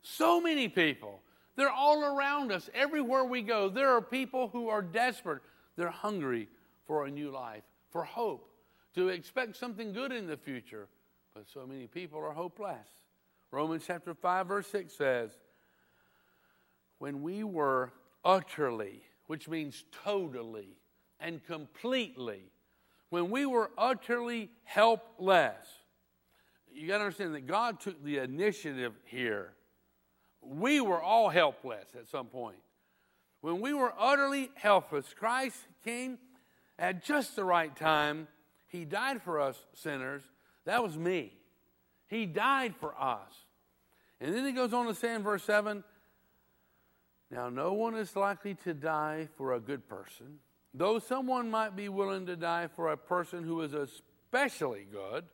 So 0.00 0.40
many 0.40 0.68
people. 0.68 1.20
They're 1.56 1.68
all 1.68 2.04
around 2.04 2.52
us. 2.52 2.70
Everywhere 2.72 3.24
we 3.24 3.42
go, 3.42 3.68
there 3.68 3.88
are 3.88 4.00
people 4.00 4.46
who 4.46 4.68
are 4.68 4.80
desperate. 4.80 5.42
They're 5.74 5.90
hungry 5.90 6.48
for 6.86 7.04
a 7.04 7.10
new 7.10 7.32
life, 7.32 7.64
for 7.90 8.04
hope, 8.04 8.48
to 8.94 9.08
expect 9.08 9.56
something 9.56 9.92
good 9.92 10.12
in 10.12 10.28
the 10.28 10.36
future. 10.36 10.86
But 11.34 11.48
so 11.52 11.66
many 11.66 11.88
people 11.88 12.20
are 12.20 12.30
hopeless. 12.30 12.86
Romans 13.50 13.82
chapter 13.84 14.14
5, 14.14 14.46
verse 14.46 14.68
6 14.68 14.92
says, 14.92 15.32
When 17.00 17.22
we 17.22 17.42
were 17.42 17.92
utterly, 18.24 19.02
which 19.26 19.48
means 19.48 19.82
totally 20.04 20.76
and 21.18 21.44
completely, 21.44 22.52
when 23.10 23.30
we 23.30 23.46
were 23.46 23.70
utterly 23.78 24.50
helpless, 24.64 25.66
you 26.72 26.86
got 26.86 26.98
to 26.98 27.04
understand 27.04 27.34
that 27.34 27.46
God 27.46 27.80
took 27.80 28.02
the 28.04 28.18
initiative 28.18 28.92
here. 29.04 29.52
We 30.42 30.80
were 30.80 31.00
all 31.00 31.28
helpless 31.28 31.86
at 31.98 32.08
some 32.08 32.26
point. 32.26 32.58
When 33.40 33.60
we 33.60 33.72
were 33.72 33.92
utterly 33.98 34.50
helpless, 34.54 35.14
Christ 35.14 35.56
came 35.84 36.18
at 36.78 37.04
just 37.04 37.36
the 37.36 37.44
right 37.44 37.74
time. 37.74 38.28
He 38.66 38.84
died 38.84 39.22
for 39.22 39.40
us 39.40 39.56
sinners. 39.74 40.22
That 40.64 40.82
was 40.82 40.96
me. 40.96 41.32
He 42.08 42.26
died 42.26 42.74
for 42.76 42.94
us. 43.00 43.32
And 44.20 44.34
then 44.34 44.44
he 44.44 44.52
goes 44.52 44.72
on 44.72 44.86
to 44.86 44.94
say 44.94 45.14
in 45.14 45.22
verse 45.22 45.44
7 45.44 45.84
Now, 47.30 47.48
no 47.48 47.72
one 47.72 47.94
is 47.94 48.16
likely 48.16 48.54
to 48.64 48.74
die 48.74 49.28
for 49.36 49.54
a 49.54 49.60
good 49.60 49.88
person, 49.88 50.40
though 50.74 50.98
someone 50.98 51.50
might 51.50 51.76
be 51.76 51.88
willing 51.88 52.26
to 52.26 52.36
die 52.36 52.68
for 52.68 52.92
a 52.92 52.96
person 52.96 53.42
who 53.42 53.60
is 53.62 53.74
especially 53.74 54.86
good. 54.90 55.24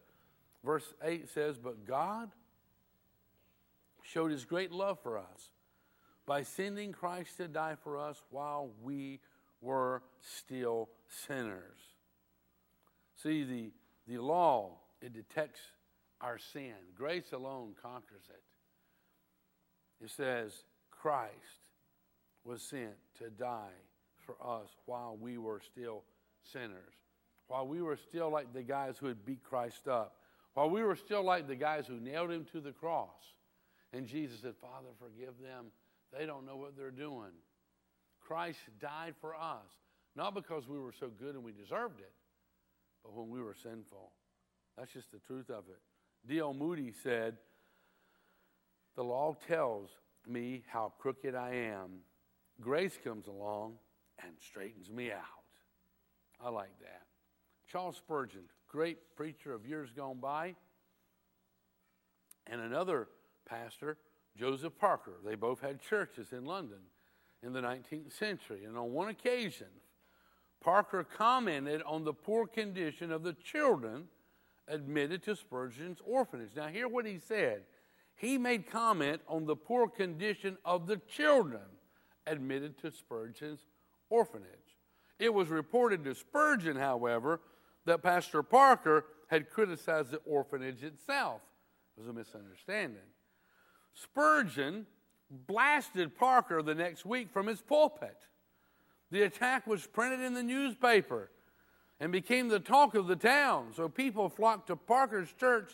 Verse 0.65 0.95
8 1.03 1.29
says, 1.29 1.59
But 1.59 1.87
God 1.87 2.31
showed 4.03 4.31
his 4.31 4.45
great 4.45 4.73
love 4.73 4.99
for 5.03 5.19
us 5.19 5.51
by 6.27 6.43
sending 6.43 6.93
Christ 6.93 7.37
to 7.39 7.49
die 7.49 7.77
for 7.83 7.99
us 7.99 8.23
while 8.31 8.71
we 8.83 9.21
were 9.61 10.03
still 10.21 10.89
sinners. 11.27 11.79
See, 13.23 13.45
the, 13.45 13.73
the 14.07 14.23
law, 14.23 14.79
it 15.01 15.13
detects 15.13 15.61
our 16.21 16.39
sin. 16.39 16.75
Grace 16.97 17.33
alone 17.33 17.75
conquers 17.83 18.25
it. 18.31 18.43
It 20.05 20.11
says, 20.11 20.53
Christ 20.91 21.33
was 22.45 22.63
sent 22.63 22.95
to 23.19 23.31
die 23.31 23.73
for 24.25 24.37
us 24.45 24.69
while 24.87 25.17
we 25.21 25.39
were 25.39 25.61
still 25.61 26.03
sinners, 26.53 26.95
while 27.49 27.67
we 27.67 27.83
were 27.83 27.97
still 27.97 28.31
like 28.31 28.53
the 28.53 28.63
guys 28.63 28.97
who 28.99 29.07
had 29.07 29.25
beat 29.25 29.43
Christ 29.43 29.89
up, 29.89 30.17
while 30.55 30.71
we 30.71 30.83
were 30.83 30.97
still 30.97 31.25
like 31.25 31.49
the 31.49 31.57
guys 31.57 31.87
who 31.87 32.01
nailed 32.01 32.31
him 32.31 32.47
to 32.53 32.61
the 32.61 32.73
cross. 32.73 33.35
And 33.93 34.07
Jesus 34.07 34.41
said, 34.41 34.55
Father, 34.61 34.89
forgive 34.99 35.35
them. 35.41 35.67
They 36.17 36.27
don't 36.27 36.47
know 36.47 36.57
what 36.57 36.77
they're 36.77 36.91
doing. 36.91 37.33
Christ 38.27 38.59
died 38.81 39.15
for 39.21 39.35
us, 39.35 39.67
not 40.17 40.35
because 40.35 40.67
we 40.69 40.79
were 40.79 40.93
so 40.99 41.09
good 41.09 41.35
and 41.35 41.45
we 41.45 41.53
deserved 41.53 42.01
it, 42.01 42.13
but 43.03 43.15
when 43.15 43.29
we 43.31 43.41
were 43.41 43.55
sinful. 43.55 44.13
That's 44.79 44.93
just 44.93 45.13
the 45.13 45.19
truth 45.19 45.51
of 45.51 45.65
it. 45.69 45.81
D.L. 46.27 46.55
Moody 46.55 46.93
said, 47.03 47.37
The 48.97 49.05
law 49.05 49.37
tells 49.47 49.91
me 50.27 50.63
how 50.69 50.93
crooked 50.99 51.35
I 51.35 51.55
am. 51.55 52.01
Grace 52.61 52.99
comes 53.03 53.27
along 53.27 53.75
and 54.23 54.33
straightens 54.41 54.91
me 54.91 55.11
out. 55.11 55.21
I 56.41 56.51
like 56.51 56.79
that. 56.81 57.03
Charles 57.71 57.97
Spurgeon, 57.97 58.43
great 58.69 59.17
preacher 59.17 59.53
of 59.53 59.67
years 59.67 59.91
gone 59.95 60.19
by, 60.21 60.55
and 62.47 62.61
another 62.61 63.09
pastor, 63.49 63.97
Joseph 64.37 64.77
Parker. 64.79 65.15
They 65.25 65.35
both 65.35 65.61
had 65.61 65.81
churches 65.81 66.33
in 66.33 66.45
London 66.45 66.79
in 67.43 67.53
the 67.53 67.61
19th 67.61 68.13
century. 68.13 68.65
And 68.65 68.77
on 68.77 68.93
one 68.93 69.09
occasion, 69.09 69.69
Parker 70.61 71.05
commented 71.05 71.83
on 71.87 72.05
the 72.05 72.13
poor 72.13 72.47
condition 72.47 73.11
of 73.13 73.23
the 73.23 73.35
children 73.35 74.05
admitted 74.67 75.23
to 75.25 75.37
Spurgeon's 75.37 75.99
orphanage. 76.05 76.51
Now, 76.57 76.69
hear 76.69 76.89
what 76.89 77.07
he 77.07 77.19
said. 77.19 77.63
He 78.17 78.39
made 78.39 78.71
comment 78.71 79.21
on 79.29 79.45
the 79.45 79.57
poor 79.57 79.89
condition 79.89 80.57
of 80.65 80.87
the 80.87 80.97
children 81.09 81.63
admitted 82.27 82.79
to 82.79 82.91
Spurgeon's 82.91 83.67
orphanage. 84.11 84.49
It 85.19 85.33
was 85.33 85.49
reported 85.49 86.05
to 86.05 86.15
Spurgeon, 86.15 86.77
however, 86.77 87.41
that 87.87 88.03
Pastor 88.03 88.43
Parker 88.43 89.05
had 89.29 89.51
criticized 89.51 90.11
the 90.11 90.21
orphanage 90.27 90.83
itself. 90.83 91.41
It 91.97 92.01
was 92.01 92.09
a 92.09 92.13
misunderstanding. 92.13 93.03
Spurgeon 93.95 94.87
blasted 95.31 96.17
Parker 96.17 96.63
the 96.63 96.75
next 96.75 97.05
week 97.05 97.31
from 97.31 97.47
his 97.47 97.61
pulpit. 97.61 98.17
The 99.11 99.23
attack 99.23 99.67
was 99.67 99.87
printed 99.87 100.21
in 100.21 100.35
the 100.35 100.43
newspaper 100.43 101.31
and 102.01 102.11
became 102.11 102.49
the 102.49 102.61
talk 102.61 102.95
of 102.95 103.07
the 103.07 103.17
town. 103.17 103.73
So 103.75 103.89
people 103.89 104.29
flocked 104.29 104.67
to 104.69 104.77
Parker's 104.77 105.33
church 105.33 105.73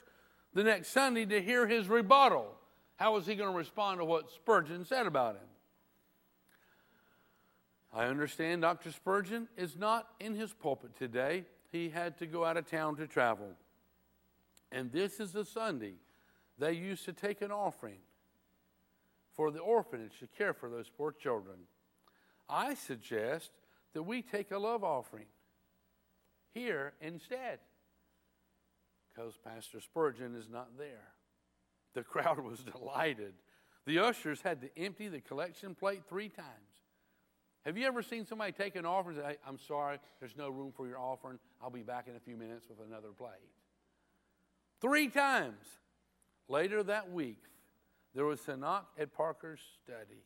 the 0.52 0.62
next 0.62 0.88
Sunday 0.88 1.24
to 1.26 1.40
hear 1.40 1.66
his 1.66 1.88
rebuttal. 1.88 2.52
How 2.96 3.14
was 3.14 3.26
he 3.26 3.34
going 3.34 3.50
to 3.50 3.56
respond 3.56 3.98
to 3.98 4.04
what 4.04 4.30
Spurgeon 4.30 4.84
said 4.84 5.06
about 5.06 5.36
him? 5.36 5.49
I 7.92 8.04
understand 8.04 8.62
Dr. 8.62 8.92
Spurgeon 8.92 9.48
is 9.56 9.76
not 9.76 10.08
in 10.20 10.34
his 10.34 10.52
pulpit 10.52 10.96
today. 10.96 11.44
He 11.72 11.88
had 11.88 12.18
to 12.18 12.26
go 12.26 12.44
out 12.44 12.56
of 12.56 12.66
town 12.66 12.96
to 12.96 13.06
travel. 13.06 13.48
And 14.70 14.92
this 14.92 15.18
is 15.18 15.32
the 15.32 15.44
Sunday 15.44 15.94
they 16.58 16.72
used 16.72 17.04
to 17.06 17.12
take 17.12 17.42
an 17.42 17.50
offering 17.50 17.98
for 19.32 19.50
the 19.50 19.58
orphanage 19.58 20.18
to 20.20 20.26
care 20.26 20.52
for 20.52 20.68
those 20.68 20.88
poor 20.88 21.10
children. 21.10 21.56
I 22.48 22.74
suggest 22.74 23.50
that 23.94 24.02
we 24.02 24.22
take 24.22 24.50
a 24.50 24.58
love 24.58 24.84
offering 24.84 25.26
here 26.52 26.92
instead 27.00 27.58
because 29.08 29.36
Pastor 29.42 29.80
Spurgeon 29.80 30.36
is 30.36 30.48
not 30.48 30.76
there. 30.78 31.14
The 31.94 32.02
crowd 32.04 32.38
was 32.38 32.60
delighted. 32.60 33.34
The 33.86 33.98
ushers 33.98 34.42
had 34.42 34.60
to 34.60 34.78
empty 34.78 35.08
the 35.08 35.20
collection 35.20 35.74
plate 35.74 36.02
three 36.08 36.28
times. 36.28 36.69
Have 37.66 37.76
you 37.76 37.86
ever 37.86 38.02
seen 38.02 38.24
somebody 38.24 38.52
take 38.52 38.74
an 38.74 38.86
offering 38.86 39.16
and 39.16 39.24
say, 39.24 39.32
hey, 39.32 39.38
I'm 39.46 39.58
sorry, 39.58 39.98
there's 40.18 40.36
no 40.36 40.48
room 40.48 40.72
for 40.74 40.86
your 40.86 40.98
offering. 40.98 41.38
I'll 41.62 41.70
be 41.70 41.82
back 41.82 42.08
in 42.08 42.16
a 42.16 42.20
few 42.20 42.36
minutes 42.36 42.66
with 42.68 42.78
another 42.86 43.08
plate? 43.08 43.32
Three 44.80 45.08
times. 45.08 45.64
Later 46.48 46.82
that 46.82 47.12
week, 47.12 47.38
there 48.14 48.24
was 48.24 48.40
a 48.48 48.56
knock 48.56 48.88
at 48.98 49.12
Parker's 49.12 49.60
study. 49.84 50.24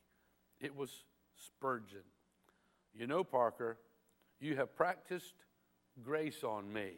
It 0.60 0.74
was 0.74 0.90
Spurgeon. 1.36 2.04
You 2.94 3.06
know, 3.06 3.24
Parker, 3.24 3.78
you 4.40 4.56
have 4.56 4.74
practiced 4.74 5.34
grace 6.02 6.44
on 6.44 6.72
me. 6.72 6.92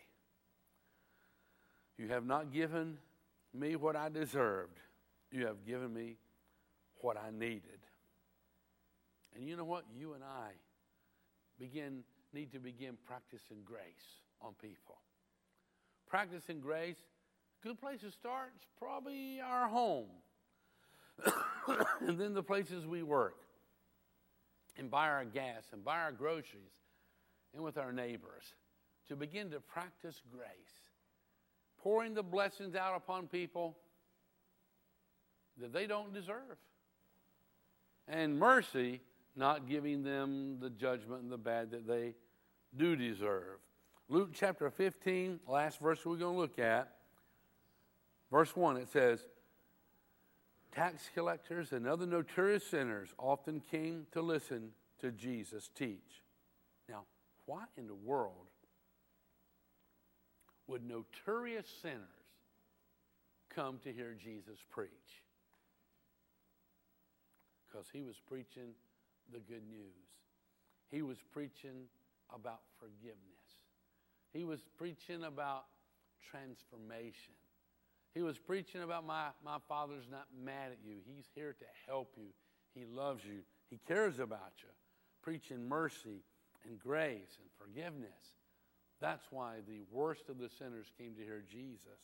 You 1.99 2.09
have 2.09 2.27
not 2.27 2.53
given 2.53 2.99
me 3.55 3.75
what 3.75 3.97
I 3.97 4.11
deserved. 4.11 4.79
You 5.33 5.47
have 5.47 5.65
given 5.67 5.93
me 5.93 6.19
what 7.01 7.17
I 7.17 7.31
needed. 7.37 7.81
And 9.37 9.47
you 9.47 9.57
know 9.57 9.65
what? 9.65 9.85
You 9.95 10.15
and 10.15 10.25
I 10.25 10.51
begin 11.59 12.03
need 12.33 12.53
to 12.53 12.59
begin 12.59 12.97
practicing 13.07 13.59
grace 13.65 14.21
on 14.43 14.55
people. 14.61 14.97
Practicing 16.09 16.61
grace, 16.61 16.97
good 17.63 17.81
place 17.81 18.01
to 18.01 18.11
start 18.11 18.53
is 18.57 18.67
probably 18.79 19.41
our 19.41 19.69
home. 19.69 20.09
and 22.01 22.19
then 22.19 22.35
the 22.35 22.43
places 22.43 22.87
we 22.87 23.03
work 23.03 23.37
and 24.79 24.91
buy 24.91 25.09
our 25.09 25.25
gas 25.25 25.65
and 25.73 25.85
buy 25.85 25.99
our 25.99 26.13
groceries 26.13 26.75
and 27.55 27.63
with 27.63 27.79
our 27.79 27.93
neighbors 27.93 28.45
to 29.09 29.17
begin 29.17 29.51
to 29.51 29.61
practice 29.61 30.21
grace, 30.31 30.91
pouring 31.79 32.13
the 32.13 32.23
blessings 32.23 32.75
out 32.75 32.95
upon 32.97 33.29
people 33.29 33.77
that 35.59 35.73
they 35.73 35.87
don't 35.87 36.13
deserve, 36.13 36.59
and 38.09 38.39
mercy, 38.39 39.01
not 39.37 39.69
giving 39.69 40.03
them 40.03 40.59
the 40.61 40.71
judgment 40.71 41.23
and 41.23 41.31
the 41.31 41.39
bad 41.39 41.71
that 41.71 41.87
they 41.87 42.15
do 42.77 42.97
deserve. 42.97 43.59
Luke 44.09 44.31
chapter 44.33 44.71
15, 44.71 45.41
last 45.47 45.81
verse 45.81 46.05
we're 46.05 46.17
going 46.17 46.35
to 46.35 46.41
look 46.41 46.59
at, 46.59 46.93
verse 48.31 48.55
1, 48.57 48.77
it 48.77 48.89
says, 48.89 49.21
tax 50.73 51.11
collectors 51.15 51.73
and 51.73 51.87
other 51.87 52.07
notorious 52.07 52.67
sinners 52.67 53.09
often 53.19 53.61
came 53.71 54.07
to 54.13 54.23
listen 54.23 54.71
to 55.01 55.11
Jesus 55.11 55.71
teach. 55.77 56.23
Now, 56.89 57.05
why 57.47 57.65
in 57.77 57.87
the 57.87 57.95
world 57.95 58.49
would 60.67 60.83
notorious 60.85 61.67
sinners 61.83 62.01
come 63.55 63.79
to 63.85 63.93
hear 63.93 64.15
Jesus 64.23 64.59
preach? 64.71 64.91
Because 67.67 67.87
he 67.93 68.03
was 68.03 68.17
preaching 68.29 68.71
the 69.33 69.41
good 69.41 69.67
news. 69.69 70.07
He 70.91 71.03
was 71.03 71.19
preaching 71.33 71.89
about 72.35 72.61
forgiveness. 72.79 73.21
He 74.33 74.45
was 74.45 74.61
preaching 74.77 75.25
about 75.25 75.65
transformation. 76.31 77.35
He 78.15 78.23
was 78.23 78.39
preaching 78.39 78.83
about 78.83 79.07
my, 79.07 79.29
my 79.45 79.59
father's 79.69 80.07
not 80.11 80.27
mad 80.45 80.73
at 80.73 80.79
you. 80.85 80.97
He's 81.05 81.27
here 81.35 81.55
to 81.59 81.65
help 81.87 82.15
you. 82.17 82.29
He 82.75 82.85
loves 82.87 83.25
you. 83.25 83.41
He 83.71 83.79
cares 83.87 84.19
about 84.19 84.53
you. 84.59 84.69
Preaching 85.23 85.69
mercy 85.69 86.23
and 86.65 86.79
grace 86.79 87.39
and 87.41 87.51
forgiveness. 87.59 88.37
That's 89.01 89.25
why 89.31 89.57
the 89.67 89.83
worst 89.91 90.29
of 90.29 90.39
the 90.39 90.49
sinners 90.49 90.87
came 90.99 91.15
to 91.15 91.23
hear 91.23 91.43
Jesus. 91.51 92.01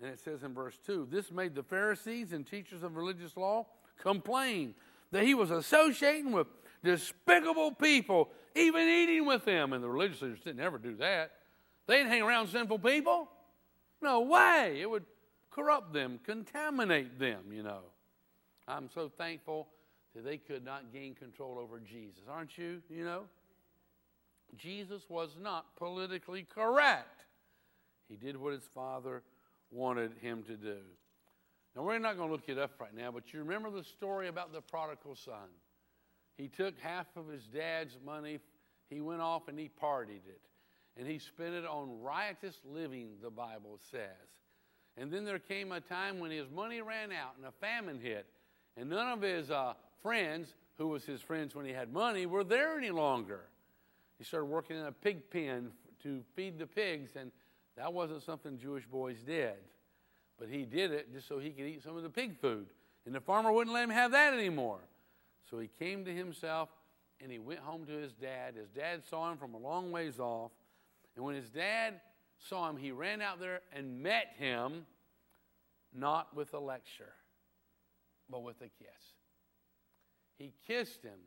And 0.00 0.10
it 0.10 0.20
says 0.20 0.42
in 0.42 0.54
verse 0.54 0.78
2 0.86 1.08
this 1.10 1.30
made 1.30 1.54
the 1.54 1.62
Pharisees 1.62 2.32
and 2.32 2.46
teachers 2.46 2.82
of 2.82 2.96
religious 2.96 3.36
law 3.36 3.66
complain 3.98 4.74
that 5.14 5.22
he 5.22 5.32
was 5.32 5.52
associating 5.52 6.32
with 6.32 6.48
despicable 6.82 7.70
people, 7.70 8.30
even 8.56 8.82
eating 8.82 9.24
with 9.24 9.44
them. 9.44 9.72
And 9.72 9.82
the 9.82 9.88
religious 9.88 10.20
leaders 10.20 10.40
didn't 10.40 10.58
ever 10.58 10.76
do 10.76 10.96
that. 10.96 11.30
They 11.86 11.98
didn't 11.98 12.10
hang 12.10 12.22
around 12.22 12.48
sinful 12.48 12.80
people. 12.80 13.28
No 14.02 14.22
way. 14.22 14.78
It 14.80 14.90
would 14.90 15.04
corrupt 15.52 15.92
them, 15.92 16.18
contaminate 16.26 17.20
them, 17.20 17.44
you 17.52 17.62
know. 17.62 17.82
I'm 18.66 18.90
so 18.92 19.08
thankful 19.08 19.68
that 20.16 20.24
they 20.24 20.36
could 20.36 20.64
not 20.64 20.92
gain 20.92 21.14
control 21.14 21.60
over 21.60 21.78
Jesus. 21.78 22.22
Aren't 22.28 22.58
you? 22.58 22.82
You 22.90 23.04
know? 23.04 23.22
Jesus 24.56 25.02
was 25.08 25.36
not 25.40 25.76
politically 25.76 26.44
correct. 26.52 27.24
He 28.08 28.16
did 28.16 28.36
what 28.36 28.52
his 28.52 28.64
father 28.74 29.22
wanted 29.70 30.10
him 30.20 30.42
to 30.48 30.56
do. 30.56 30.78
Now, 31.74 31.82
we're 31.82 31.98
not 31.98 32.16
going 32.16 32.28
to 32.28 32.32
look 32.32 32.48
it 32.48 32.58
up 32.58 32.80
right 32.80 32.94
now, 32.94 33.10
but 33.10 33.32
you 33.32 33.40
remember 33.40 33.70
the 33.70 33.82
story 33.82 34.28
about 34.28 34.52
the 34.52 34.60
prodigal 34.60 35.16
son. 35.16 35.48
He 36.36 36.48
took 36.48 36.78
half 36.78 37.06
of 37.16 37.28
his 37.28 37.44
dad's 37.44 37.98
money, 38.04 38.40
he 38.90 39.00
went 39.00 39.20
off 39.20 39.48
and 39.48 39.58
he 39.58 39.70
partied 39.82 40.26
it. 40.26 40.40
And 40.96 41.08
he 41.08 41.18
spent 41.18 41.54
it 41.54 41.66
on 41.66 42.00
riotous 42.00 42.60
living, 42.64 43.16
the 43.22 43.30
Bible 43.30 43.80
says. 43.90 44.00
And 44.96 45.10
then 45.10 45.24
there 45.24 45.40
came 45.40 45.72
a 45.72 45.80
time 45.80 46.20
when 46.20 46.30
his 46.30 46.48
money 46.54 46.80
ran 46.80 47.10
out 47.10 47.34
and 47.36 47.46
a 47.46 47.52
famine 47.60 47.98
hit. 48.00 48.26
And 48.76 48.90
none 48.90 49.10
of 49.10 49.22
his 49.22 49.50
uh, 49.50 49.74
friends, 50.02 50.54
who 50.78 50.88
was 50.88 51.04
his 51.04 51.20
friends 51.20 51.54
when 51.54 51.66
he 51.66 51.72
had 51.72 51.92
money, 51.92 52.26
were 52.26 52.44
there 52.44 52.76
any 52.78 52.90
longer. 52.90 53.40
He 54.18 54.24
started 54.24 54.46
working 54.46 54.76
in 54.76 54.86
a 54.86 54.92
pig 54.92 55.30
pen 55.30 55.72
to 56.04 56.22
feed 56.36 56.58
the 56.58 56.66
pigs, 56.66 57.12
and 57.16 57.32
that 57.76 57.92
wasn't 57.92 58.22
something 58.22 58.58
Jewish 58.58 58.86
boys 58.86 59.16
did. 59.26 59.54
But 60.38 60.48
he 60.48 60.64
did 60.64 60.92
it 60.92 61.12
just 61.12 61.28
so 61.28 61.38
he 61.38 61.50
could 61.50 61.66
eat 61.66 61.82
some 61.82 61.96
of 61.96 62.02
the 62.02 62.10
pig 62.10 62.38
food. 62.40 62.66
And 63.06 63.14
the 63.14 63.20
farmer 63.20 63.52
wouldn't 63.52 63.74
let 63.74 63.84
him 63.84 63.90
have 63.90 64.12
that 64.12 64.34
anymore. 64.34 64.80
So 65.50 65.58
he 65.58 65.68
came 65.68 66.04
to 66.04 66.12
himself 66.12 66.68
and 67.20 67.30
he 67.30 67.38
went 67.38 67.60
home 67.60 67.86
to 67.86 67.92
his 67.92 68.12
dad. 68.12 68.54
His 68.56 68.68
dad 68.70 69.02
saw 69.08 69.30
him 69.30 69.38
from 69.38 69.54
a 69.54 69.58
long 69.58 69.92
ways 69.92 70.18
off. 70.18 70.50
And 71.16 71.24
when 71.24 71.34
his 71.34 71.48
dad 71.50 72.00
saw 72.38 72.68
him, 72.68 72.76
he 72.76 72.90
ran 72.90 73.22
out 73.22 73.38
there 73.40 73.60
and 73.72 74.02
met 74.02 74.34
him, 74.36 74.86
not 75.92 76.34
with 76.34 76.54
a 76.54 76.58
lecture, 76.58 77.12
but 78.28 78.42
with 78.42 78.60
a 78.60 78.68
kiss. 78.68 79.14
He 80.38 80.52
kissed 80.66 81.02
him. 81.02 81.18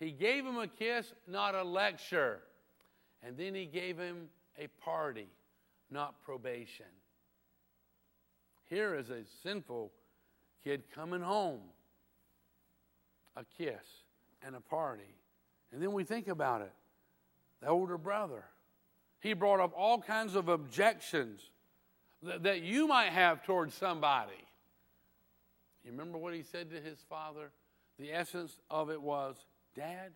He 0.00 0.10
gave 0.10 0.44
him 0.44 0.58
a 0.58 0.66
kiss, 0.66 1.12
not 1.28 1.54
a 1.54 1.62
lecture. 1.62 2.40
And 3.22 3.36
then 3.36 3.54
he 3.54 3.66
gave 3.66 3.96
him 3.96 4.28
a 4.58 4.66
party, 4.84 5.28
not 5.90 6.20
probation. 6.24 6.86
Here 8.72 8.94
is 8.94 9.10
a 9.10 9.20
sinful 9.42 9.92
kid 10.64 10.84
coming 10.94 11.20
home, 11.20 11.60
a 13.36 13.44
kiss 13.58 13.84
and 14.42 14.56
a 14.56 14.60
party. 14.60 15.14
And 15.72 15.82
then 15.82 15.92
we 15.92 16.04
think 16.04 16.26
about 16.26 16.62
it. 16.62 16.72
The 17.60 17.68
older 17.68 17.98
brother, 17.98 18.44
he 19.20 19.34
brought 19.34 19.60
up 19.60 19.74
all 19.76 20.00
kinds 20.00 20.34
of 20.34 20.48
objections 20.48 21.42
that, 22.22 22.44
that 22.44 22.62
you 22.62 22.88
might 22.88 23.10
have 23.10 23.44
towards 23.44 23.74
somebody. 23.74 24.32
You 25.84 25.90
remember 25.90 26.16
what 26.16 26.32
he 26.32 26.42
said 26.42 26.70
to 26.70 26.80
his 26.80 26.96
father? 27.10 27.50
The 27.98 28.10
essence 28.10 28.56
of 28.70 28.88
it 28.88 29.02
was 29.02 29.36
Dad, 29.76 30.12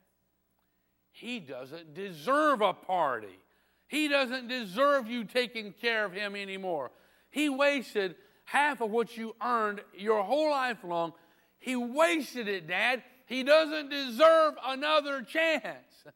he 1.12 1.40
doesn't 1.40 1.92
deserve 1.92 2.62
a 2.62 2.72
party. 2.72 3.38
He 3.86 4.09
doesn't 4.09 4.48
deserve 4.48 5.11
you 5.11 5.24
taking 5.24 5.74
care 5.74 6.07
of 6.07 6.14
him 6.14 6.34
anymore. 6.34 6.90
He 7.28 7.50
wasted 7.50 8.14
half 8.47 8.80
of 8.80 8.90
what 8.90 9.16
you 9.16 9.36
earned 9.42 9.82
your 9.94 10.22
whole 10.22 10.51
life 10.51 10.78
long. 10.82 11.12
He 11.59 11.76
wasted 11.76 12.49
it, 12.49 12.66
Dad. 12.66 13.03
He 13.26 13.42
doesn't 13.42 13.90
deserve 13.90 14.55
another 14.64 15.22
chance. 15.22 16.05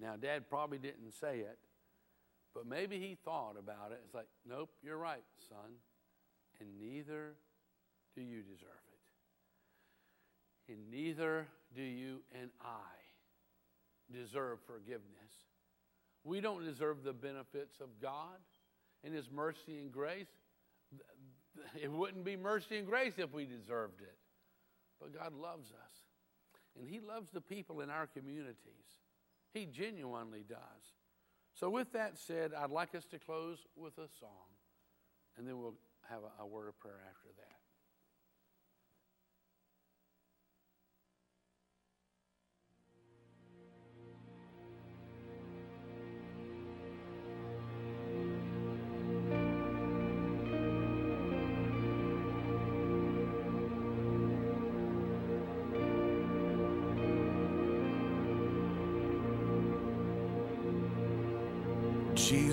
Now, 0.00 0.16
Dad 0.16 0.48
probably 0.50 0.78
didn't 0.78 1.12
say 1.12 1.38
it, 1.38 1.58
but 2.52 2.66
maybe 2.66 2.98
he 2.98 3.16
thought 3.24 3.54
about 3.56 3.92
it. 3.92 4.00
It's 4.04 4.12
like, 4.12 4.26
nope, 4.44 4.68
you're 4.82 4.98
right, 4.98 5.22
son, 5.48 5.76
and 6.58 6.68
neither 6.80 7.34
do 8.16 8.20
you 8.20 8.42
deserve 8.42 8.82
it. 10.66 10.72
And 10.72 10.90
neither 10.90 11.46
do 11.76 11.82
you 11.82 12.22
and 12.34 12.50
I 12.60 14.12
deserve 14.12 14.58
forgiveness. 14.66 15.06
We 16.24 16.40
don't 16.40 16.64
deserve 16.64 17.04
the 17.04 17.12
benefits 17.12 17.80
of 17.80 18.00
God 18.00 18.40
and 19.04 19.14
His 19.14 19.30
mercy 19.30 19.78
and 19.78 19.92
grace. 19.92 20.28
It 21.80 21.90
wouldn't 21.90 22.24
be 22.24 22.36
mercy 22.36 22.78
and 22.78 22.86
grace 22.86 23.14
if 23.18 23.32
we 23.32 23.44
deserved 23.44 24.00
it. 24.00 24.16
But 25.00 25.14
God 25.14 25.34
loves 25.34 25.70
us. 25.70 25.92
And 26.78 26.88
He 26.88 27.00
loves 27.00 27.28
the 27.32 27.40
people 27.40 27.80
in 27.80 27.90
our 27.90 28.06
communities. 28.06 28.56
He 29.52 29.66
genuinely 29.66 30.44
does. 30.48 30.58
So, 31.54 31.68
with 31.68 31.92
that 31.92 32.16
said, 32.16 32.52
I'd 32.56 32.70
like 32.70 32.94
us 32.94 33.04
to 33.06 33.18
close 33.18 33.58
with 33.76 33.98
a 33.98 34.08
song, 34.18 34.48
and 35.36 35.46
then 35.46 35.58
we'll 35.58 35.74
have 36.08 36.20
a, 36.22 36.42
a 36.42 36.46
word 36.46 36.68
of 36.68 36.78
prayer 36.78 37.00
after 37.10 37.28
that. 37.36 37.61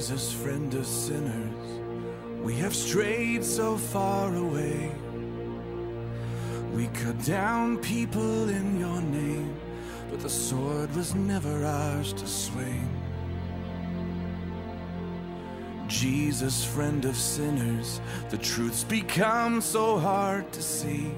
Jesus, 0.10 0.34
friend 0.34 0.74
of 0.74 0.88
sinners, 0.88 2.42
we 2.42 2.56
have 2.56 2.74
strayed 2.74 3.44
so 3.46 3.78
far 3.78 4.36
away. 4.36 4.92
We 6.74 6.88
cut 6.88 7.24
down 7.24 7.78
people 7.78 8.50
in 8.50 8.80
your 8.80 9.02
name, 9.04 9.56
but 10.10 10.20
the 10.20 10.30
sword 10.30 10.96
was 10.96 11.14
never 11.14 11.64
ours 11.64 12.14
to 12.14 12.26
swing. 12.26 12.90
Jesus, 15.86 16.66
friend 16.66 17.06
of 17.06 17.16
sinners, 17.16 18.02
the 18.32 18.38
truth's 18.40 18.84
become 18.84 19.62
so 19.62 20.00
hard 20.00 20.52
to 20.54 20.64
see. 20.64 21.12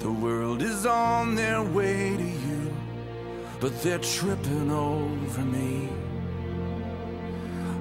The 0.00 0.10
world 0.10 0.60
is 0.60 0.84
on 0.86 1.36
their 1.36 1.62
way 1.62 2.16
to 2.16 2.24
you, 2.24 2.74
but 3.60 3.80
they're 3.80 3.98
tripping 3.98 4.72
over 4.72 5.42
me. 5.42 5.88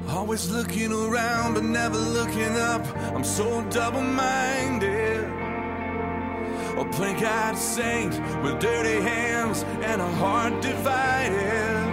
Always 0.09 0.51
looking 0.51 0.91
around 0.91 1.55
but 1.55 1.63
never 1.63 1.97
looking 1.97 2.55
up. 2.57 2.85
I'm 3.15 3.23
so 3.23 3.63
double 3.69 4.01
minded. 4.01 5.23
A 6.77 6.85
plain 6.91 7.15
eyed 7.23 7.57
saint 7.57 8.13
with 8.43 8.59
dirty 8.59 9.01
hands 9.01 9.63
and 9.81 10.01
a 10.01 10.11
heart 10.21 10.61
divided. 10.61 11.85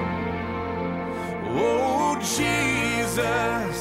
Oh, 1.55 2.17
Jesus, 2.37 3.77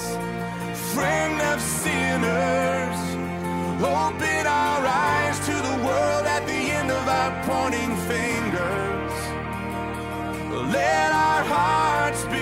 friend 0.93 1.41
of 1.51 1.59
sinners, 1.61 2.99
open 3.83 4.45
our 4.47 4.85
eyes 4.85 5.39
to 5.39 5.53
the 5.53 5.75
world 5.85 6.25
at 6.35 6.45
the 6.45 6.61
end 6.79 6.91
of 6.91 7.07
our 7.07 7.31
pointing 7.45 7.95
fingers. 8.11 9.13
Let 10.73 11.11
our 11.11 11.43
hearts 11.43 12.23
be 12.25 12.40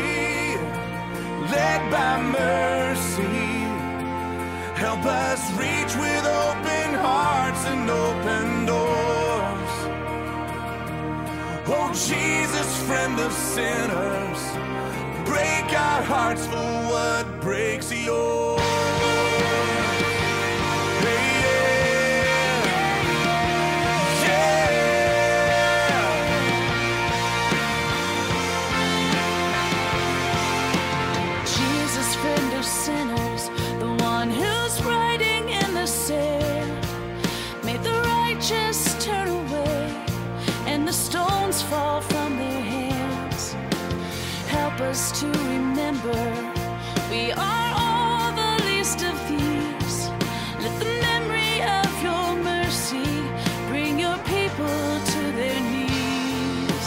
led 1.52 1.92
by 1.92 2.22
mercy. 2.22 3.50
Help 4.76 5.04
us 5.06 5.52
reach 5.54 5.94
with 6.04 6.26
open 6.26 6.94
hearts 6.94 7.66
and 7.66 7.90
open 7.90 8.66
doors. 8.66 9.74
Oh, 11.68 11.92
Jesus, 11.94 12.84
friend 12.84 13.20
of 13.20 13.32
sinners, 13.32 14.42
break 15.26 15.68
our 15.74 16.02
hearts 16.04 16.46
for 16.46 16.70
what 16.92 17.42
breaks 17.42 17.92
yours. 17.92 18.99
fall 41.70 42.02
from 42.02 42.36
their 42.38 42.62
hands. 42.62 43.54
Help 44.48 44.82
us 44.82 45.12
to 45.20 45.28
remember 45.54 46.20
we 47.12 47.32
are 47.32 47.72
all 47.84 48.32
the 48.44 48.54
least 48.70 49.04
of 49.04 49.16
these. 49.30 49.98
Let 50.64 50.74
the 50.82 50.92
memory 51.10 51.62
of 51.80 51.90
your 52.08 52.28
mercy 52.54 53.10
bring 53.70 54.00
your 54.00 54.18
people 54.34 54.80
to 55.14 55.22
their 55.40 55.62
knees. 55.72 56.86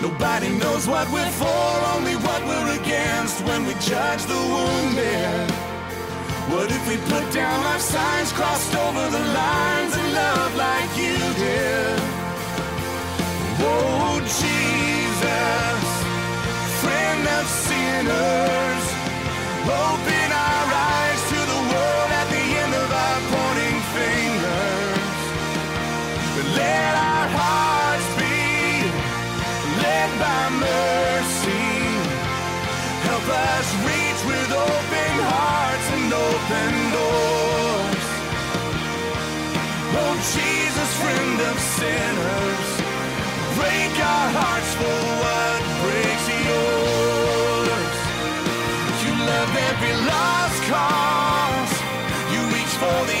Nobody 0.00 0.48
knows 0.62 0.88
what 0.88 1.06
we're 1.12 1.34
for, 1.42 1.70
only 1.94 2.16
what 2.26 2.40
we're 2.48 2.80
against 2.80 3.44
when 3.44 3.66
we 3.66 3.74
judge 3.92 4.22
the 4.24 4.42
wounded. 4.54 5.50
What 6.52 6.68
if 6.72 6.82
we 6.88 6.96
put 7.12 7.26
down 7.34 7.58
our 7.72 7.78
signs, 7.78 8.32
crossed 8.32 8.74
over 8.74 9.04
the 9.16 9.24
lines, 9.40 9.92
and 9.94 10.12
love 10.14 10.52
like 10.56 10.90
you 10.96 11.18
did? 11.44 12.19
Oh, 13.62 14.20
Jesus, 14.20 15.84
friend 16.82 17.24
of 17.38 17.44
sinners, 17.68 18.84
open 19.64 20.28
our 20.32 20.66
eyes 20.96 21.22
to 21.32 21.40
the 21.52 21.60
world 21.72 22.10
at 22.20 22.26
the 22.34 22.44
end 22.62 22.74
of 22.74 22.88
our 23.04 23.20
pointing 23.34 23.80
fingers. 23.96 25.18
Let 26.56 26.92
our 26.94 27.26
hearts 27.38 28.08
be 28.20 28.40
led 29.84 30.10
by 30.24 30.42
mercy. 30.68 31.68
Help 33.08 33.26
us 33.28 33.66
reach 33.88 34.20
with 34.30 34.50
open 34.52 35.14
hearts 35.32 35.88
and 35.96 36.08
open 36.12 36.72
doors. 36.96 38.06
Oh, 40.00 40.14
Jesus, 40.34 40.90
friend 41.02 41.38
of 41.50 41.56
sinners, 41.76 42.59
break 43.60 43.92
our 44.12 44.28
hearts 44.40 44.72
for 44.80 44.98
what 45.20 45.60
breaks 45.84 46.26
yours. 46.48 47.96
You 49.04 49.12
love 49.30 49.52
every 49.68 49.94
lost 50.10 50.60
cause. 50.72 51.72
You 52.32 52.40
reach 52.56 52.74
for 52.82 53.00
the 53.12 53.20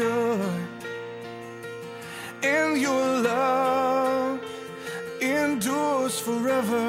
good. 0.00 0.68
And 2.42 2.80
your 2.80 3.06
love 3.20 4.40
endures 5.20 6.18
forever. 6.18 6.88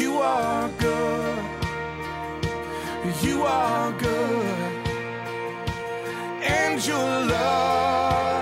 You 0.00 0.18
are 0.18 0.68
good. 0.86 1.44
You 3.22 3.42
are 3.42 3.92
good. 3.92 4.86
And 6.58 6.86
your 6.86 7.08
love 7.34 8.37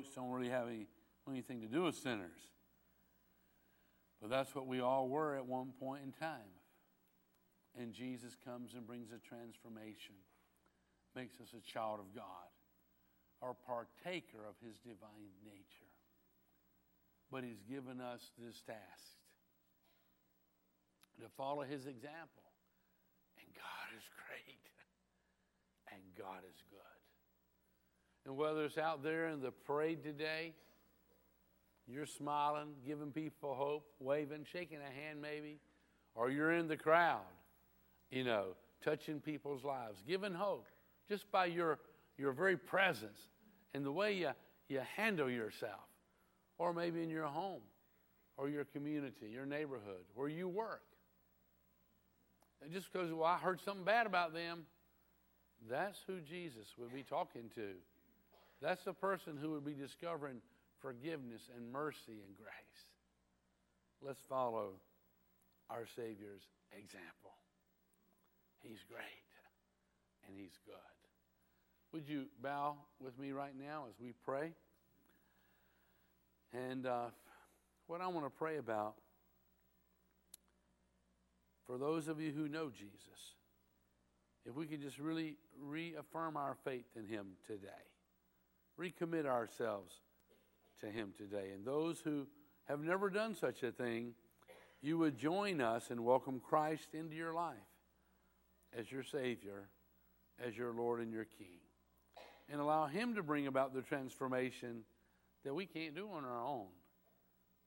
folks 0.00 0.14
don't 0.14 0.30
really 0.30 0.50
have 0.50 0.68
any, 0.68 0.86
anything 1.28 1.60
to 1.60 1.66
do 1.66 1.82
with 1.82 1.94
sinners. 1.94 2.40
But 4.20 4.30
that's 4.30 4.54
what 4.54 4.66
we 4.66 4.80
all 4.80 5.08
were 5.08 5.36
at 5.36 5.44
one 5.46 5.72
point 5.78 6.02
in 6.04 6.12
time. 6.12 6.56
And 7.78 7.92
Jesus 7.92 8.36
comes 8.44 8.74
and 8.74 8.86
brings 8.86 9.10
a 9.12 9.18
transformation, 9.18 10.16
makes 11.14 11.40
us 11.40 11.54
a 11.56 11.60
child 11.60 12.00
of 12.00 12.14
God, 12.14 12.48
or 13.40 13.54
partaker 13.66 14.44
of 14.48 14.54
his 14.64 14.78
divine 14.78 15.32
nature. 15.44 15.92
But 17.30 17.44
he's 17.44 17.62
given 17.68 18.00
us 18.00 18.32
this 18.38 18.60
task 18.62 19.20
to 21.20 21.28
follow 21.36 21.62
his 21.62 21.86
example. 21.86 22.48
And 23.38 23.46
God 23.54 23.88
is 23.96 24.04
great. 24.16 24.64
And 25.92 26.00
God 26.16 26.42
is 26.48 26.62
good. 26.70 26.99
And 28.30 28.38
whether 28.38 28.64
it's 28.64 28.78
out 28.78 29.02
there 29.02 29.26
in 29.26 29.40
the 29.40 29.50
parade 29.50 30.04
today, 30.04 30.52
you're 31.88 32.06
smiling, 32.06 32.74
giving 32.86 33.10
people 33.10 33.56
hope, 33.56 33.84
waving, 33.98 34.46
shaking 34.52 34.78
a 34.78 35.04
hand 35.04 35.20
maybe, 35.20 35.58
or 36.14 36.30
you're 36.30 36.52
in 36.52 36.68
the 36.68 36.76
crowd, 36.76 37.24
you 38.08 38.22
know, 38.22 38.54
touching 38.84 39.18
people's 39.18 39.64
lives, 39.64 40.00
giving 40.06 40.32
hope 40.32 40.68
just 41.08 41.28
by 41.32 41.46
your, 41.46 41.80
your 42.18 42.30
very 42.30 42.56
presence 42.56 43.18
and 43.74 43.84
the 43.84 43.90
way 43.90 44.12
you, 44.12 44.30
you 44.68 44.80
handle 44.94 45.28
yourself, 45.28 45.88
or 46.56 46.72
maybe 46.72 47.02
in 47.02 47.10
your 47.10 47.26
home, 47.26 47.62
or 48.36 48.48
your 48.48 48.64
community, 48.64 49.26
your 49.28 49.44
neighborhood, 49.44 50.04
where 50.14 50.28
you 50.28 50.46
work. 50.46 50.84
And 52.62 52.72
just 52.72 52.92
because, 52.92 53.12
well, 53.12 53.24
I 53.24 53.38
heard 53.38 53.60
something 53.60 53.84
bad 53.84 54.06
about 54.06 54.32
them, 54.32 54.66
that's 55.68 55.98
who 56.06 56.20
Jesus 56.20 56.68
would 56.78 56.94
be 56.94 57.02
talking 57.02 57.50
to. 57.56 57.72
That's 58.60 58.84
the 58.84 58.92
person 58.92 59.38
who 59.40 59.52
would 59.52 59.64
be 59.64 59.72
discovering 59.74 60.36
forgiveness 60.80 61.42
and 61.56 61.72
mercy 61.72 62.20
and 62.26 62.36
grace. 62.36 62.80
Let's 64.02 64.20
follow 64.28 64.72
our 65.68 65.86
Savior's 65.96 66.42
example. 66.72 67.32
He's 68.62 68.84
great 68.88 69.04
and 70.26 70.36
He's 70.36 70.58
good. 70.66 70.74
Would 71.92 72.08
you 72.08 72.26
bow 72.42 72.76
with 73.00 73.18
me 73.18 73.32
right 73.32 73.54
now 73.58 73.84
as 73.88 73.94
we 74.00 74.12
pray? 74.24 74.52
And 76.52 76.86
uh, 76.86 77.06
what 77.86 78.00
I 78.00 78.06
want 78.08 78.26
to 78.26 78.30
pray 78.30 78.58
about 78.58 78.94
for 81.66 81.78
those 81.78 82.08
of 82.08 82.20
you 82.20 82.32
who 82.32 82.48
know 82.48 82.70
Jesus, 82.70 83.34
if 84.44 84.54
we 84.54 84.66
could 84.66 84.80
just 84.80 84.98
really 84.98 85.36
reaffirm 85.60 86.36
our 86.36 86.56
faith 86.64 86.86
in 86.96 87.06
Him 87.06 87.28
today, 87.46 87.68
recommit 88.80 89.26
ourselves 89.26 89.94
to 90.80 90.86
Him 90.86 91.12
today. 91.16 91.50
And 91.54 91.64
those 91.64 92.00
who 92.00 92.26
have 92.64 92.80
never 92.80 93.10
done 93.10 93.34
such 93.34 93.62
a 93.62 93.72
thing, 93.72 94.14
you 94.80 94.96
would 94.98 95.18
join 95.18 95.60
us 95.60 95.90
and 95.90 96.04
welcome 96.04 96.40
Christ 96.40 96.88
into 96.94 97.14
your 97.14 97.34
life 97.34 97.56
as 98.76 98.90
your 98.90 99.02
Savior, 99.02 99.68
as 100.44 100.56
your 100.56 100.72
Lord 100.72 101.00
and 101.00 101.12
your 101.12 101.26
King, 101.26 101.58
and 102.50 102.60
allow 102.60 102.86
Him 102.86 103.14
to 103.16 103.22
bring 103.22 103.46
about 103.46 103.74
the 103.74 103.82
transformation 103.82 104.82
that 105.44 105.54
we 105.54 105.66
can't 105.66 105.94
do 105.94 106.08
on 106.12 106.24
our 106.24 106.42
own, 106.42 106.68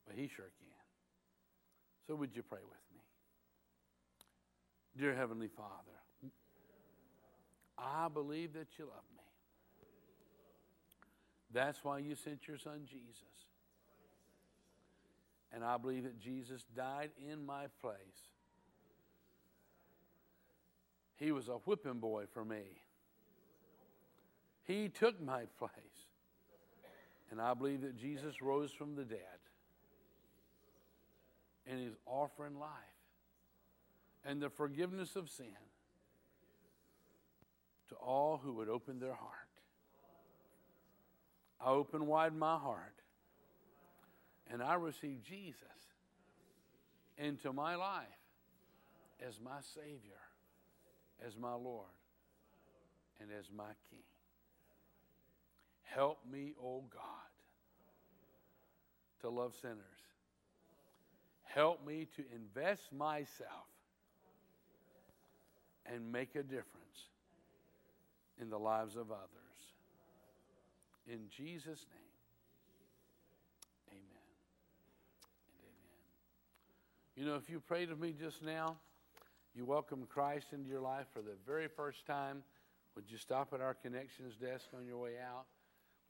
but 0.07 0.15
He 0.15 0.27
sure 0.27 0.45
can. 0.45 0.69
So, 2.07 2.15
would 2.15 2.35
you 2.35 2.43
pray 2.43 2.59
with 2.61 2.79
me? 2.93 3.01
Dear 4.97 5.15
Heavenly 5.15 5.47
Father, 5.47 5.71
I 7.77 8.07
believe 8.07 8.53
that 8.53 8.67
you 8.77 8.85
love 8.85 9.03
me. 9.15 9.22
That's 11.53 11.83
why 11.83 11.99
you 11.99 12.15
sent 12.15 12.47
your 12.47 12.57
son 12.57 12.81
Jesus. 12.85 13.21
And 15.53 15.63
I 15.63 15.77
believe 15.77 16.03
that 16.03 16.19
Jesus 16.19 16.65
died 16.75 17.11
in 17.29 17.45
my 17.45 17.65
place. 17.79 17.93
He 21.17 21.31
was 21.31 21.47
a 21.47 21.53
whipping 21.65 21.99
boy 21.99 22.23
for 22.33 22.43
me. 22.43 22.63
He 24.63 24.89
took 24.89 25.21
my 25.21 25.43
place. 25.59 25.69
And 27.29 27.39
I 27.39 27.53
believe 27.53 27.81
that 27.81 27.97
Jesus 27.97 28.41
rose 28.41 28.71
from 28.71 28.95
the 28.95 29.03
dead 29.03 29.19
and 31.65 31.79
is 31.79 31.95
offering 32.05 32.59
life 32.59 32.69
and 34.25 34.41
the 34.41 34.49
forgiveness 34.49 35.15
of 35.15 35.29
sin 35.29 35.47
to 37.89 37.95
all 37.95 38.39
who 38.43 38.53
would 38.53 38.69
open 38.69 38.99
their 38.99 39.13
heart. 39.13 39.42
I 41.63 41.69
open 41.69 42.07
wide 42.07 42.35
my 42.35 42.57
heart 42.57 42.93
and 44.51 44.61
I 44.61 44.75
receive 44.75 45.23
Jesus 45.23 45.57
into 47.17 47.53
my 47.53 47.75
life 47.75 48.07
as 49.25 49.39
my 49.43 49.61
Savior, 49.73 50.19
as 51.25 51.37
my 51.37 51.53
Lord, 51.53 51.87
and 53.21 53.29
as 53.37 53.45
my 53.55 53.71
King. 53.89 53.99
Help 55.83 56.19
me, 56.29 56.53
O 56.61 56.65
oh 56.65 56.83
God, 56.93 57.01
to 59.21 59.29
love 59.29 59.53
sinners. 59.61 59.77
Help 61.43 61.85
me 61.85 62.07
to 62.15 62.23
invest 62.35 62.91
myself 62.91 63.67
and 65.85 66.11
make 66.11 66.35
a 66.35 66.43
difference 66.43 67.09
in 68.41 68.49
the 68.49 68.57
lives 68.57 68.95
of 68.95 69.11
others. 69.11 69.52
In 71.07 71.27
Jesus' 71.29 71.85
name, 71.89 72.13
amen 73.91 74.29
and 75.49 75.61
amen. 75.61 76.05
You 77.15 77.25
know, 77.25 77.35
if 77.35 77.49
you 77.49 77.59
prayed 77.59 77.89
with 77.89 77.99
me 77.99 78.13
just 78.17 78.41
now, 78.41 78.77
you 79.53 79.65
welcome 79.65 80.07
Christ 80.09 80.47
into 80.53 80.69
your 80.69 80.79
life 80.79 81.07
for 81.13 81.21
the 81.21 81.35
very 81.45 81.67
first 81.67 82.05
time, 82.05 82.41
would 82.95 83.05
you 83.09 83.17
stop 83.17 83.53
at 83.53 83.59
our 83.59 83.73
connections 83.73 84.35
desk 84.35 84.65
on 84.77 84.85
your 84.85 84.97
way 84.97 85.15
out? 85.19 85.45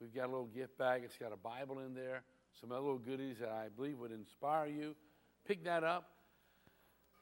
We've 0.00 0.14
got 0.14 0.26
a 0.26 0.30
little 0.30 0.46
gift 0.46 0.78
bag. 0.78 1.02
It's 1.04 1.16
got 1.16 1.32
a 1.32 1.36
Bible 1.36 1.80
in 1.80 1.94
there, 1.94 2.22
some 2.60 2.70
other 2.70 2.82
little 2.82 2.98
goodies 2.98 3.38
that 3.40 3.48
I 3.48 3.68
believe 3.74 3.98
would 3.98 4.12
inspire 4.12 4.66
you. 4.66 4.94
Pick 5.46 5.64
that 5.64 5.82
up. 5.82 6.10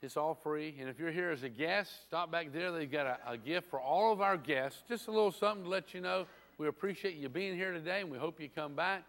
It's 0.02 0.16
all 0.16 0.34
free. 0.34 0.76
And 0.80 0.88
if 0.88 0.98
you're 0.98 1.12
here 1.12 1.30
as 1.30 1.42
a 1.42 1.48
guest, 1.48 2.02
stop 2.06 2.30
back 2.30 2.52
there. 2.52 2.72
They've 2.72 2.90
got 2.90 3.06
a, 3.06 3.32
a 3.32 3.38
gift 3.38 3.70
for 3.70 3.80
all 3.80 4.12
of 4.12 4.20
our 4.20 4.36
guests. 4.36 4.82
Just 4.88 5.06
a 5.06 5.10
little 5.12 5.30
something 5.30 5.64
to 5.64 5.70
let 5.70 5.94
you 5.94 6.00
know 6.00 6.26
we 6.59 6.68
appreciate 6.68 7.16
you 7.16 7.28
being 7.28 7.57
here 7.57 7.72
today, 7.72 8.00
and 8.00 8.11
we 8.11 8.18
hope 8.18 8.40
you 8.40 8.48
come 8.48 8.74
back. 8.74 9.05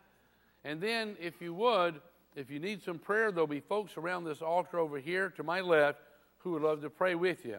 And 0.63 0.79
then, 0.81 1.15
if 1.19 1.41
you 1.41 1.53
would, 1.53 2.01
if 2.35 2.49
you 2.49 2.59
need 2.59 2.81
some 2.81 2.97
prayer, 2.97 3.31
there'll 3.31 3.47
be 3.47 3.59
folks 3.59 3.97
around 3.97 4.23
this 4.23 4.41
altar 4.41 4.79
over 4.79 4.97
here 4.99 5.29
to 5.31 5.43
my 5.43 5.61
left 5.61 5.99
who 6.39 6.51
would 6.51 6.61
love 6.61 6.81
to 6.81 6.89
pray 6.89 7.15
with 7.15 7.45
you. 7.45 7.57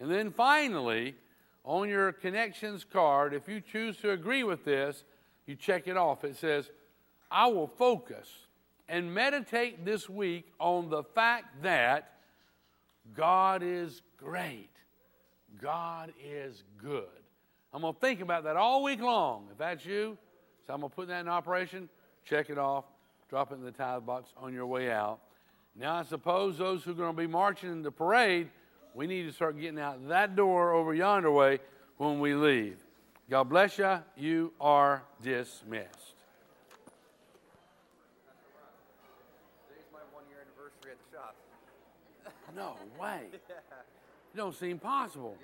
And 0.00 0.10
then 0.10 0.30
finally, 0.30 1.14
on 1.64 1.88
your 1.88 2.12
connections 2.12 2.84
card, 2.84 3.34
if 3.34 3.48
you 3.48 3.60
choose 3.60 3.96
to 3.98 4.10
agree 4.10 4.44
with 4.44 4.64
this, 4.64 5.04
you 5.46 5.54
check 5.54 5.86
it 5.86 5.96
off. 5.96 6.24
It 6.24 6.36
says, 6.36 6.70
I 7.30 7.46
will 7.48 7.66
focus 7.66 8.28
and 8.88 9.12
meditate 9.12 9.84
this 9.84 10.08
week 10.08 10.52
on 10.60 10.90
the 10.90 11.02
fact 11.02 11.62
that 11.62 12.12
God 13.14 13.62
is 13.62 14.02
great, 14.16 14.70
God 15.60 16.12
is 16.24 16.62
good. 16.78 17.25
I'm 17.76 17.82
going 17.82 17.92
to 17.92 18.00
think 18.00 18.22
about 18.22 18.44
that 18.44 18.56
all 18.56 18.82
week 18.82 19.02
long. 19.02 19.48
If 19.52 19.58
that's 19.58 19.84
you, 19.84 20.16
so 20.66 20.72
I'm 20.72 20.80
going 20.80 20.88
to 20.88 20.96
put 20.96 21.08
that 21.08 21.20
in 21.20 21.28
operation, 21.28 21.90
check 22.24 22.48
it 22.48 22.56
off, 22.56 22.86
drop 23.28 23.52
it 23.52 23.56
in 23.56 23.64
the 23.64 23.70
tithe 23.70 24.06
box 24.06 24.30
on 24.38 24.54
your 24.54 24.64
way 24.64 24.90
out. 24.90 25.18
Now, 25.78 25.96
I 25.96 26.02
suppose 26.04 26.56
those 26.56 26.84
who 26.84 26.92
are 26.92 26.94
going 26.94 27.14
to 27.14 27.20
be 27.20 27.26
marching 27.26 27.70
in 27.70 27.82
the 27.82 27.90
parade, 27.90 28.48
we 28.94 29.06
need 29.06 29.24
to 29.24 29.32
start 29.32 29.60
getting 29.60 29.78
out 29.78 30.08
that 30.08 30.34
door 30.36 30.72
over 30.72 30.94
yonder 30.94 31.30
way 31.30 31.58
when 31.98 32.18
we 32.18 32.32
leave. 32.34 32.78
God 33.28 33.44
bless 33.44 33.76
you. 33.76 33.98
You 34.16 34.54
are 34.58 35.02
dismissed. 35.22 36.14
Today's 39.68 39.84
my 39.92 39.98
one 40.14 40.24
year 40.30 40.38
anniversary 40.40 40.92
at 40.92 40.98
the 41.10 41.18
shop. 41.18 41.36
No 42.56 42.76
way. 42.98 43.20
It 44.34 44.38
don't 44.38 44.54
seem 44.54 44.78
possible. 44.78 45.38